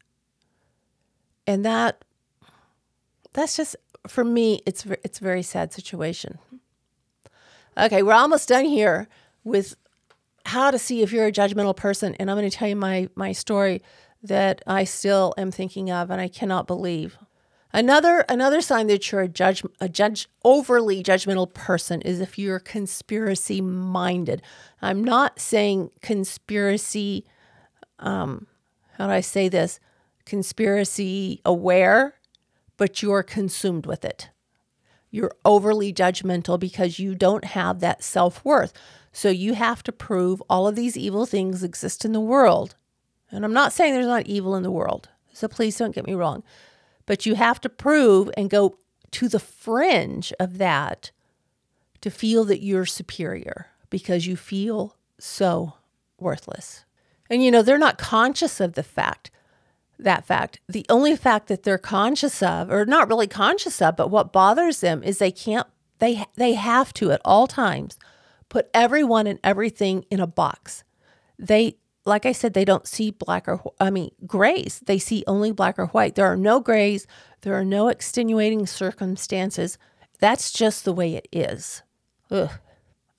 And 1.46 1.64
that 1.64 2.05
that's 3.33 3.57
just 3.57 3.74
for 4.07 4.25
me 4.25 4.63
it's 4.67 4.87
it's 5.05 5.21
a 5.21 5.25
very 5.25 5.43
sad 5.43 5.73
situation. 5.73 6.39
Okay, 7.77 8.03
we're 8.03 8.13
almost 8.13 8.49
done 8.49 8.65
here 8.65 9.09
with 9.45 9.77
how 10.47 10.71
to 10.71 10.79
see 10.79 11.03
if 11.03 11.13
you're 11.13 11.27
a 11.27 11.33
judgmental 11.33 11.77
person. 11.77 12.15
And 12.17 12.31
I'm 12.31 12.37
going 12.37 12.49
to 12.49 12.57
tell 12.57 12.69
you 12.69 12.77
my, 12.77 13.09
my 13.15 13.33
story 13.33 13.83
that 14.23 14.63
I 14.67 14.85
still 14.85 15.35
am 15.39 15.51
thinking 15.51 15.91
of 15.91 16.11
and 16.11 16.21
I 16.21 16.29
cannot 16.29 16.67
believe. 16.67 17.19
Another 17.73 18.25
another 18.29 18.61
sign 18.61 18.89
that 18.89 19.13
you're 19.13 19.21
a 19.21 19.29
judge 19.29 19.63
a 19.81 19.89
judge 19.89 20.29
overly 20.45 21.05
judgmental 21.05 21.53
person 21.55 22.03
is 22.03 22.19
if 22.19 22.37
you're 22.37 22.59
conspiracy 22.59 23.61
minded. 23.61 24.43
I'm 24.83 25.05
not 25.05 25.39
saying 25.39 25.91
conspiracy 26.03 27.25
um 28.01 28.49
how 28.99 29.07
do 29.07 29.13
I 29.13 29.21
say 29.21 29.49
this? 29.49 29.79
Conspiracy 30.27 31.41
aware, 31.45 32.15
but 32.81 33.03
you're 33.03 33.23
consumed 33.23 33.85
with 33.85 34.07
it. 34.07 34.31
You're 35.11 35.33
overly 35.45 35.93
judgmental 35.93 36.59
because 36.59 36.99
you 36.99 37.14
don't 37.14 37.45
have 37.45 37.81
that 37.81 38.03
self 38.03 38.43
worth. 38.43 38.73
So 39.12 39.29
you 39.29 39.53
have 39.53 39.83
to 39.83 39.93
prove 39.93 40.43
all 40.49 40.66
of 40.66 40.77
these 40.77 40.97
evil 40.97 41.27
things 41.27 41.62
exist 41.62 42.07
in 42.07 42.12
the 42.12 42.21
world. 42.21 42.77
And 43.31 43.45
I'm 43.45 43.53
not 43.53 43.75
saying 43.75 43.93
there's 43.93 44.07
not 44.07 44.27
evil 44.27 44.57
in 44.57 44.62
the 44.62 44.71
world. 44.71 45.11
So 45.35 45.47
please 45.47 45.77
don't 45.77 45.95
get 45.95 46.07
me 46.07 46.14
wrong. 46.14 46.43
But 47.05 47.27
you 47.27 47.35
have 47.35 47.61
to 47.61 47.69
prove 47.69 48.31
and 48.35 48.49
go 48.49 48.79
to 49.11 49.29
the 49.29 49.40
fringe 49.40 50.33
of 50.40 50.57
that 50.57 51.11
to 52.01 52.11
feel 52.11 52.47
that 52.47 52.62
you're 52.62 52.87
superior 52.87 53.66
because 53.90 54.27
you 54.27 54.37
feel 54.37 54.97
so 55.19 55.75
worthless. 56.19 56.87
And 57.29 57.45
you 57.45 57.51
know, 57.51 57.61
they're 57.61 57.77
not 57.77 57.99
conscious 57.99 58.59
of 58.59 58.73
the 58.73 58.83
fact 58.83 59.31
that 60.05 60.25
fact. 60.25 60.61
The 60.69 60.87
only 60.89 61.17
fact 61.17 61.49
that 61.49 61.63
they're 61.63 61.79
conscious 61.79 62.43
of, 62.43 62.71
or 62.71 62.85
not 62.85 63.09
really 63.09 63.27
conscious 63.27 63.81
of, 63.83 63.97
but 63.97 64.11
what 64.11 64.33
bothers 64.33 64.81
them 64.81 65.03
is 65.03 65.19
they 65.19 65.31
can't, 65.31 65.67
they, 65.99 66.25
they 66.37 66.55
have 66.55 66.93
to 66.95 67.13
at 67.13 67.21
all 67.25 67.47
times 67.47 67.99
put 68.49 68.69
everyone 68.75 69.27
and 69.27 69.39
everything 69.45 70.05
in 70.11 70.21
a 70.21 70.27
box. 70.27 70.85
They, 71.39 71.77
like 72.05 72.27
I 72.27 72.33
said, 72.33 72.55
they 72.55 72.65
don't 72.65 72.87
see 72.87 73.11
black 73.11 73.47
or, 73.47 73.63
I 73.79 73.91
mean, 73.91 74.11
grays. 74.27 74.81
They 74.85 74.99
see 74.99 75.25
only 75.27 75.53
black 75.53 75.79
or 75.79 75.87
white. 75.87 76.15
There 76.15 76.27
are 76.27 76.37
no 76.37 76.61
grays. 76.61 77.07
There 77.43 77.55
are 77.55 77.65
no 77.65 77.89
extenuating 77.89 78.67
circumstances. 78.67 79.79
That's 80.19 80.53
just 80.53 80.85
the 80.85 80.93
way 80.93 81.15
it 81.15 81.29
is. 81.33 81.83
Ugh. 82.31 82.51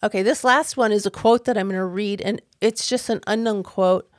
Okay, 0.04 0.24
this 0.24 0.44
last 0.44 0.78
one 0.78 0.92
is 0.92 1.06
a 1.06 1.12
quote 1.12 1.46
that 1.46 1.58
I'm 1.58 1.68
going 1.68 1.78
to 1.78 1.86
read, 1.86 2.22
and 2.22 2.42
it's 2.60 2.90
just 2.90 3.10
an 3.10 3.22
unknown 3.28 3.62
quote 3.62 4.11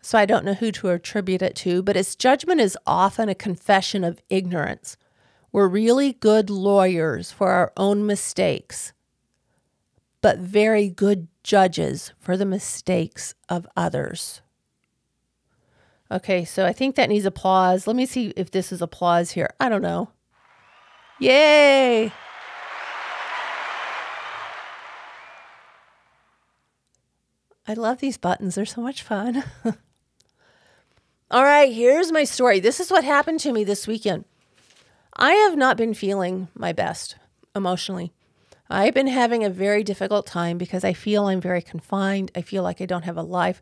so 0.00 0.18
I 0.18 0.26
don't 0.26 0.44
know 0.44 0.54
who 0.54 0.72
to 0.72 0.90
attribute 0.90 1.42
it 1.42 1.54
to, 1.56 1.82
but 1.82 1.96
its 1.96 2.16
judgment 2.16 2.60
is 2.60 2.78
often 2.86 3.28
a 3.28 3.34
confession 3.34 4.04
of 4.04 4.22
ignorance. 4.28 4.96
We're 5.52 5.68
really 5.68 6.12
good 6.12 6.50
lawyers 6.50 7.32
for 7.32 7.50
our 7.50 7.72
own 7.76 8.06
mistakes, 8.06 8.92
but 10.20 10.38
very 10.38 10.88
good 10.88 11.28
judges 11.42 12.12
for 12.18 12.36
the 12.36 12.44
mistakes 12.44 13.34
of 13.48 13.66
others. 13.76 14.42
Okay, 16.10 16.44
so 16.44 16.64
I 16.64 16.72
think 16.72 16.96
that 16.96 17.08
needs 17.08 17.26
applause. 17.26 17.86
Let 17.86 17.96
me 17.96 18.06
see 18.06 18.32
if 18.36 18.50
this 18.50 18.72
is 18.72 18.80
applause 18.80 19.32
here. 19.32 19.50
I 19.60 19.68
don't 19.68 19.82
know. 19.82 20.10
Yay! 21.18 22.12
I 27.66 27.74
love 27.74 27.98
these 27.98 28.16
buttons, 28.16 28.54
they're 28.54 28.64
so 28.64 28.80
much 28.80 29.02
fun. 29.02 29.44
All 31.30 31.44
right, 31.44 31.70
here's 31.70 32.10
my 32.10 32.24
story. 32.24 32.58
This 32.58 32.80
is 32.80 32.90
what 32.90 33.04
happened 33.04 33.40
to 33.40 33.52
me 33.52 33.62
this 33.62 33.86
weekend. 33.86 34.24
I 35.14 35.32
have 35.32 35.58
not 35.58 35.76
been 35.76 35.92
feeling 35.92 36.48
my 36.54 36.72
best 36.72 37.16
emotionally. 37.54 38.14
I've 38.70 38.94
been 38.94 39.08
having 39.08 39.44
a 39.44 39.50
very 39.50 39.84
difficult 39.84 40.26
time 40.26 40.56
because 40.56 40.84
I 40.84 40.94
feel 40.94 41.26
I'm 41.26 41.42
very 41.42 41.60
confined. 41.60 42.30
I 42.34 42.40
feel 42.40 42.62
like 42.62 42.80
I 42.80 42.86
don't 42.86 43.04
have 43.04 43.18
a 43.18 43.22
life. 43.22 43.60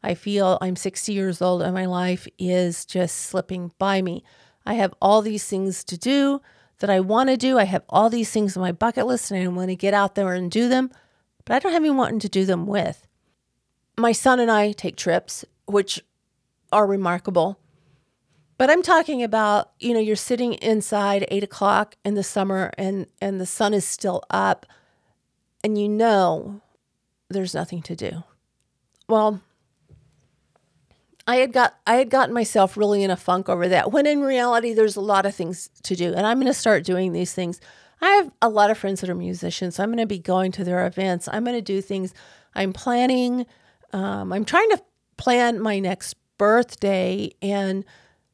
I 0.00 0.14
feel 0.14 0.58
I'm 0.60 0.76
60 0.76 1.12
years 1.12 1.42
old 1.42 1.60
and 1.60 1.74
my 1.74 1.86
life 1.86 2.28
is 2.38 2.84
just 2.84 3.16
slipping 3.16 3.72
by 3.78 4.00
me. 4.00 4.22
I 4.64 4.74
have 4.74 4.94
all 5.02 5.20
these 5.20 5.44
things 5.44 5.82
to 5.84 5.98
do 5.98 6.40
that 6.78 6.88
I 6.88 7.00
want 7.00 7.30
to 7.30 7.36
do. 7.36 7.58
I 7.58 7.64
have 7.64 7.82
all 7.88 8.10
these 8.10 8.30
things 8.30 8.56
on 8.56 8.60
my 8.60 8.70
bucket 8.70 9.08
list 9.08 9.32
and 9.32 9.42
I 9.42 9.48
want 9.48 9.70
to 9.70 9.76
get 9.76 9.92
out 9.92 10.14
there 10.14 10.34
and 10.34 10.52
do 10.52 10.68
them, 10.68 10.92
but 11.44 11.56
I 11.56 11.58
don't 11.58 11.72
have 11.72 11.82
anyone 11.82 12.20
to 12.20 12.28
do 12.28 12.44
them 12.44 12.68
with. 12.68 13.08
My 13.96 14.12
son 14.12 14.38
and 14.38 14.52
I 14.52 14.70
take 14.70 14.94
trips, 14.94 15.44
which 15.66 16.00
are 16.72 16.86
remarkable. 16.86 17.58
But 18.56 18.70
I'm 18.70 18.82
talking 18.82 19.22
about, 19.22 19.70
you 19.78 19.94
know, 19.94 20.00
you're 20.00 20.16
sitting 20.16 20.54
inside 20.54 21.26
eight 21.28 21.44
o'clock 21.44 21.94
in 22.04 22.14
the 22.14 22.24
summer 22.24 22.72
and, 22.76 23.06
and 23.20 23.40
the 23.40 23.46
sun 23.46 23.72
is 23.72 23.86
still 23.86 24.24
up 24.30 24.66
and 25.62 25.78
you 25.78 25.88
know 25.88 26.60
there's 27.28 27.54
nothing 27.54 27.82
to 27.82 27.94
do. 27.94 28.24
Well, 29.08 29.40
I 31.26 31.36
had 31.36 31.52
got 31.52 31.74
I 31.86 31.96
had 31.96 32.08
gotten 32.08 32.34
myself 32.34 32.76
really 32.76 33.02
in 33.02 33.10
a 33.10 33.16
funk 33.16 33.48
over 33.50 33.68
that. 33.68 33.92
When 33.92 34.06
in 34.06 34.22
reality, 34.22 34.72
there's 34.72 34.96
a 34.96 35.02
lot 35.02 35.26
of 35.26 35.34
things 35.34 35.68
to 35.82 35.94
do, 35.94 36.14
and 36.14 36.26
I'm 36.26 36.38
going 36.38 36.46
to 36.46 36.54
start 36.54 36.84
doing 36.84 37.12
these 37.12 37.34
things. 37.34 37.60
I 38.00 38.08
have 38.12 38.32
a 38.40 38.48
lot 38.48 38.70
of 38.70 38.78
friends 38.78 39.02
that 39.02 39.10
are 39.10 39.14
musicians, 39.14 39.74
so 39.74 39.82
I'm 39.82 39.90
going 39.90 39.98
to 39.98 40.06
be 40.06 40.18
going 40.18 40.52
to 40.52 40.64
their 40.64 40.86
events. 40.86 41.28
I'm 41.30 41.44
going 41.44 41.56
to 41.56 41.62
do 41.62 41.82
things. 41.82 42.14
I'm 42.54 42.72
planning. 42.72 43.44
Um, 43.92 44.32
I'm 44.32 44.46
trying 44.46 44.70
to 44.70 44.82
plan 45.18 45.60
my 45.60 45.78
next 45.80 46.16
birthday, 46.38 47.30
and 47.42 47.84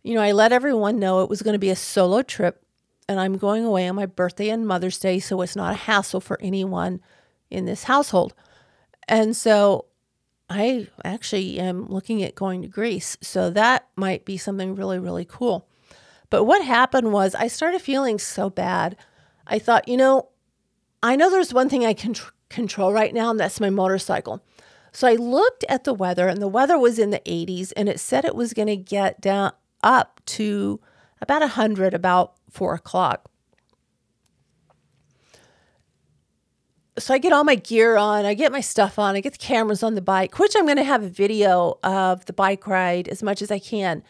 you 0.03 0.15
know, 0.15 0.21
I 0.21 0.33
let 0.33 0.53
everyone 0.53 0.99
know 0.99 1.23
it 1.23 1.31
was 1.31 1.43
going 1.43 1.55
to 1.55 1.59
be 1.59 1.71
a 1.71 1.77
solo 1.77 2.23
trip, 2.23 2.63
and 3.09 3.19
I'm 3.19 3.39
going 3.39 3.65
away 3.65 3.89
on 3.89 3.97
my 3.97 4.07
birthday 4.07 4.51
and 4.51 4.67
Mother's 4.67 4.99
Day, 4.99 5.19
so 5.19 5.41
it's 5.41 5.57
not 5.57 5.73
a 5.73 5.77
hassle 5.77 6.21
for 6.21 6.39
anyone 6.41 7.01
in 7.51 7.65
this 7.65 7.85
household. 7.85 8.35
And 9.09 9.37
so 9.37 9.87
I 10.49 10.89
actually 11.05 11.59
am 11.59 11.89
looking 11.89 12.23
at 12.23 12.35
going 12.35 12.63
to 12.63 12.69
Greece. 12.69 13.17
So 13.21 13.51
that 13.51 13.89
might 13.97 14.25
be 14.25 14.37
something 14.37 14.75
really, 14.75 14.99
really 14.99 15.25
cool. 15.25 15.67
But 16.31 16.45
what 16.45 16.65
happened 16.65 17.13
was 17.13 17.35
I 17.35 17.49
started 17.49 17.81
feeling 17.81 18.19
so 18.19 18.51
bad. 18.51 18.97
I 19.47 19.59
thought, 19.59 19.89
you 19.89 19.97
know, 19.97 20.29
I 21.03 21.17
know 21.17 21.31
there's 21.31 21.55
one 21.55 21.69
thing 21.69 21.85
I 21.85 21.95
can 21.95 22.15
tr- 22.15 22.31
control 22.49 22.93
right 22.93 23.13
now, 23.13 23.31
and 23.31 23.39
that's 23.39 23.61
my 23.61 23.71
motorcycle. 23.71 24.43
So 24.95 25.07
I 25.09 25.15
looked 25.15 25.65
at 25.69 25.85
the 25.85 25.93
weather, 25.93 26.29
and 26.29 26.41
the 26.41 26.49
weather 26.49 26.79
was 26.79 26.99
in 26.99 27.11
the 27.11 27.21
80s, 27.27 27.73
and 27.77 27.89
it 27.89 28.01
said 28.01 28.25
it 28.25 28.35
was 28.35 28.55
going 28.55 28.69
to 28.69 28.77
get 28.77 29.21
down 29.21 29.53
up 29.83 30.21
to 30.27 30.81
about 31.21 31.43
100 31.43 31.93
about 31.93 32.35
four 32.49 32.75
o'clock. 32.75 33.29
so 36.99 37.13
I 37.13 37.19
get 37.19 37.33
all 37.33 37.45
my 37.45 37.57
gear 37.57 37.97
on, 37.97 38.25
I 38.25 38.35
get 38.35 38.53
my 38.53 38.61
stuff 38.61 38.99
on, 38.99 39.17
I 39.17 39.21
get 39.21 39.33
the 39.33 39.39
cameras 39.39 39.83
on 39.83 39.95
the 39.95 40.01
bike, 40.01 40.39
which 40.39 40.55
I'm 40.57 40.65
going 40.65 40.77
to 40.77 40.85
have 40.85 41.03
a 41.03 41.09
video 41.09 41.79
of 41.83 42.25
the 42.27 42.33
bike 42.33 42.67
ride 42.67 43.09
as 43.09 43.23
much 43.23 43.43
as 43.43 43.51
I 43.51 43.59
can. 43.59 44.03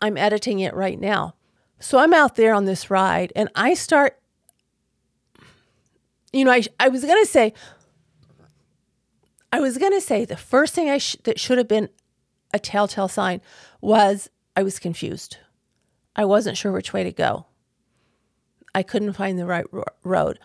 I'm 0.00 0.16
editing 0.16 0.60
it 0.60 0.74
right 0.74 0.98
now. 0.98 1.34
So 1.80 1.98
I'm 1.98 2.14
out 2.14 2.36
there 2.36 2.54
on 2.54 2.64
this 2.64 2.90
ride 2.90 3.32
and 3.34 3.48
I 3.56 3.74
start, 3.74 4.20
you 6.32 6.44
know, 6.44 6.52
I, 6.52 6.62
I 6.78 6.88
was 6.88 7.04
going 7.04 7.20
to 7.20 7.28
say, 7.28 7.54
I 9.52 9.60
was 9.60 9.78
going 9.78 9.92
to 9.92 10.00
say 10.00 10.24
the 10.24 10.36
first 10.36 10.74
thing 10.74 10.88
I 10.88 10.98
sh- 10.98 11.16
that 11.24 11.38
should 11.38 11.58
have 11.58 11.68
been 11.68 11.90
a 12.54 12.58
telltale 12.58 13.08
sign 13.08 13.40
was 13.80 14.30
I 14.56 14.62
was 14.62 14.78
confused. 14.78 15.36
I 16.16 16.24
wasn't 16.24 16.56
sure 16.56 16.72
which 16.72 16.92
way 16.92 17.04
to 17.04 17.12
go. 17.12 17.46
I 18.74 18.82
couldn't 18.82 19.12
find 19.12 19.38
the 19.38 19.46
right 19.46 19.66
ro- 19.70 19.84
road. 20.02 20.38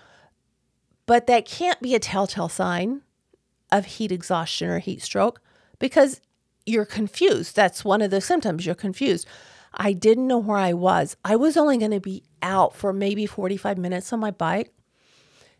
But 1.05 1.27
that 1.27 1.45
can't 1.45 1.81
be 1.81 1.95
a 1.95 1.99
telltale 1.99 2.49
sign 2.49 3.01
of 3.71 3.85
heat 3.85 4.11
exhaustion 4.11 4.69
or 4.69 4.79
heat 4.79 5.01
stroke 5.01 5.41
because 5.79 6.19
you're 6.65 6.85
confused. 6.85 7.55
That's 7.55 7.85
one 7.85 8.01
of 8.01 8.11
the 8.11 8.21
symptoms. 8.21 8.65
You're 8.65 8.75
confused. 8.75 9.25
I 9.73 9.93
didn't 9.93 10.27
know 10.27 10.37
where 10.37 10.57
I 10.57 10.73
was. 10.73 11.15
I 11.23 11.35
was 11.35 11.55
only 11.55 11.77
going 11.77 11.91
to 11.91 11.99
be 11.99 12.23
out 12.41 12.75
for 12.75 12.91
maybe 12.91 13.25
45 13.25 13.77
minutes 13.77 14.11
on 14.11 14.19
my 14.19 14.31
bike 14.31 14.73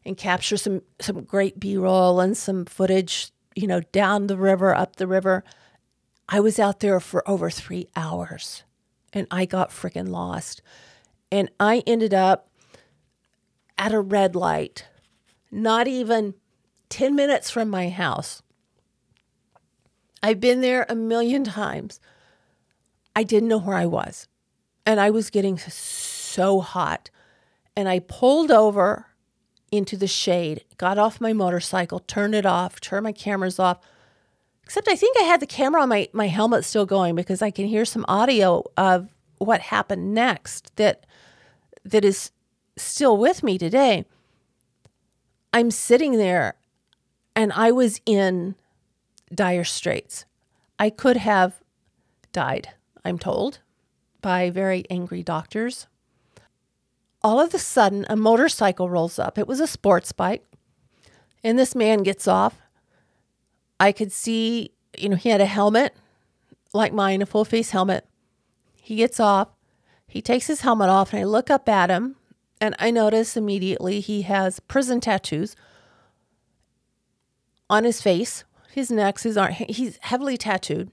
and 0.05 0.17
capture 0.17 0.57
some 0.57 0.81
some 0.99 1.23
great 1.23 1.59
B-roll 1.59 2.19
and 2.19 2.35
some 2.35 2.65
footage, 2.65 3.31
you 3.57 3.65
know, 3.65 3.81
down 3.91 4.27
the 4.27 4.37
river, 4.37 4.75
up 4.75 4.97
the 4.97 5.07
river. 5.07 5.43
I 6.29 6.39
was 6.39 6.59
out 6.59 6.79
there 6.79 6.99
for 6.99 7.27
over 7.27 7.49
3 7.49 7.87
hours 7.95 8.63
and 9.11 9.25
I 9.31 9.45
got 9.45 9.71
freaking 9.71 10.09
lost. 10.09 10.61
And 11.31 11.49
I 11.59 11.81
ended 11.87 12.13
up 12.13 12.49
at 13.77 13.93
a 13.93 13.99
red 13.99 14.35
light 14.35 14.85
not 15.49 15.87
even 15.87 16.35
10 16.89 17.15
minutes 17.15 17.49
from 17.49 17.69
my 17.69 17.89
house. 17.89 18.43
I've 20.21 20.39
been 20.39 20.61
there 20.61 20.85
a 20.87 20.95
million 20.95 21.43
times. 21.43 21.99
I 23.15 23.23
didn't 23.23 23.49
know 23.49 23.59
where 23.59 23.75
I 23.75 23.85
was. 23.87 24.27
And 24.85 24.99
I 24.99 25.09
was 25.09 25.31
getting 25.31 25.57
so 25.57 26.59
hot. 26.59 27.09
And 27.75 27.89
I 27.89 27.99
pulled 27.99 28.51
over 28.51 29.06
into 29.71 29.97
the 29.97 30.07
shade, 30.07 30.63
got 30.77 30.97
off 30.97 31.21
my 31.21 31.33
motorcycle, 31.33 31.99
turned 31.99 32.35
it 32.35 32.45
off, 32.45 32.79
turned 32.79 33.03
my 33.03 33.11
cameras 33.11 33.59
off. 33.59 33.79
Except 34.63 34.87
I 34.87 34.95
think 34.95 35.15
I 35.19 35.23
had 35.23 35.39
the 35.39 35.47
camera 35.47 35.81
on 35.81 35.89
my, 35.89 36.09
my 36.13 36.27
helmet 36.27 36.65
still 36.65 36.85
going 36.85 37.15
because 37.15 37.41
I 37.41 37.51
can 37.51 37.67
hear 37.67 37.85
some 37.85 38.05
audio 38.07 38.63
of 38.75 39.09
what 39.37 39.61
happened 39.61 40.13
next 40.13 40.75
that 40.77 41.05
that 41.85 42.03
is 42.03 42.31
still 42.75 43.17
with 43.17 43.43
me 43.43 43.57
today. 43.57 44.05
I'm 45.53 45.71
sitting 45.71 46.17
there 46.17 46.55
and 47.35 47.53
I 47.53 47.71
was 47.71 48.01
in 48.05 48.55
dire 49.33 49.63
straits. 49.63 50.25
I 50.79 50.89
could 50.89 51.17
have 51.17 51.61
died, 52.31 52.69
I'm 53.03 53.17
told, 53.17 53.59
by 54.21 54.49
very 54.49 54.85
angry 54.89 55.23
doctors. 55.23 55.87
All 57.23 57.39
of 57.39 57.53
a 57.53 57.59
sudden, 57.59 58.05
a 58.09 58.15
motorcycle 58.15 58.89
rolls 58.89 59.19
up. 59.19 59.37
It 59.37 59.47
was 59.47 59.59
a 59.59 59.67
sports 59.67 60.11
bike. 60.11 60.45
And 61.43 61.57
this 61.57 61.75
man 61.75 62.03
gets 62.03 62.27
off. 62.27 62.61
I 63.79 63.91
could 63.91 64.11
see, 64.11 64.71
you 64.97 65.09
know, 65.09 65.15
he 65.15 65.29
had 65.29 65.41
a 65.41 65.45
helmet 65.45 65.95
like 66.73 66.93
mine, 66.93 67.21
a 67.21 67.25
full 67.25 67.45
face 67.45 67.71
helmet. 67.71 68.05
He 68.81 68.95
gets 68.95 69.19
off. 69.19 69.49
He 70.07 70.21
takes 70.21 70.47
his 70.47 70.61
helmet 70.61 70.89
off, 70.89 71.11
and 71.11 71.19
I 71.19 71.25
look 71.25 71.49
up 71.49 71.67
at 71.67 71.89
him 71.89 72.15
and 72.59 72.75
I 72.79 72.91
notice 72.91 73.37
immediately 73.37 73.99
he 73.99 74.23
has 74.23 74.59
prison 74.59 74.99
tattoos 74.99 75.55
on 77.69 77.83
his 77.83 78.01
face, 78.01 78.43
his 78.71 78.89
neck, 78.89 79.19
his 79.19 79.37
arm. 79.37 79.53
He's 79.53 79.99
heavily 80.01 80.37
tattooed. 80.37 80.91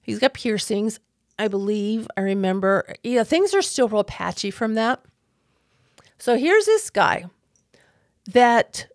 He's 0.00 0.18
got 0.18 0.34
piercings. 0.34 1.00
I 1.40 1.48
believe, 1.48 2.06
I 2.18 2.20
remember. 2.20 2.94
Yeah, 3.02 3.24
things 3.24 3.54
are 3.54 3.62
still 3.62 3.88
real 3.88 4.04
patchy 4.04 4.50
from 4.50 4.74
that. 4.74 5.00
So 6.18 6.36
here's 6.36 6.66
this 6.66 6.90
guy 6.90 7.24
that 8.30 8.86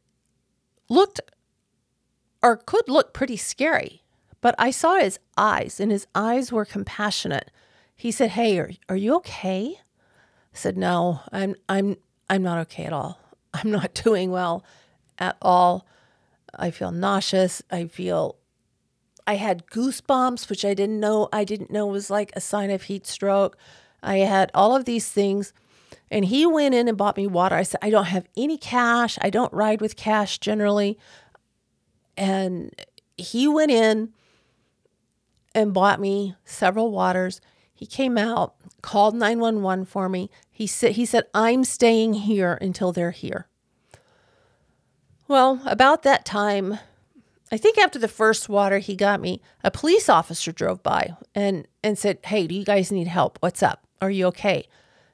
looked 0.87 1.21
or 2.43 2.57
could 2.57 2.87
look 2.87 3.13
pretty 3.13 3.35
scary, 3.35 4.03
but 4.41 4.53
I 4.59 4.69
saw 4.69 4.99
his 4.99 5.17
eyes 5.35 5.79
and 5.79 5.91
his 5.91 6.05
eyes 6.13 6.51
were 6.51 6.65
compassionate. 6.65 7.49
He 7.95 8.11
said, 8.11 8.29
Hey, 8.31 8.59
are, 8.59 8.69
are 8.89 8.95
you 8.95 9.15
okay? 9.15 9.79
I 9.79 10.57
said, 10.57 10.77
"No, 10.77 11.21
I'm 11.31 11.55
I'm 11.67 11.97
I'm 12.29 12.43
not 12.43 12.59
okay 12.59 12.85
at 12.85 12.93
all. 12.93 13.19
I'm 13.55 13.71
not 13.71 13.93
doing 14.03 14.29
well 14.29 14.63
at 15.17 15.35
all. 15.41 15.87
I 16.53 16.69
feel 16.69 16.91
nauseous. 16.91 17.63
I 17.71 17.87
feel 17.87 18.37
I 19.27 19.35
had 19.35 19.67
goosebumps, 19.67 20.49
which 20.49 20.63
I 20.63 20.73
didn't 20.73 20.99
know 20.99 21.29
I 21.33 21.43
didn't 21.43 21.71
know 21.71 21.87
was 21.87 22.09
like 22.09 22.31
a 22.35 22.41
sign 22.41 22.69
of 22.71 22.83
heat 22.83 23.07
stroke. 23.07 23.57
I 24.03 24.17
had 24.17 24.51
all 24.53 24.75
of 24.75 24.85
these 24.85 25.09
things." 25.09 25.53
And 26.11 26.25
he 26.25 26.45
went 26.45 26.75
in 26.75 26.87
and 26.87 26.97
bought 26.97 27.17
me 27.17 27.27
water. 27.27 27.55
I 27.55 27.63
said, 27.63 27.79
I 27.81 27.89
don't 27.89 28.05
have 28.05 28.27
any 28.37 28.57
cash. 28.57 29.17
I 29.21 29.29
don't 29.29 29.51
ride 29.51 29.81
with 29.81 29.95
cash 29.95 30.37
generally. 30.37 30.99
And 32.15 32.73
he 33.17 33.47
went 33.47 33.71
in 33.71 34.13
and 35.53 35.73
bought 35.73 35.99
me 35.99 36.35
several 36.45 36.91
waters. 36.91 37.41
He 37.73 37.85
came 37.85 38.17
out, 38.17 38.55
called 38.81 39.15
911 39.15 39.85
for 39.85 40.07
me. 40.07 40.29
He 40.51 40.67
said 40.67 40.91
he 40.91 41.05
said 41.05 41.25
I'm 41.33 41.63
staying 41.63 42.13
here 42.13 42.57
until 42.61 42.91
they're 42.91 43.11
here. 43.11 43.47
Well, 45.27 45.59
about 45.65 46.03
that 46.03 46.23
time, 46.23 46.77
I 47.51 47.57
think 47.57 47.77
after 47.77 47.99
the 47.99 48.07
first 48.07 48.49
water 48.49 48.79
he 48.79 48.95
got 48.95 49.21
me, 49.21 49.41
a 49.63 49.71
police 49.71 50.09
officer 50.09 50.51
drove 50.51 50.81
by 50.81 51.15
and 51.33 51.67
and 51.83 51.97
said, 51.97 52.19
"Hey, 52.25 52.47
do 52.47 52.55
you 52.55 52.65
guys 52.65 52.91
need 52.91 53.07
help? 53.07 53.37
What's 53.41 53.63
up? 53.63 53.85
Are 54.01 54.09
you 54.09 54.27
okay?" 54.27 54.67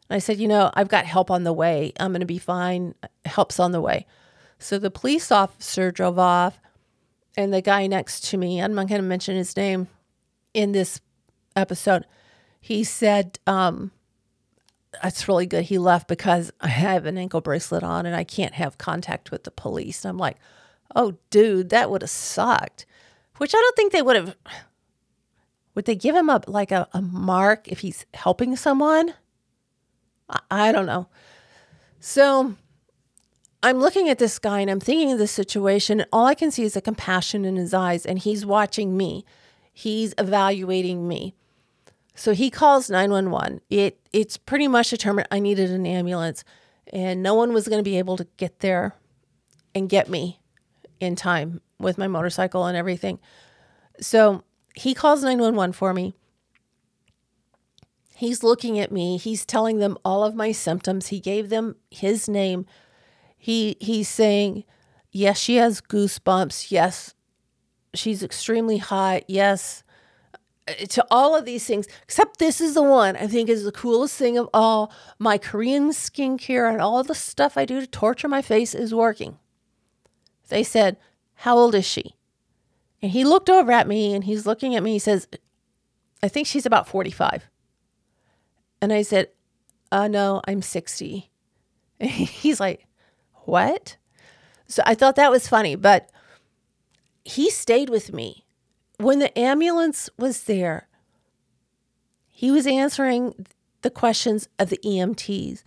And 0.09 0.15
I 0.15 0.19
said, 0.19 0.39
"You 0.39 0.47
know, 0.47 0.71
I've 0.73 0.87
got 0.87 1.05
help 1.05 1.29
on 1.29 1.43
the 1.43 1.53
way. 1.53 1.93
I'm 1.99 2.11
going 2.11 2.21
to 2.21 2.25
be 2.25 2.37
fine. 2.37 2.95
Help's 3.25 3.59
on 3.59 3.71
the 3.71 3.81
way." 3.81 4.05
So 4.59 4.77
the 4.77 4.91
police 4.91 5.31
officer 5.31 5.91
drove 5.91 6.19
off, 6.19 6.59
and 7.35 7.53
the 7.53 7.61
guy 7.61 7.87
next 7.87 8.25
to 8.29 8.37
me, 8.37 8.61
I'm 8.61 8.75
not 8.75 8.87
going 8.87 9.01
to 9.01 9.07
mention 9.07 9.35
his 9.35 9.57
name 9.57 9.87
in 10.53 10.71
this 10.71 11.01
episode, 11.55 12.05
he 12.59 12.83
said, 12.83 13.39
um, 13.47 13.91
that's 15.01 15.27
really 15.27 15.45
good. 15.45 15.65
He 15.65 15.77
left 15.77 16.07
because 16.07 16.51
I 16.59 16.67
have 16.67 17.05
an 17.05 17.17
ankle 17.17 17.41
bracelet 17.41 17.83
on 17.83 18.05
and 18.05 18.15
I 18.15 18.23
can't 18.23 18.53
have 18.53 18.77
contact 18.77 19.31
with 19.31 19.43
the 19.43 19.51
police. 19.51 20.03
And 20.03 20.09
I'm 20.09 20.17
like, 20.17 20.37
oh, 20.95 21.17
dude, 21.29 21.69
that 21.69 21.89
would 21.89 22.01
have 22.01 22.09
sucked. 22.09 22.85
Which 23.37 23.53
I 23.55 23.57
don't 23.57 23.75
think 23.75 23.91
they 23.91 24.01
would 24.01 24.15
have. 24.15 24.35
Would 25.73 25.85
they 25.85 25.95
give 25.95 26.15
him 26.15 26.29
a 26.29 26.41
like 26.47 26.71
a, 26.71 26.87
a 26.93 27.01
mark 27.01 27.67
if 27.67 27.79
he's 27.79 28.05
helping 28.13 28.55
someone? 28.55 29.13
I, 30.29 30.39
I 30.51 30.71
don't 30.71 30.85
know. 30.85 31.07
So 31.99 32.55
I'm 33.63 33.79
looking 33.79 34.09
at 34.09 34.19
this 34.19 34.37
guy 34.37 34.59
and 34.59 34.69
I'm 34.69 34.79
thinking 34.79 35.11
of 35.11 35.17
this 35.17 35.31
situation, 35.31 36.01
and 36.01 36.09
all 36.11 36.25
I 36.25 36.35
can 36.35 36.51
see 36.51 36.63
is 36.63 36.75
a 36.75 36.81
compassion 36.81 37.45
in 37.45 37.55
his 37.55 37.73
eyes, 37.73 38.05
and 38.05 38.19
he's 38.19 38.45
watching 38.45 38.97
me. 38.97 39.25
He's 39.73 40.13
evaluating 40.17 41.07
me. 41.07 41.33
So 42.13 42.33
he 42.33 42.49
calls 42.49 42.89
911. 42.89 43.61
It 43.69 43.99
it's 44.11 44.37
pretty 44.37 44.67
much 44.67 44.89
determined 44.89 45.27
I 45.31 45.39
needed 45.39 45.71
an 45.71 45.85
ambulance 45.85 46.43
and 46.91 47.23
no 47.23 47.33
one 47.33 47.53
was 47.53 47.67
going 47.67 47.79
to 47.79 47.89
be 47.89 47.97
able 47.97 48.17
to 48.17 48.27
get 48.37 48.59
there 48.59 48.95
and 49.73 49.89
get 49.89 50.09
me 50.09 50.40
in 51.01 51.15
time 51.15 51.61
with 51.79 51.97
my 51.97 52.07
motorcycle 52.07 52.65
and 52.65 52.77
everything. 52.77 53.19
So 53.99 54.43
he 54.75 54.93
calls 54.93 55.23
911 55.23 55.73
for 55.73 55.93
me. 55.93 56.13
He's 58.15 58.43
looking 58.43 58.77
at 58.79 58.91
me. 58.91 59.17
He's 59.17 59.45
telling 59.45 59.79
them 59.79 59.97
all 60.05 60.23
of 60.23 60.35
my 60.35 60.51
symptoms. 60.51 61.07
He 61.07 61.19
gave 61.19 61.49
them 61.49 61.75
his 61.89 62.29
name. 62.29 62.67
He 63.35 63.77
he's 63.81 64.07
saying, 64.07 64.63
"Yes, 65.11 65.39
she 65.39 65.55
has 65.55 65.81
goosebumps. 65.81 66.69
Yes, 66.69 67.15
she's 67.95 68.21
extremely 68.21 68.77
hot. 68.77 69.23
Yes, 69.27 69.83
uh, 70.67 70.73
to 70.89 71.05
all 71.09 71.35
of 71.35 71.45
these 71.45 71.65
things, 71.65 71.87
except 72.03 72.37
this 72.37 72.61
is 72.61 72.75
the 72.75 72.83
one 72.83 73.15
I 73.15 73.25
think 73.25 73.49
is 73.49 73.63
the 73.63 73.71
coolest 73.71 74.15
thing 74.17 74.37
of 74.37 74.47
all. 74.53 74.93
My 75.17 75.39
Korean 75.39 75.89
skincare 75.89 76.71
and 76.71 76.79
all 76.79 77.03
the 77.03 77.15
stuff 77.15 77.57
I 77.57 77.65
do 77.65 77.79
to 77.81 77.87
torture 77.87 78.27
my 78.27 78.43
face 78.43 78.75
is 78.75 78.93
working. 78.93 79.39
They 80.51 80.63
said, 80.63 80.97
How 81.33 81.57
old 81.57 81.73
is 81.73 81.85
she? 81.85 82.15
And 83.01 83.11
he 83.11 83.23
looked 83.23 83.49
over 83.49 83.71
at 83.71 83.87
me 83.87 84.13
and 84.13 84.23
he's 84.23 84.45
looking 84.45 84.75
at 84.75 84.83
me. 84.83 84.93
He 84.93 84.99
says, 84.99 85.27
I 86.21 86.27
think 86.27 86.45
she's 86.45 86.67
about 86.67 86.87
45. 86.87 87.49
And 88.79 88.93
I 88.93 89.01
said, 89.01 89.29
uh, 89.91 90.07
No, 90.07 90.41
I'm 90.47 90.61
60. 90.61 91.31
And 91.99 92.09
he's 92.09 92.59
like, 92.59 92.85
What? 93.45 93.97
So 94.67 94.83
I 94.85 94.93
thought 94.93 95.15
that 95.15 95.31
was 95.31 95.47
funny, 95.47 95.75
but 95.75 96.09
he 97.25 97.49
stayed 97.49 97.89
with 97.89 98.13
me 98.13 98.45
when 99.01 99.19
the 99.19 99.37
ambulance 99.37 100.09
was 100.17 100.43
there, 100.43 100.87
he 102.29 102.51
was 102.51 102.67
answering 102.67 103.47
the 103.81 103.89
questions 103.89 104.47
of 104.59 104.69
the 104.69 104.79
EMTs. 104.85 105.63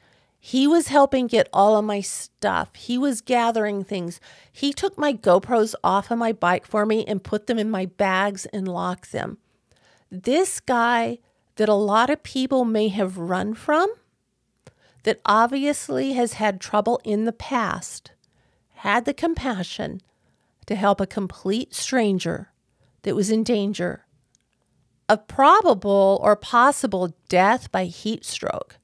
He 0.47 0.67
was 0.67 0.89
helping 0.89 1.27
get 1.27 1.49
all 1.55 1.79
of 1.79 1.87
my 1.87 2.03
stuff. 2.03 2.75
He 2.75 2.99
was 2.99 3.23
gathering 3.23 3.83
things. 3.83 4.21
He 4.53 4.75
took 4.75 4.99
my 4.99 5.15
GoPros 5.15 5.75
off 5.83 6.11
of 6.11 6.19
my 6.19 6.33
bike 6.33 6.67
for 6.67 6.85
me 6.85 7.03
and 7.07 7.25
put 7.25 7.47
them 7.47 7.59
in 7.59 7.71
my 7.71 7.87
bags 7.87 8.45
and 8.53 8.69
locked 8.69 9.11
them. 9.11 9.39
This 10.11 10.61
guy 10.61 11.17
that 11.57 11.71
a 11.71 11.75
lot 11.75 12.11
of 12.11 12.23
people 12.23 12.67
may 12.67 12.89
have 12.89 13.17
run 13.17 13.55
from, 13.55 13.89
that 15.05 15.23
obviously 15.25 16.13
has 16.13 16.35
had 16.35 16.61
trouble 16.61 17.01
in 17.05 17.25
the 17.25 17.33
past, 17.33 18.13
had 18.75 19.07
the 19.07 19.15
compassion 19.15 20.03
to 20.67 20.75
help 20.75 21.01
a 21.01 21.07
complete 21.07 21.73
stranger 21.75 22.53
that 23.01 23.17
was 23.17 23.31
in 23.31 23.45
danger 23.45 24.05
of 25.09 25.27
probable 25.27 26.21
or 26.23 26.37
possible 26.37 27.15
death 27.31 27.73
by 27.73 27.87
heat 27.87 28.27
stroke. 28.27 28.77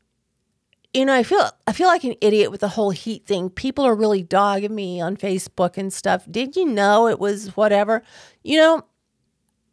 You 0.93 1.05
know, 1.05 1.15
I 1.15 1.23
feel 1.23 1.51
I 1.67 1.73
feel 1.73 1.87
like 1.87 2.05
an 2.05 2.17
idiot 2.21 2.51
with 2.51 2.61
the 2.61 2.69
whole 2.69 2.91
heat 2.91 3.25
thing. 3.25 3.49
People 3.49 3.85
are 3.85 3.95
really 3.95 4.23
dogging 4.23 4.75
me 4.75 5.01
on 5.01 5.17
Facebook 5.17 5.77
and 5.77 5.93
stuff. 5.93 6.27
Did 6.29 6.57
you 6.57 6.67
know 6.67 7.07
it 7.07 7.21
was 7.21 7.57
whatever? 7.57 8.03
You 8.43 8.59
know, 8.59 8.83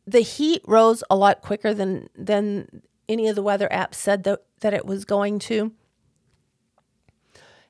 the 0.05 0.19
heat 0.21 0.61
rose 0.67 1.03
a 1.09 1.15
lot 1.15 1.41
quicker 1.41 1.73
than 1.73 2.07
than 2.15 2.83
any 3.09 3.27
of 3.27 3.35
the 3.35 3.41
weather 3.41 3.67
apps 3.71 3.95
said 3.95 4.23
that, 4.23 4.43
that 4.59 4.73
it 4.73 4.85
was 4.85 5.05
going 5.05 5.39
to. 5.39 5.71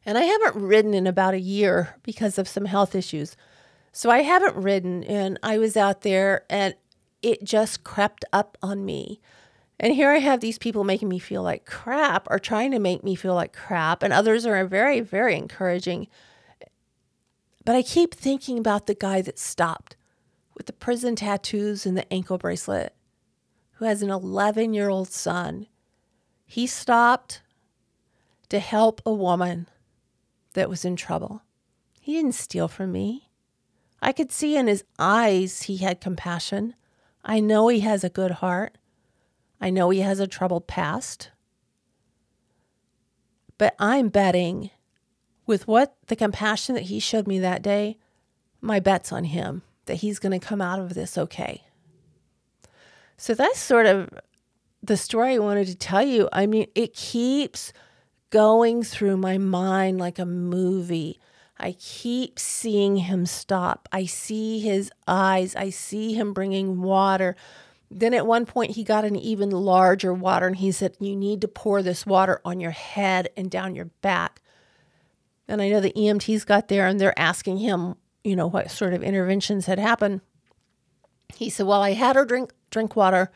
And 0.06 0.18
I 0.18 0.24
haven't 0.24 0.56
ridden 0.56 0.93
in 0.93 1.06
about 1.06 1.34
a 1.34 1.39
year 1.39 1.95
because 2.04 2.38
of 2.38 2.48
some 2.48 2.66
health 2.66 2.95
issues. 2.95 3.36
So 3.91 4.10
I 4.10 4.22
haven't 4.22 4.56
ridden 4.56 5.04
and 5.04 5.38
I 5.43 5.58
was 5.58 5.76
out 5.76 6.02
there 6.02 6.45
and 6.50 6.76
it 7.22 7.43
just 7.43 7.84
crept 7.84 8.24
up 8.32 8.58
on 8.62 8.86
me. 8.86 9.20
And 9.80 9.93
here 9.93 10.09
I 10.09 10.17
have 10.17 10.39
these 10.39 10.57
people 10.57 10.84
making 10.84 11.09
me 11.09 11.19
feel 11.19 11.43
like 11.43 11.65
crap 11.65 12.28
or 12.32 12.39
trying 12.39 12.71
to 12.71 12.80
make 12.80 13.03
me 13.03 13.15
feel 13.15 13.36
like 13.36 13.53
crap. 13.53 14.01
And 14.01 14.11
others 14.11 14.45
are 14.45 14.65
very, 14.65 15.01
very 15.01 15.36
encouraging. 15.36 16.07
But 17.63 17.75
I 17.75 17.82
keep 17.84 18.15
thinking 18.15 18.57
about 18.57 18.88
the 18.88 18.95
guy 18.95 19.21
that 19.21 19.38
stopped 19.38 19.95
with 20.55 20.65
the 20.65 20.73
prison 20.73 21.15
tattoos 21.15 21.86
and 21.86 21.95
the 21.95 22.11
ankle 22.11 22.38
bracelet, 22.38 22.95
who 23.73 23.86
has 23.86 24.01
an 24.01 24.09
11 24.09 24.73
year 24.73 24.89
old 24.89 25.09
son. 25.09 25.67
He 26.45 26.65
stopped 26.65 27.41
to 28.49 28.59
help 28.59 29.01
a 29.05 29.13
woman 29.13 29.67
that 30.53 30.69
was 30.69 30.86
in 30.86 30.95
trouble. 30.95 31.43
He 32.01 32.13
didn't 32.13 32.36
steal 32.36 32.67
from 32.67 32.91
me. 32.91 33.30
I 34.01 34.11
could 34.11 34.32
see 34.32 34.55
in 34.55 34.67
his 34.67 34.84
eyes 34.97 35.63
he 35.63 35.78
had 35.78 36.01
compassion. 36.01 36.73
I 37.23 37.39
know 37.39 37.67
he 37.67 37.82
has 37.82 38.03
a 38.03 38.09
good 38.09 38.32
heart. 38.32 38.78
I 39.60 39.70
know 39.70 39.89
he 39.89 40.01
has 40.01 40.20
a 40.20 40.28
troubled 40.28 40.68
past. 40.68 41.32
But 43.58 43.76
I'm 43.80 44.10
betting 44.10 44.70
with 45.45 45.68
what 45.68 45.95
the 46.08 46.16
compassion 46.16 46.76
that 46.76 46.84
he 46.84 46.99
showed 46.99 47.28
me 47.28 47.39
that 47.39 47.62
day, 47.62 47.97
my 48.62 48.80
bet's 48.80 49.12
on 49.12 49.24
him 49.24 49.64
that 49.86 49.95
he's 49.95 50.20
going 50.20 50.38
to 50.38 50.45
come 50.45 50.62
out 50.62 50.80
of 50.80 50.93
this 50.93 51.18
okay. 51.18 51.64
So 53.18 53.34
that's 53.34 53.60
sort 53.60 53.88
of 53.88 54.10
the 54.84 54.97
story 54.97 55.36
I 55.36 55.39
wanted 55.39 55.68
to 55.68 55.76
tell 55.76 56.03
you. 56.03 56.30
I 56.32 56.45
mean, 56.45 56.68
it 56.76 56.93
keeps 56.93 57.74
going 58.30 58.84
through 58.84 59.18
my 59.18 59.38
mind 59.38 59.97
like 59.97 60.20
a 60.20 60.26
movie. 60.26 61.20
I 61.58 61.72
keep 61.80 62.38
seeing 62.38 62.97
him 62.97 63.26
stop. 63.26 63.89
I 63.91 64.05
see 64.05 64.60
his 64.60 64.91
eyes. 65.08 65.55
I 65.55 65.72
see 65.72 66.14
him 66.14 66.34
bringing 66.34 66.82
water. 66.82 67.36
Then 67.90 68.14
at 68.14 68.28
one 68.28 68.46
point, 68.46 68.72
he 68.72 68.84
got 68.84 69.06
an 69.06 69.16
even 69.16 69.50
larger 69.50 70.14
water 70.14 70.48
and 70.48 70.56
he 70.56 70.72
said, 70.72 70.96
You 71.00 71.16
need 71.16 71.42
to 71.42 71.48
pour 71.48 71.82
this 71.82 72.06
water 72.06 72.42
on 72.44 72.60
your 72.60 72.72
head 72.72 73.30
and 73.38 73.50
down 73.50 73.76
your 73.76 73.90
back. 74.02 74.42
And 75.48 75.62
I 75.62 75.70
know 75.70 75.80
the 75.80 75.94
EMTs 75.94 76.46
got 76.46 76.68
there 76.68 76.88
and 76.88 77.00
they're 77.00 77.18
asking 77.18 77.60
him, 77.60 77.96
you 78.24 78.36
know, 78.36 78.48
what 78.48 78.72
sort 78.72 78.94
of 78.94 79.04
interventions 79.04 79.66
had 79.66 79.80
happened. 79.80 80.22
He 81.34 81.50
said, 81.50 81.66
Well, 81.66 81.82
I 81.82 81.94
had 81.94 82.16
her 82.16 82.26
drink 82.26 82.52
drink 82.70 82.96
water 82.96 83.32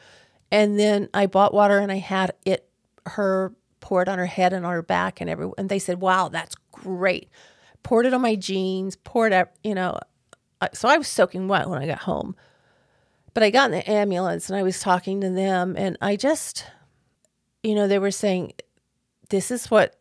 and 0.51 0.77
then 0.77 1.07
I 1.13 1.27
bought 1.27 1.53
water 1.53 1.79
and 1.79 1.91
I 1.91 1.99
had 1.99 2.33
it 2.45 2.67
her 3.05 3.53
pour 3.79 4.01
it 4.01 4.09
on 4.09 4.19
her 4.19 4.25
head 4.25 4.53
and 4.53 4.65
on 4.65 4.73
her 4.73 4.83
back 4.83 5.21
and 5.21 5.29
every 5.29 5.49
and 5.57 5.69
they 5.69 5.79
said, 5.79 6.01
Wow, 6.01 6.27
that's 6.27 6.55
great 6.71 7.29
poured 7.83 8.05
it 8.05 8.13
on 8.13 8.21
my 8.21 8.35
jeans, 8.35 8.95
poured 8.95 9.33
it, 9.33 9.49
you 9.63 9.75
know. 9.75 9.99
Uh, 10.59 10.67
so 10.73 10.87
I 10.87 10.97
was 10.97 11.07
soaking 11.07 11.47
wet 11.47 11.69
when 11.69 11.81
I 11.81 11.87
got 11.87 11.99
home. 11.99 12.35
But 13.33 13.43
I 13.43 13.49
got 13.49 13.71
in 13.71 13.71
the 13.71 13.89
ambulance 13.89 14.49
and 14.49 14.57
I 14.57 14.63
was 14.63 14.79
talking 14.79 15.21
to 15.21 15.29
them, 15.29 15.75
and 15.77 15.97
I 16.01 16.15
just, 16.15 16.65
you 17.63 17.75
know, 17.75 17.87
they 17.87 17.99
were 17.99 18.11
saying, 18.11 18.53
This 19.29 19.51
is 19.51 19.71
what 19.71 19.95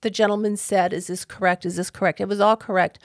the 0.00 0.10
gentleman 0.10 0.56
said. 0.56 0.92
Is 0.92 1.08
this 1.08 1.24
correct? 1.24 1.66
Is 1.66 1.76
this 1.76 1.90
correct? 1.90 2.20
It 2.20 2.28
was 2.28 2.40
all 2.40 2.56
correct. 2.56 2.98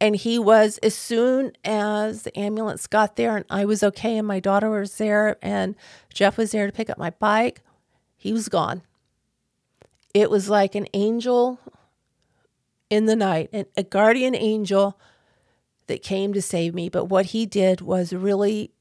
And 0.00 0.16
he 0.16 0.38
was, 0.38 0.78
as 0.78 0.94
soon 0.96 1.52
as 1.64 2.22
the 2.22 2.36
ambulance 2.36 2.86
got 2.88 3.14
there 3.16 3.36
and 3.36 3.44
I 3.48 3.64
was 3.64 3.84
okay 3.84 4.18
and 4.18 4.26
my 4.26 4.40
daughter 4.40 4.68
was 4.68 4.96
there 4.98 5.36
and 5.40 5.76
Jeff 6.12 6.36
was 6.36 6.50
there 6.50 6.66
to 6.66 6.72
pick 6.72 6.90
up 6.90 6.98
my 6.98 7.10
bike, 7.10 7.60
he 8.16 8.32
was 8.32 8.48
gone. 8.48 8.82
It 10.12 10.30
was 10.30 10.50
like 10.50 10.74
an 10.74 10.86
angel 10.92 11.60
in 12.90 13.06
the 13.06 13.16
night, 13.16 13.48
and 13.52 13.66
a 13.76 13.82
guardian 13.82 14.34
angel 14.34 14.98
that 15.92 16.02
came 16.02 16.32
to 16.32 16.40
save 16.40 16.74
me. 16.74 16.88
But 16.88 17.04
what 17.04 17.26
he 17.26 17.44
did 17.44 17.82
was 17.82 18.14
really, 18.14 18.72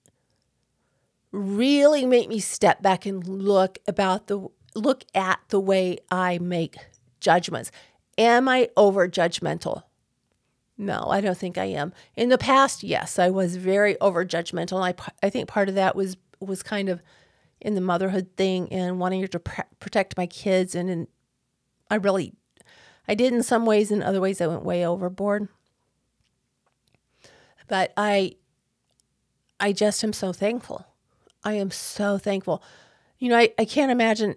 really 1.33 2.05
make 2.05 2.29
me 2.29 2.39
step 2.39 2.81
back 2.81 3.05
and 3.05 3.27
look 3.27 3.79
about 3.85 4.27
the 4.27 4.47
look 4.73 5.03
at 5.13 5.41
the 5.49 5.59
way 5.59 5.97
I 6.09 6.37
make 6.37 6.77
judgments. 7.19 7.69
Am 8.17 8.47
I 8.47 8.69
over 8.77 9.09
judgmental? 9.09 9.83
No, 10.77 11.07
I 11.09 11.19
don't 11.19 11.37
think 11.37 11.57
I 11.57 11.65
am. 11.65 11.91
In 12.15 12.29
the 12.29 12.37
past, 12.37 12.81
yes, 12.81 13.19
I 13.19 13.29
was 13.29 13.57
very 13.57 13.99
over 13.99 14.25
judgmental. 14.25 14.81
I 14.81 14.93
I 15.21 15.29
think 15.29 15.49
part 15.49 15.67
of 15.67 15.75
that 15.75 15.97
was 15.97 16.15
was 16.39 16.63
kind 16.63 16.87
of 16.87 17.01
in 17.59 17.75
the 17.75 17.81
motherhood 17.81 18.29
thing 18.37 18.71
and 18.71 18.99
wanting 18.99 19.27
to 19.27 19.39
protect 19.81 20.15
my 20.15 20.27
kids 20.27 20.75
and, 20.75 20.89
and 20.89 21.07
I 21.89 21.95
really 21.95 22.33
I 23.05 23.15
did 23.15 23.33
in 23.33 23.43
some 23.43 23.65
ways, 23.65 23.91
in 23.91 24.01
other 24.01 24.21
ways, 24.21 24.39
I 24.39 24.47
went 24.47 24.63
way 24.63 24.85
overboard. 24.85 25.49
But 27.71 27.93
I, 27.95 28.35
I 29.57 29.71
just 29.71 30.03
am 30.03 30.11
so 30.11 30.33
thankful. 30.33 30.85
I 31.41 31.53
am 31.53 31.71
so 31.71 32.17
thankful. 32.17 32.61
You 33.17 33.29
know, 33.29 33.37
I, 33.37 33.53
I 33.57 33.63
can't 33.63 33.93
imagine 33.93 34.35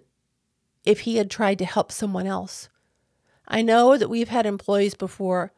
if 0.85 1.01
he 1.01 1.17
had 1.17 1.29
tried 1.29 1.59
to 1.59 1.65
help 1.65 1.91
someone 1.91 2.27
else. 2.27 2.69
I 3.45 3.61
know 3.61 3.97
that 3.97 4.09
we've 4.09 4.29
had 4.29 4.45
employees 4.45 4.95
before 4.95 5.51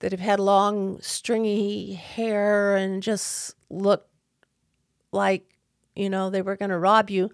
that 0.00 0.12
have 0.12 0.20
had 0.20 0.40
long, 0.40 1.00
stringy 1.00 1.94
hair 1.94 2.76
and 2.76 3.02
just 3.02 3.54
look 3.70 4.06
like, 5.10 5.56
you 5.96 6.10
know, 6.10 6.28
they 6.28 6.42
were 6.42 6.56
going 6.56 6.68
to 6.68 6.78
rob 6.78 7.08
you. 7.08 7.30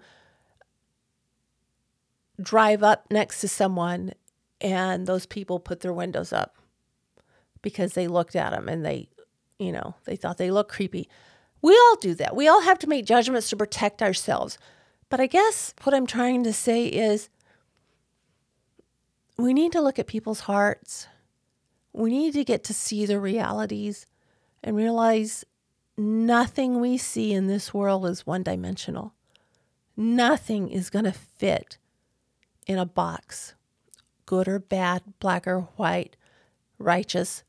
Drive 2.41 2.83
up 2.83 3.07
next 3.11 3.41
to 3.41 3.49
someone 3.49 4.13
and 4.61 5.07
those 5.07 5.25
people 5.25 5.59
put 5.59 5.81
their 5.81 5.91
windows 5.91 6.31
up 6.31 6.55
because 7.61 7.95
they 7.95 8.07
looked 8.07 8.37
at 8.37 8.51
them 8.51 8.69
and 8.69 8.85
they, 8.85 9.09
you 9.59 9.71
know, 9.71 9.95
they 10.05 10.15
thought 10.15 10.37
they 10.37 10.51
looked 10.51 10.71
creepy. 10.71 11.09
We 11.61 11.73
all 11.73 11.95
do 11.99 12.13
that. 12.15 12.35
We 12.35 12.47
all 12.47 12.61
have 12.61 12.79
to 12.79 12.87
make 12.87 13.05
judgments 13.05 13.49
to 13.49 13.57
protect 13.57 14.01
ourselves. 14.01 14.57
But 15.09 15.19
I 15.19 15.27
guess 15.27 15.73
what 15.83 15.95
I'm 15.95 16.05
trying 16.07 16.43
to 16.43 16.53
say 16.53 16.85
is 16.85 17.29
we 19.37 19.53
need 19.53 19.71
to 19.71 19.81
look 19.81 19.99
at 19.99 20.07
people's 20.07 20.41
hearts. 20.41 21.07
We 21.93 22.09
need 22.09 22.33
to 22.33 22.43
get 22.43 22.63
to 22.65 22.73
see 22.73 23.05
the 23.05 23.19
realities 23.19 24.05
and 24.63 24.75
realize 24.75 25.45
nothing 25.97 26.79
we 26.79 26.97
see 26.97 27.33
in 27.33 27.47
this 27.47 27.73
world 27.73 28.05
is 28.05 28.27
one 28.27 28.43
dimensional. 28.43 29.13
Nothing 29.95 30.69
is 30.69 30.91
going 30.91 31.05
to 31.05 31.11
fit 31.11 31.77
in 32.67 32.77
a 32.77 32.85
box, 32.85 33.55
good 34.25 34.47
or 34.47 34.59
bad, 34.59 35.01
black 35.19 35.47
or 35.47 35.61
white, 35.77 36.15
righteous, 36.77 37.43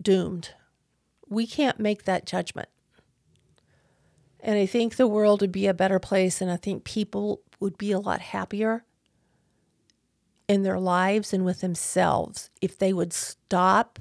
doomed. 0.00 0.54
We 1.32 1.46
can't 1.46 1.80
make 1.80 2.04
that 2.04 2.26
judgment. 2.26 2.68
And 4.40 4.58
I 4.58 4.66
think 4.66 4.96
the 4.96 5.06
world 5.06 5.40
would 5.40 5.52
be 5.52 5.66
a 5.66 5.74
better 5.74 5.98
place, 5.98 6.40
and 6.40 6.50
I 6.50 6.56
think 6.56 6.84
people 6.84 7.40
would 7.60 7.78
be 7.78 7.92
a 7.92 8.00
lot 8.00 8.20
happier 8.20 8.84
in 10.48 10.62
their 10.62 10.80
lives 10.80 11.32
and 11.32 11.44
with 11.44 11.60
themselves 11.60 12.50
if 12.60 12.76
they 12.76 12.92
would 12.92 13.12
stop 13.12 13.98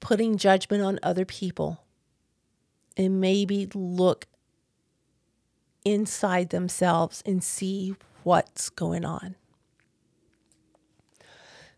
putting 0.00 0.36
judgment 0.36 0.82
on 0.82 0.98
other 1.02 1.24
people 1.24 1.84
and 2.96 3.20
maybe 3.20 3.68
look 3.74 4.26
inside 5.84 6.50
themselves 6.50 7.22
and 7.26 7.42
see 7.42 7.94
what's 8.22 8.70
going 8.70 9.04
on. 9.04 9.34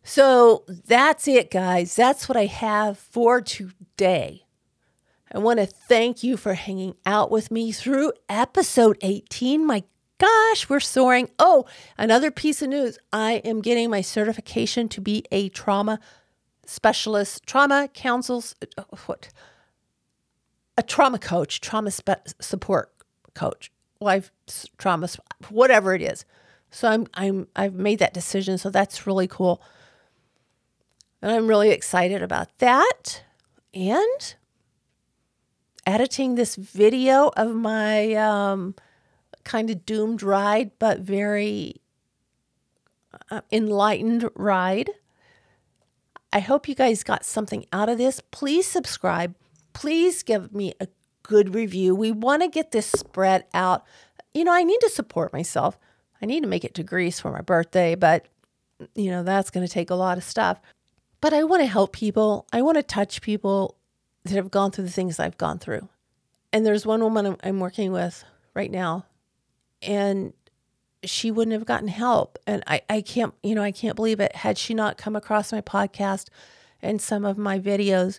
So 0.04 0.64
that's 0.68 1.26
it, 1.26 1.50
guys. 1.50 1.96
That's 1.96 2.28
what 2.28 2.36
I 2.36 2.44
have 2.44 2.98
for 2.98 3.40
today. 3.40 4.44
I 5.32 5.38
want 5.38 5.58
to 5.58 5.66
thank 5.66 6.22
you 6.22 6.36
for 6.36 6.52
hanging 6.54 6.94
out 7.06 7.30
with 7.30 7.50
me 7.50 7.72
through 7.72 8.12
episode 8.28 8.98
18. 9.00 9.66
My 9.66 9.82
gosh, 10.18 10.68
we're 10.68 10.78
soaring. 10.78 11.30
Oh, 11.38 11.64
another 11.96 12.30
piece 12.30 12.60
of 12.60 12.68
news 12.68 12.98
I 13.14 13.36
am 13.46 13.62
getting 13.62 13.88
my 13.88 14.02
certification 14.02 14.88
to 14.90 15.00
be 15.00 15.24
a 15.32 15.48
trauma 15.48 15.98
specialist, 16.66 17.46
trauma 17.46 17.88
counsels, 17.92 18.54
uh, 18.76 18.84
what? 19.06 19.30
A 20.76 20.82
trauma 20.82 21.18
coach, 21.18 21.62
trauma 21.62 21.90
spe- 21.90 22.28
support 22.40 22.92
coach, 23.34 23.72
life 24.00 24.30
trauma, 24.76 25.08
whatever 25.48 25.94
it 25.94 26.02
is. 26.02 26.26
So 26.70 26.88
I'm 26.88 27.06
I'm 27.14 27.48
I've 27.56 27.74
made 27.74 28.00
that 28.00 28.12
decision. 28.12 28.58
So 28.58 28.68
that's 28.68 29.06
really 29.06 29.26
cool. 29.28 29.62
And 31.24 31.32
I'm 31.32 31.46
really 31.46 31.70
excited 31.70 32.20
about 32.20 32.58
that. 32.58 33.22
And 33.72 34.34
editing 35.86 36.34
this 36.34 36.54
video 36.54 37.30
of 37.34 37.54
my 37.54 38.12
um, 38.12 38.74
kind 39.42 39.70
of 39.70 39.86
doomed 39.86 40.22
ride, 40.22 40.72
but 40.78 41.00
very 41.00 41.76
uh, 43.30 43.40
enlightened 43.50 44.28
ride. 44.36 44.90
I 46.30 46.40
hope 46.40 46.68
you 46.68 46.74
guys 46.74 47.02
got 47.02 47.24
something 47.24 47.64
out 47.72 47.88
of 47.88 47.96
this. 47.96 48.20
Please 48.30 48.66
subscribe. 48.66 49.34
Please 49.72 50.22
give 50.22 50.52
me 50.52 50.74
a 50.78 50.88
good 51.22 51.54
review. 51.54 51.94
We 51.94 52.12
want 52.12 52.42
to 52.42 52.48
get 52.48 52.70
this 52.70 52.90
spread 52.90 53.46
out. 53.54 53.86
You 54.34 54.44
know, 54.44 54.52
I 54.52 54.62
need 54.62 54.80
to 54.80 54.90
support 54.90 55.32
myself. 55.32 55.78
I 56.20 56.26
need 56.26 56.42
to 56.42 56.48
make 56.50 56.64
it 56.64 56.74
to 56.74 56.82
Greece 56.82 57.18
for 57.18 57.32
my 57.32 57.40
birthday, 57.40 57.94
but 57.94 58.26
you 58.94 59.10
know, 59.10 59.22
that's 59.22 59.48
going 59.48 59.66
to 59.66 59.72
take 59.72 59.88
a 59.88 59.94
lot 59.94 60.18
of 60.18 60.24
stuff. 60.24 60.60
But 61.24 61.32
I 61.32 61.42
want 61.42 61.62
to 61.62 61.66
help 61.66 61.94
people. 61.94 62.46
I 62.52 62.60
want 62.60 62.76
to 62.76 62.82
touch 62.82 63.22
people 63.22 63.78
that 64.24 64.34
have 64.34 64.50
gone 64.50 64.70
through 64.70 64.84
the 64.84 64.90
things 64.90 65.18
I've 65.18 65.38
gone 65.38 65.58
through. 65.58 65.88
And 66.52 66.66
there's 66.66 66.84
one 66.84 67.00
woman 67.00 67.38
I'm 67.42 67.60
working 67.60 67.92
with 67.92 68.22
right 68.52 68.70
now 68.70 69.06
and 69.80 70.34
she 71.02 71.30
wouldn't 71.30 71.54
have 71.54 71.64
gotten 71.64 71.88
help. 71.88 72.38
And 72.46 72.62
I, 72.66 72.82
I 72.90 73.00
can't, 73.00 73.32
you 73.42 73.54
know, 73.54 73.62
I 73.62 73.72
can't 73.72 73.96
believe 73.96 74.20
it. 74.20 74.36
Had 74.36 74.58
she 74.58 74.74
not 74.74 74.98
come 74.98 75.16
across 75.16 75.50
my 75.50 75.62
podcast 75.62 76.28
and 76.82 77.00
some 77.00 77.24
of 77.24 77.38
my 77.38 77.58
videos, 77.58 78.18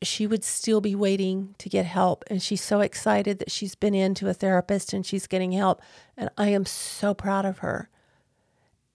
she 0.00 0.28
would 0.28 0.44
still 0.44 0.80
be 0.80 0.94
waiting 0.94 1.56
to 1.58 1.68
get 1.68 1.86
help. 1.86 2.22
And 2.28 2.40
she's 2.40 2.62
so 2.62 2.82
excited 2.82 3.40
that 3.40 3.50
she's 3.50 3.74
been 3.74 3.96
into 3.96 4.28
a 4.28 4.32
therapist 4.32 4.92
and 4.92 5.04
she's 5.04 5.26
getting 5.26 5.50
help. 5.50 5.82
And 6.16 6.30
I 6.38 6.50
am 6.50 6.66
so 6.66 7.14
proud 7.14 7.44
of 7.44 7.58
her. 7.58 7.88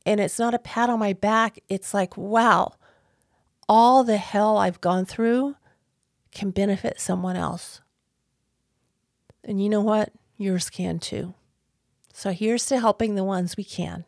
And 0.06 0.22
it's 0.22 0.40
not 0.40 0.54
a 0.54 0.60
pat 0.60 0.90
on 0.90 1.00
my 1.00 1.12
back. 1.12 1.60
It's 1.68 1.94
like, 1.94 2.16
wow, 2.16 2.76
all 3.68 4.04
the 4.04 4.18
hell 4.18 4.58
I've 4.58 4.82
gone 4.82 5.06
through 5.06 5.56
can 6.32 6.52
benefit 6.52 7.00
someone 7.00 7.36
else. 7.36 7.82
And 9.44 9.62
you 9.62 9.70
know 9.70 9.82
what? 9.82 10.12
Yours 10.38 10.70
can 10.70 11.00
too. 11.00 11.34
So 12.14 12.32
here's 12.32 12.66
to 12.68 12.80
helping 12.80 13.16
the 13.16 13.24
ones 13.24 13.58
we 13.58 13.64
can. 13.64 14.06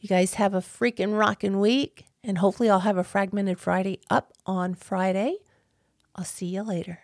You 0.00 0.08
guys 0.08 0.34
have 0.34 0.54
a 0.54 0.60
freaking 0.60 1.18
rockin' 1.18 1.58
week, 1.58 2.04
and 2.22 2.38
hopefully, 2.38 2.70
I'll 2.70 2.80
have 2.80 2.98
a 2.98 3.04
fragmented 3.04 3.58
Friday 3.58 4.00
up 4.10 4.32
on 4.46 4.74
Friday. 4.74 5.38
I'll 6.14 6.24
see 6.24 6.46
you 6.46 6.62
later. 6.62 7.00